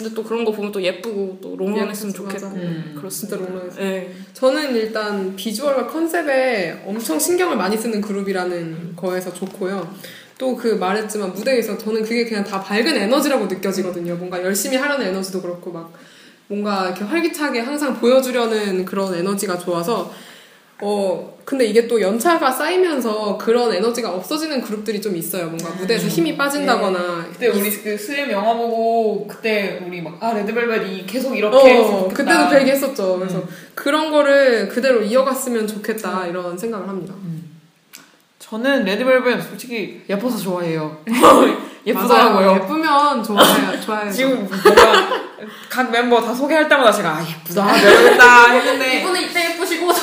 근데 0.00 0.14
또 0.14 0.24
그런 0.24 0.46
거 0.46 0.50
보면 0.50 0.72
또 0.72 0.82
예쁘고 0.82 1.38
또 1.42 1.56
롱런했으면 1.56 2.14
좋겠고. 2.14 2.46
음. 2.46 2.94
그렇습니다. 2.96 3.36
진짜 3.36 3.36
롱런했어요. 3.36 3.84
네. 3.84 4.14
저는 4.32 4.74
일단 4.74 5.36
비주얼과 5.36 5.88
컨셉에 5.88 6.82
엄청 6.86 7.18
신경을 7.18 7.56
많이 7.56 7.76
쓰는 7.76 8.00
그룹이라는 8.00 8.96
거에서 8.96 9.32
좋고요. 9.32 9.94
또 10.38 10.56
그 10.56 10.68
말했지만 10.68 11.34
무대에서 11.34 11.76
저는 11.76 12.02
그게 12.02 12.24
그냥 12.24 12.42
다 12.42 12.62
밝은 12.62 12.96
에너지라고 12.96 13.44
느껴지거든요. 13.44 14.16
뭔가 14.16 14.42
열심히 14.42 14.78
하려는 14.78 15.06
에너지도 15.08 15.42
그렇고 15.42 15.70
막 15.70 15.92
뭔가 16.48 16.86
이렇게 16.86 17.04
활기차게 17.04 17.60
항상 17.60 18.00
보여주려는 18.00 18.86
그런 18.86 19.14
에너지가 19.14 19.58
좋아서 19.58 20.10
어 20.82 21.30
근데 21.44 21.64
이게 21.66 21.88
또 21.88 22.00
연차가 22.00 22.50
쌓이면서 22.52 23.36
그런 23.36 23.72
에너지가 23.74 24.12
없어지는 24.14 24.60
그룹들이 24.60 25.00
좀 25.00 25.16
있어요. 25.16 25.46
뭔가 25.46 25.70
무대에서 25.70 26.06
힘이 26.06 26.36
빠진다거나 26.36 27.26
그때 27.32 27.48
우리 27.48 27.70
그 27.70 27.96
수염 27.96 28.30
영화 28.30 28.54
보고 28.54 29.26
그때 29.26 29.82
우리 29.84 30.00
막 30.00 30.16
아 30.20 30.34
레드벨벳이 30.34 31.06
계속 31.06 31.34
이렇게 31.36 31.78
어. 31.78 32.08
그때도 32.08 32.48
그 32.50 32.60
얘기 32.60 32.70
했었죠. 32.70 33.18
그래서 33.18 33.38
음. 33.38 33.48
그런 33.74 34.10
거를 34.10 34.68
그대로 34.68 35.02
이어갔으면 35.02 35.66
좋겠다 35.66 36.26
이런 36.26 36.56
생각을 36.56 36.88
합니다. 36.88 37.14
저는 38.50 38.84
레드벨벳 38.84 39.40
솔직히 39.44 40.02
예뻐서 40.10 40.36
좋아해요. 40.36 40.98
예쁘더라고요. 41.86 42.54
예쁘면 42.56 43.22
좋아해요. 43.22 43.80
좋아해요. 43.80 44.10
지금 44.10 44.44
뭔가 44.44 45.08
각 45.70 45.88
멤버 45.92 46.20
다 46.20 46.34
소개할 46.34 46.68
때마다 46.68 46.90
제가 46.90 47.10
아 47.18 47.22
예쁘다 47.24 47.72
매력있다 47.72 48.50
했는데 48.50 48.98
이분은 48.98 49.20
이때 49.22 49.50
예쁘시고 49.52 49.92
다 49.92 50.02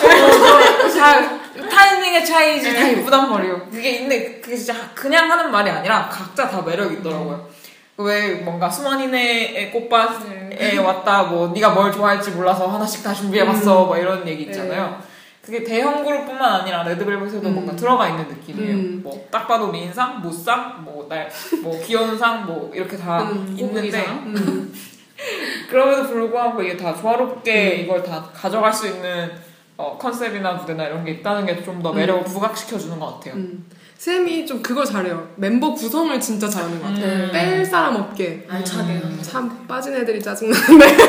타이밍의 1.69 2.25
차이지 2.25 2.73
다 2.73 2.89
예쁘단 2.89 3.29
말이에요. 3.29 3.67
그게 3.69 3.89
있는데 3.91 4.39
그게 4.39 4.55
진짜 4.55 4.73
그냥 4.95 5.29
하는 5.29 5.51
말이 5.51 5.69
아니라 5.69 6.07
각자 6.07 6.49
다 6.49 6.61
매력 6.61 6.89
있더라고요. 6.93 7.49
왜 7.97 8.35
뭔가 8.35 8.69
수만이네의 8.69 9.71
꽃밭에 9.71 10.77
왔다 10.77 11.23
뭐 11.23 11.49
네가 11.53 11.71
뭘 11.71 11.91
좋아할지 11.91 12.31
몰라서 12.31 12.67
하나씩 12.67 13.03
다 13.03 13.13
준비해봤어 13.13 13.85
뭐 13.87 13.97
이런 13.97 14.25
얘기 14.25 14.43
있잖아요. 14.43 15.01
그게 15.47 15.63
대형 15.63 16.03
그룹뿐만 16.03 16.61
아니라 16.61 16.83
레드벨벳에도 16.83 17.47
음. 17.47 17.53
뭔가 17.53 17.73
들어가 17.73 18.09
있는 18.09 18.27
느낌이에요. 18.27 18.75
음. 18.75 18.99
뭐딱 19.01 19.47
봐도 19.47 19.67
미인상, 19.71 20.19
무상, 20.21 20.83
뭐날뭐 20.83 21.81
귀여운 21.85 22.17
상, 22.17 22.45
뭐 22.45 22.69
이렇게 22.75 22.97
다 22.97 23.21
음, 23.23 23.55
있는데. 23.57 24.05
음. 24.07 24.73
그럼에도 25.69 26.03
불구하고 26.07 26.61
이게 26.61 26.75
다 26.75 26.93
조화롭게 26.93 27.77
음. 27.77 27.83
이걸 27.85 28.03
다 28.03 28.29
가져갈 28.33 28.73
수 28.73 28.87
있는 28.87 29.31
어, 29.77 29.97
컨셉이나 29.97 30.51
무대나 30.53 30.85
이런 30.87 31.05
게 31.05 31.11
있다는 31.11 31.45
게 31.45 31.63
좀 31.63 31.81
더 31.81 31.93
매력을 31.93 32.23
부각시켜 32.25 32.77
주는 32.77 32.99
것 32.99 33.13
같아요. 33.15 33.35
음. 33.35 33.65
쌤이 33.97 34.45
좀 34.45 34.61
그걸 34.61 34.85
잘해요. 34.85 35.27
멤버 35.37 35.73
구성을 35.73 36.19
진짜 36.19 36.47
잘하는 36.47 36.79
것 36.81 36.87
같아요. 36.89 37.05
음. 37.25 37.29
뺄 37.31 37.65
사람 37.65 37.95
없게. 37.95 38.45
알차게 38.49 39.01
참 39.23 39.65
빠진 39.67 39.95
애들이 39.95 40.21
짜증나는데. 40.21 40.97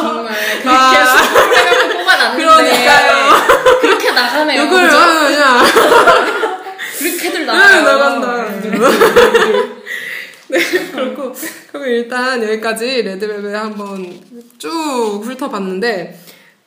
정말 0.00 0.32
그렇게 0.62 0.68
아. 0.68 1.21
그죠? 4.46 4.96
아, 4.96 5.28
그냥 5.28 5.64
그렇게들 6.98 7.40
응, 7.40 7.46
나가요. 7.46 7.82
나간다. 7.82 8.44
네, 10.48 10.58
그렇고 10.92 11.32
그리고 11.72 11.86
일단 11.86 12.42
여기까지 12.42 13.02
레드벨벳 13.02 13.54
한번 13.54 14.20
쭉 14.58 15.22
훑어봤는데 15.24 16.18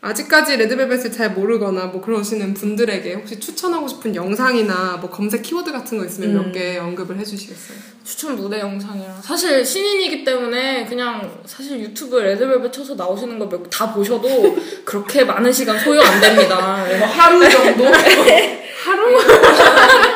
아직까지 0.06 0.58
레드벨벳을 0.58 1.12
잘 1.12 1.32
모르거나 1.32 1.86
뭐 1.88 2.00
그러시는 2.00 2.54
분들에게 2.54 3.16
혹시 3.16 3.40
추천하고 3.40 3.88
싶은 3.88 4.16
영상이나 4.16 4.98
뭐 5.02 5.10
검색 5.10 5.42
키워드 5.42 5.72
같은 5.72 5.98
거 5.98 6.06
있으면 6.06 6.30
음. 6.30 6.46
몇개 6.46 6.78
언급을 6.78 7.18
해주시겠어요? 7.18 7.78
추천 8.04 8.36
무대 8.36 8.60
영상이랑 8.60 9.20
사실 9.24 9.66
신인이기 9.66 10.24
때문에 10.24 10.86
그냥 10.86 11.42
사실 11.46 11.80
유튜브 11.80 12.18
레드벨벳 12.18 12.72
쳐서 12.72 12.94
나오시는 12.94 13.40
거다 13.40 13.94
보셔도 13.94 14.56
그렇게 14.86 15.24
많은 15.24 15.52
시간 15.52 15.80
소요 15.80 16.00
안 16.02 16.22
됩니다. 16.22 16.86
뭐 17.00 17.08
하루 17.08 17.50
정도? 17.50 17.86
하루? 18.86 20.15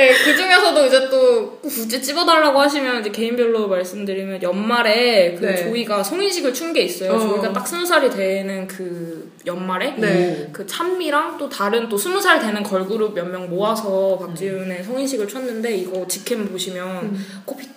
네, 0.00 0.14
그 0.24 0.34
중에서도 0.34 0.86
이제 0.86 1.10
또 1.10 1.58
굳이 1.60 2.00
찝어달라고 2.00 2.58
하시면 2.58 3.00
이제 3.00 3.10
개인별로 3.10 3.68
말씀드리면 3.68 4.42
연말에 4.42 5.34
그 5.34 5.44
네. 5.44 5.56
조이가 5.56 6.02
성인식을 6.02 6.54
춘 6.54 6.72
게 6.72 6.82
있어요. 6.82 7.12
어. 7.12 7.18
조이가 7.18 7.52
딱 7.52 7.66
스무 7.66 7.84
살이 7.84 8.08
되는 8.08 8.66
그 8.66 9.30
연말에 9.44 9.94
네. 9.98 10.48
그 10.52 10.64
찬미랑 10.66 11.36
또 11.36 11.48
다른 11.48 11.88
또 11.88 11.98
스무 11.98 12.20
살 12.20 12.38
되는 12.40 12.62
걸그룹 12.62 13.12
몇 13.14 13.26
명 13.30 13.50
모아서 13.50 14.16
박지윤의 14.18 14.84
성인식을 14.84 15.28
췄는데 15.28 15.76
이거 15.76 16.06
직캠 16.06 16.48
보시면 16.48 17.18
코피 17.44 17.68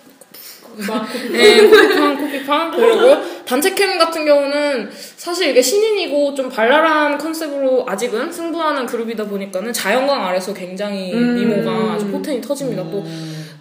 네, 1.32 1.68
코피팡, 1.68 2.16
코피팡. 2.20 2.70
그리고 2.72 3.16
단체 3.44 3.74
캠 3.74 3.98
같은 3.98 4.24
경우는 4.24 4.90
사실 5.16 5.50
이게 5.50 5.60
신인이고 5.62 6.34
좀 6.34 6.48
발랄한 6.48 7.18
컨셉으로 7.18 7.84
아직은 7.88 8.32
승부하는 8.32 8.86
그룹이다 8.86 9.24
보니까는 9.24 9.72
자연광 9.72 10.26
아래서 10.26 10.52
굉장히 10.52 11.12
음. 11.12 11.34
미모가 11.36 11.94
아주 11.94 12.06
포텐이 12.08 12.40
터집니다. 12.40 12.82
또 12.90 13.04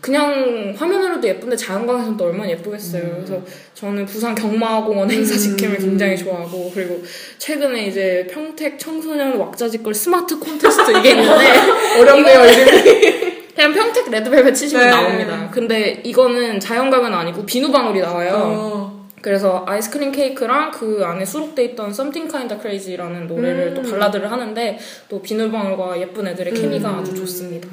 그냥 0.01 0.74
화면으로도 0.78 1.26
예쁜데 1.26 1.55
자연광에서는 1.55 2.18
또 2.18 2.26
얼마나 2.26 2.49
예쁘겠어요. 2.49 3.01
그래서 3.16 3.41
저는 3.74 4.05
부산 4.05 4.36
경마공원 4.36 5.09
행사 5.09 5.38
직캠을 5.38 5.78
굉장히 5.78 6.18
좋아하고 6.18 6.72
그리고 6.74 7.01
최근에 7.38 7.88
이제 7.88 8.28
평택 8.30 8.78
청소년 8.78 9.38
왁자지껄 9.38 9.93
스마트 9.93 10.38
콘테스트 10.39 10.91
이게 10.97 11.11
있는데 11.11 11.45
어렵네요 11.99 12.45
이름이. 12.45 13.32
그냥 13.56 13.74
평택 13.74 14.10
레드벨벳 14.10 14.56
치시면 14.56 14.86
네. 14.86 14.89
나옵니다. 14.91 15.49
근데 15.51 16.01
이거는 16.04 16.60
자연광은 16.60 17.14
아니고 17.14 17.45
비누방울이 17.45 18.01
나와요. 18.01 18.34
어. 18.36 19.10
그래서 19.22 19.64
아이스크림 19.66 20.12
케이크랑 20.12 20.72
그 20.72 21.01
안에 21.06 21.24
수록돼 21.24 21.64
있던 21.66 21.91
Something 21.91 22.30
Kinda 22.30 22.58
Crazy라는 22.60 23.28
노래를 23.28 23.68
음. 23.68 23.74
또 23.76 23.89
발라드를 23.89 24.30
하는데 24.30 24.78
또 25.08 25.22
비누방울과 25.22 25.99
예쁜 26.01 26.28
애들의 26.28 26.54
케미가 26.54 26.89
음. 26.89 26.99
아주 26.99 27.16
좋습니다. 27.16 27.70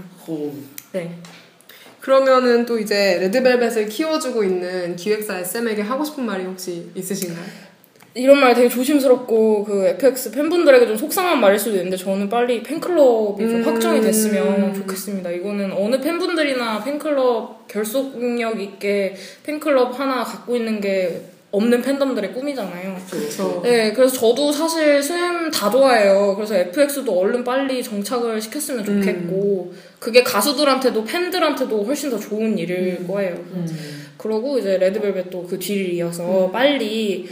네. 0.93 1.19
그러면은 2.01 2.65
또 2.67 2.79
이제 2.79 3.19
레드벨벳을 3.21 3.89
키워주고 3.89 4.45
있는 4.45 4.97
기획사 4.97 5.39
SM에게 5.39 5.83
하고 5.83 6.05
싶은 6.05 6.25
말이 6.25 6.45
혹시 6.45 6.91
있으신가요? 6.95 7.70
이런 8.15 8.41
말 8.41 8.55
되게 8.55 8.69
조심스럽고 8.69 9.65
그 9.65 9.87
FX 9.87 10.33
팬분들에게 10.33 10.87
좀 10.87 10.97
속상한 10.97 11.41
말일 11.41 11.59
수도 11.59 11.77
있는데 11.77 11.97
저는 11.97 12.29
빨리 12.29 12.63
팬클럽이 12.63 13.39
좀 13.39 13.57
음. 13.57 13.63
확정이 13.65 14.01
됐으면 14.01 14.75
좋겠습니다. 14.75 15.31
이거는 15.31 15.73
어느 15.73 16.01
팬분들이나 16.01 16.83
팬클럽 16.83 17.69
결속력 17.69 18.61
있게 18.61 19.15
팬클럽 19.45 19.99
하나 19.99 20.25
갖고 20.25 20.57
있는 20.57 20.81
게 20.81 21.23
없는 21.53 21.83
팬덤들의 21.83 22.33
꿈이잖아요. 22.33 22.97
그렇죠. 23.11 23.61
네, 23.65 23.93
그래서 23.93 24.15
저도 24.15 24.53
사실 24.53 25.03
스햄 25.03 25.51
다 25.51 25.69
좋아해요. 25.69 26.35
그래서 26.37 26.55
FX도 26.55 27.13
얼른 27.13 27.43
빨리 27.43 27.83
정착을 27.83 28.41
시켰으면 28.41 28.85
좋겠고, 28.85 29.73
그게 29.99 30.23
가수들한테도 30.23 31.05
팬들한테도 31.05 31.83
훨씬 31.83 32.09
더 32.09 32.19
좋은 32.19 32.57
일일 32.57 33.05
거예요. 33.07 33.37
그러고 34.17 34.59
이제 34.59 34.77
레드벨벳도 34.79 35.47
그 35.49 35.59
뒤를 35.59 35.93
이어서 35.95 36.51
빨리 36.53 37.27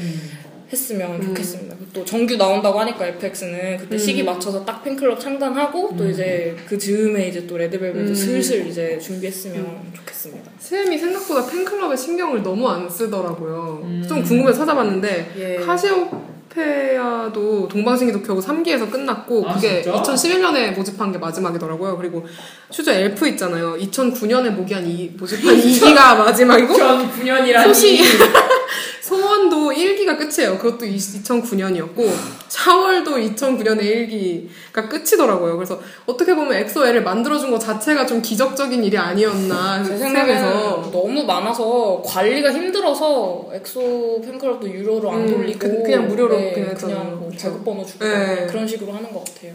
했으면 0.70 1.20
좋겠습니다. 1.22 1.76
또 1.92 2.04
정규 2.04 2.36
나온다고 2.36 2.78
하니까 2.80 3.06
FX는 3.06 3.78
그때 3.78 3.96
시기 3.96 4.22
맞춰서 4.22 4.64
딱 4.64 4.84
팬클럽 4.84 5.18
창단하고 5.18 5.94
또 5.96 6.08
이제 6.08 6.56
그 6.66 6.76
즈음에 6.76 7.28
이제 7.28 7.46
또 7.46 7.56
레드벨벳도 7.56 8.10
음. 8.10 8.14
슬슬 8.14 8.66
이제 8.66 8.98
준비했으면 8.98 9.92
좋겠습니다. 9.94 10.50
스엠이 10.58 10.98
생각보다 10.98 11.46
팬클럽에 11.46 11.96
신경을 11.96 12.42
너무 12.42 12.68
안 12.68 12.88
쓰더라고요. 12.88 13.80
음. 13.84 14.04
좀 14.06 14.22
궁금해서 14.22 14.58
찾아봤는데 14.58 15.32
예. 15.38 15.64
카시오 15.64 16.28
소피아도 16.58 17.68
동방신기도 17.68 18.22
겨우 18.22 18.40
3기에서 18.40 18.90
끝났고 18.90 19.48
아, 19.48 19.54
그게 19.54 19.82
진짜? 19.82 20.02
2011년에 20.02 20.74
모집한 20.74 21.12
게 21.12 21.18
마지막이더라고요. 21.18 21.96
그리고 21.96 22.26
슈저 22.70 22.92
엘프 22.92 23.28
있잖아요. 23.28 23.76
2009년에 23.78 24.50
모기한 24.50 24.86
이 24.86 25.10
모집한 25.16 25.56
2기가 25.56 25.94
마지막이고 26.18 26.74
2009년이라니. 26.74 27.64
소시 27.64 28.00
소원도 29.08 29.70
1기가 29.70 30.18
끝이에요. 30.18 30.58
그것도 30.58 30.84
2009년이었고 30.84 32.10
샤월도 32.48 33.12
2009년에 33.16 33.80
1기가 33.80 34.88
끝이더라고요. 34.88 35.56
그래서 35.56 35.80
어떻게 36.04 36.34
보면 36.34 36.52
엑소엘을 36.52 37.02
만들어준 37.02 37.50
것 37.50 37.58
자체가 37.58 38.04
좀 38.04 38.20
기적적인 38.20 38.84
일이 38.84 38.98
아니었나 38.98 39.82
제 39.82 39.96
생각해서 39.96 40.40
생각에서 40.50 40.90
너무 40.92 41.24
많아서 41.24 42.02
관리가 42.04 42.52
힘들어서 42.52 43.46
엑소 43.54 44.20
팬클럽도 44.24 44.68
유료로 44.68 45.10
안 45.10 45.20
음, 45.22 45.30
돌리고 45.30 45.58
그- 45.58 45.82
그냥 45.82 46.06
무료로 46.08 46.36
네, 46.36 46.52
그냥 46.52 46.74
그냥. 46.74 47.18
뭐 47.18 47.30
그쵸. 47.30 47.48
발급번호 47.48 47.86
주고 47.86 48.04
네. 48.04 48.46
그런 48.50 48.66
식으로 48.68 48.92
하는 48.92 49.10
것 49.12 49.24
같아요. 49.24 49.52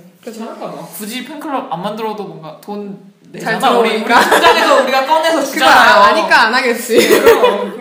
봐. 0.59 0.87
굳이 0.97 1.23
팬클럽 1.25 1.71
안 1.71 1.81
만들어도 1.83 2.23
뭔가 2.23 2.59
돈잘 2.61 2.95
내잖아. 3.31 3.77
우리 3.77 3.89
우리. 3.97 4.03
통장에서 4.05 4.83
우리가 4.83 5.05
꺼내서 5.05 5.39
그거 5.39 5.51
주잖아요. 5.51 6.01
아니까 6.03 6.41
안 6.47 6.53
하겠지. 6.55 6.97
그런 6.97 7.23
그런 7.29 7.41
것 7.41 7.47
같아요. 7.51 7.72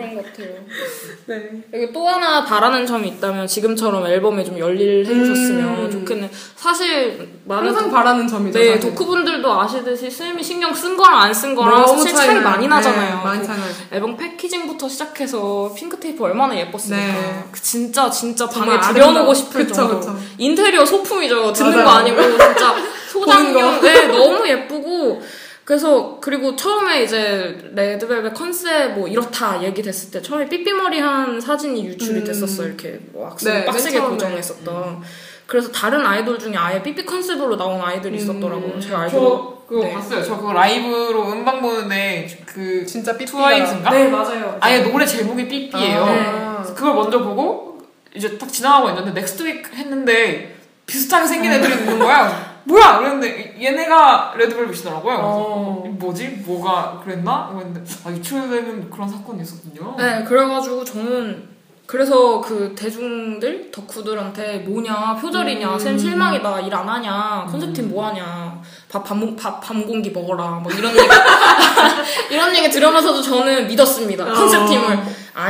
네. 1.25 1.49
여기 1.73 1.93
또 1.93 2.07
하나 2.07 2.43
바라는 2.43 2.85
점이 2.85 3.07
있다면 3.07 3.47
지금처럼 3.47 4.05
앨범에 4.05 4.43
좀 4.43 4.59
열일 4.59 5.05
해주셨으면 5.05 5.85
음. 5.85 5.91
좋겠는. 5.91 6.29
사실 6.55 7.29
많은 7.45 7.67
항상 7.69 7.83
덕- 7.85 7.91
바라는 7.91 8.27
점이죠. 8.27 8.59
네 8.59 8.75
사실. 8.75 8.89
덕후분들도 8.89 9.61
아시듯이 9.61 10.11
쌤이 10.11 10.43
신경 10.43 10.73
쓴 10.73 10.97
거랑 10.97 11.21
안 11.21 11.33
쓴 11.33 11.55
거랑 11.55 11.87
사실 11.87 12.13
차이 12.13 12.25
차이나요. 12.27 12.43
많이 12.43 12.67
나잖아요. 12.67 13.17
네, 13.17 13.23
많이 13.23 13.39
그 13.39 13.45
차이나요. 13.47 13.71
앨범 13.91 14.17
패키징부터 14.17 14.89
시작해서 14.89 15.73
핑크 15.75 15.97
테이프 15.99 16.23
얼마나 16.25 16.57
예뻤습니까? 16.57 17.05
네. 17.13 17.43
그 17.51 17.61
진짜 17.61 18.09
진짜 18.09 18.47
방에 18.47 18.79
들여놓고. 18.79 19.33
싶을 19.33 19.61
그쵸, 19.65 19.73
정도. 19.73 19.99
그쵸. 19.99 20.17
인테리어 20.37 20.85
소품이죠. 20.85 21.53
듣는 21.53 21.71
맞아요. 21.71 21.85
거 21.85 21.89
아니고 21.91 22.21
진짜 22.21 22.75
소장용. 23.11 23.79
네, 23.81 24.07
너무 24.07 24.47
예쁘고. 24.47 25.21
그래서 25.65 26.17
그리고 26.19 26.55
처음에 26.55 27.03
이제 27.03 27.71
레드벨벳 27.73 28.33
컨셉 28.33 28.91
뭐 28.93 29.07
이렇다 29.07 29.63
얘기됐을 29.63 30.11
때 30.11 30.21
처음에 30.21 30.49
삐삐머리 30.49 30.99
한 30.99 31.39
사진이 31.39 31.85
유출이 31.85 32.19
음. 32.19 32.23
됐었어 32.25 32.65
이렇게 32.65 32.99
왁스 33.13 33.47
네, 33.47 33.65
빡세게. 33.65 33.99
고정했었던. 33.99 35.01
그래서 35.47 35.71
다른 35.71 36.05
아이돌 36.05 36.39
중에 36.39 36.55
아예 36.55 36.81
삐삐 36.83 37.05
컨셉으로 37.05 37.55
나온 37.55 37.79
아이들이 37.79 38.17
있었더라고요. 38.17 38.73
음. 38.75 38.81
제가 38.81 39.01
알기로. 39.03 39.19
저 39.21 39.63
그거 39.67 39.83
네. 39.83 39.93
봤어요. 39.93 40.23
저 40.23 40.35
그거 40.37 40.51
라이브로 40.53 41.31
음방 41.31 41.61
보는데 41.61 42.27
그 42.45 42.85
진짜 42.85 43.13
삐삐가 43.17 43.37
트와이스인가? 43.37 43.89
네 43.89 44.07
맞아요. 44.09 44.57
아예 44.59 44.79
노래 44.81 45.05
제목이 45.05 45.47
삐삐예요. 45.47 46.03
아. 46.03 46.55
그래서 46.57 46.75
그걸 46.75 46.93
먼저 46.93 47.23
보고 47.23 47.81
이제 48.13 48.37
딱 48.37 48.51
지나가고 48.51 48.89
있는데 48.89 49.21
Next 49.21 49.43
Week 49.43 49.73
했는데 49.73 50.55
비슷하게 50.85 51.25
생긴 51.27 51.53
애들이 51.53 51.73
있는 51.73 51.99
거야. 51.99 52.52
뭐야? 52.65 52.99
그랬는데 52.99 53.57
얘네가 53.61 54.33
레드벨벳이더라고요. 54.37 55.15
어. 55.21 55.83
뭐지? 55.99 56.43
뭐가 56.45 57.01
그랬나? 57.03 57.49
그랬는데 57.53 57.83
아 58.05 58.11
유출되는 58.11 58.89
그런 58.89 59.07
사건이 59.09 59.41
있었군요. 59.41 59.95
네, 59.97 60.23
그래가지고 60.23 60.83
저는 60.85 61.53
그래서 61.85 62.39
그 62.39 62.73
대중들 62.77 63.69
덕후들한테 63.69 64.59
뭐냐 64.59 65.15
표절이냐 65.15 65.73
음. 65.73 65.79
쌤 65.79 65.97
실망이다 65.97 66.61
일 66.61 66.73
안 66.73 66.87
하냐 66.87 67.45
컨셉팀 67.51 67.89
뭐 67.89 68.07
하냐 68.07 68.61
밥 68.89 69.03
밤, 69.03 69.35
밥 69.35 69.59
밤공기 69.59 70.11
먹어라 70.11 70.61
뭐 70.63 70.71
이런 70.71 70.91
얘기 70.95 71.05
이런 72.31 72.55
얘기 72.55 72.69
들으면서도 72.69 73.21
저는 73.21 73.67
믿었습니다 73.67 74.23
어. 74.23 74.33
컨셉팀을 74.33 74.99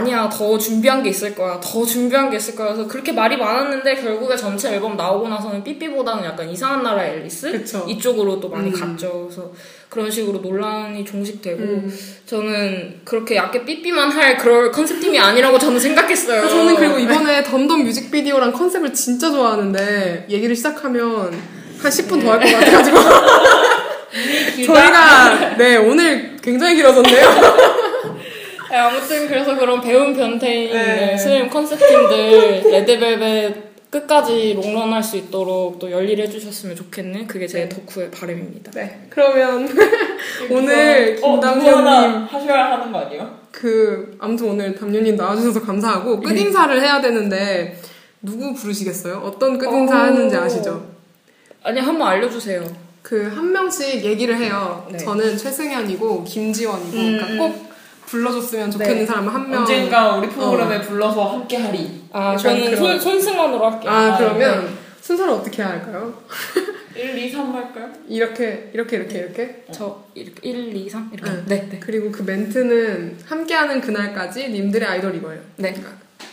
아니야 0.04 0.30
더 0.30 0.58
준비한 0.58 1.01
게 1.01 1.10
있을 1.10 1.34
거야 1.34 1.60
더 1.62 1.86
준비한 1.86 2.30
게 2.30 2.38
있을 2.38 2.56
거야 2.56 2.74
그래서 2.74 2.88
그렇게 2.88 3.12
말이 3.12 3.38
많았는데 3.38 3.95
결국에 3.95 4.36
전체 4.36 4.74
앨범 4.74 4.95
나오고 4.97 5.28
나서는 5.30 5.64
삐삐보다는 5.64 6.26
약간 6.26 6.49
이상한 6.49 6.84
나라 6.84 7.06
앨리스 7.06 7.51
그쵸. 7.51 7.86
이쪽으로 7.88 8.39
또 8.39 8.49
많이 8.49 8.70
음. 8.70 8.74
갔죠 8.80 9.24
그래서 9.30 9.51
그런 9.89 10.10
식으로 10.12 10.39
논란이 10.39 11.06
종식되고 11.06 11.62
음. 11.62 11.97
저는 12.26 13.01
그렇게 13.06 13.36
얇게 13.36 13.64
삐삐만 13.64 14.12
할 14.12 14.38
그럴 14.38 14.72
컨셉팀이 14.72 15.20
아니라고 15.20 15.60
저는 15.60 15.80
생각했어요. 15.80 16.49
저는 16.49 16.76
그리고 16.76 16.97
이번에 16.97 17.43
덤덤 17.43 17.84
뮤직비디오랑 17.84 18.54
컨셉을 18.54 18.91
진짜 18.93 19.30
좋아하는데 19.30 20.26
얘기를 20.30 20.56
시작하면 20.56 21.32
한 21.80 21.91
10분 21.91 22.24
더 22.24 22.32
할 22.32 22.39
것 22.39 22.51
같아가지고 22.60 22.97
저희가 24.66 25.58
네 25.58 25.78
오늘 25.78 26.38
굉장히 26.41 26.76
길어졌네요. 26.76 27.74
네, 28.74 28.80
아무튼 28.80 29.28
그래서 29.28 29.55
그런 29.55 29.80
배운 29.82 30.15
변태인 30.15 30.74
네. 30.74 30.95
네. 31.11 31.17
스님 31.17 31.47
컨셉팀들 31.47 32.63
레드벨벳 32.71 33.91
끝까지 33.91 34.55
롱런할 34.55 35.03
수 35.03 35.15
있도록 35.17 35.78
또 35.78 35.91
열일해 35.91 36.28
주셨으면 36.28 36.76
좋겠는 36.76 37.28
그게 37.28 37.45
제 37.45 37.69
덕후의 37.69 38.09
바람입니다. 38.09 38.71
네 38.71 39.05
그러면 39.11 39.69
오늘 40.49 41.19
어, 41.21 41.34
김담요님 41.34 42.24
하셔야 42.26 42.71
하는 42.71 42.91
거 42.91 42.97
아니에요? 42.97 43.38
그 43.51 44.17
아무튼 44.17 44.49
오늘 44.49 44.74
담요님 44.74 45.17
나와주셔서 45.17 45.61
감사하고 45.61 46.19
끝 46.21 46.36
인사를 46.36 46.82
해야 46.82 46.99
되는데 46.99 47.80
누구 48.24 48.55
부르시겠어요? 48.55 49.17
어떤 49.24 49.59
끝 49.59 49.67
인사 49.67 49.93
오. 49.93 49.99
하는지 49.99 50.36
아시죠? 50.36 50.84
아니 51.61 51.80
한번 51.80 52.07
알려주세요. 52.07 52.63
그 53.03 53.32
한 53.36 53.51
명씩 53.51 54.03
얘기를 54.03 54.36
해요. 54.36 54.88
네. 54.91 54.97
저는 54.97 55.38
최승현이고 55.38 56.24
김지원이고 56.24 56.97
음. 56.97 57.17
그러니까 57.19 57.38
꼭 57.38 57.72
불러줬으면 58.08 58.72
좋겠는 58.72 58.99
네. 58.99 59.06
사람 59.06 59.28
한 59.28 59.49
명. 59.49 59.62
언젠가 59.62 60.16
우리 60.16 60.30
프로그램에 60.30 60.82
불러서 60.82 61.34
함께 61.34 61.58
하리. 61.58 62.04
아 62.12 62.36
저는 62.38 62.66
그런- 62.66 62.78
손, 62.78 62.99
손승원으로 62.99 63.72
할게요. 63.72 63.91
아 63.91 63.95
아, 64.14 64.18
그러면 64.18 64.70
순서를 65.01 65.34
어떻게 65.34 65.62
해야 65.62 65.72
할까요? 65.72 66.14
1, 66.95 67.18
2, 67.18 67.30
3 67.32 67.54
할까요? 67.56 67.89
이렇게 68.08 68.70
이렇게 68.74 68.97
이렇게 68.97 69.18
이렇게. 69.20 69.66
저 69.72 70.04
이렇게 70.14 70.47
1, 70.47 70.76
2, 70.76 70.89
3 70.89 71.10
이렇게. 71.14 71.32
네. 71.32 71.43
네. 71.47 71.68
네. 71.72 71.80
그리고 71.80 72.12
그 72.12 72.22
멘트는 72.22 73.18
함께하는 73.26 73.82
그날까지 73.82 74.49
님들의 74.49 74.88
아이돌 74.88 75.16
이거예요. 75.16 75.41
네. 75.58 75.74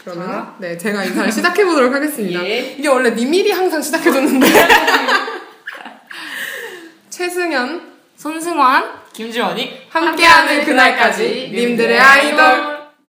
그러면 0.05 0.27
자. 0.29 0.55
네 0.59 0.77
제가 0.79 1.05
인사를 1.05 1.33
시작해 1.33 1.65
보도록 1.65 1.93
하겠습니다. 1.95 2.45
예. 2.45 2.75
이게 2.79 2.89
원래 2.89 3.11
니밀이 3.11 3.51
항상 3.51 3.81
시작해줬는데 3.83 4.47
최승현 7.11 7.91
손승환 8.17 9.00
김지원이 9.13 9.83
함께하는 9.89 10.65
그날까지 10.65 11.51
님들의 11.53 11.99
아이돌 11.99 12.80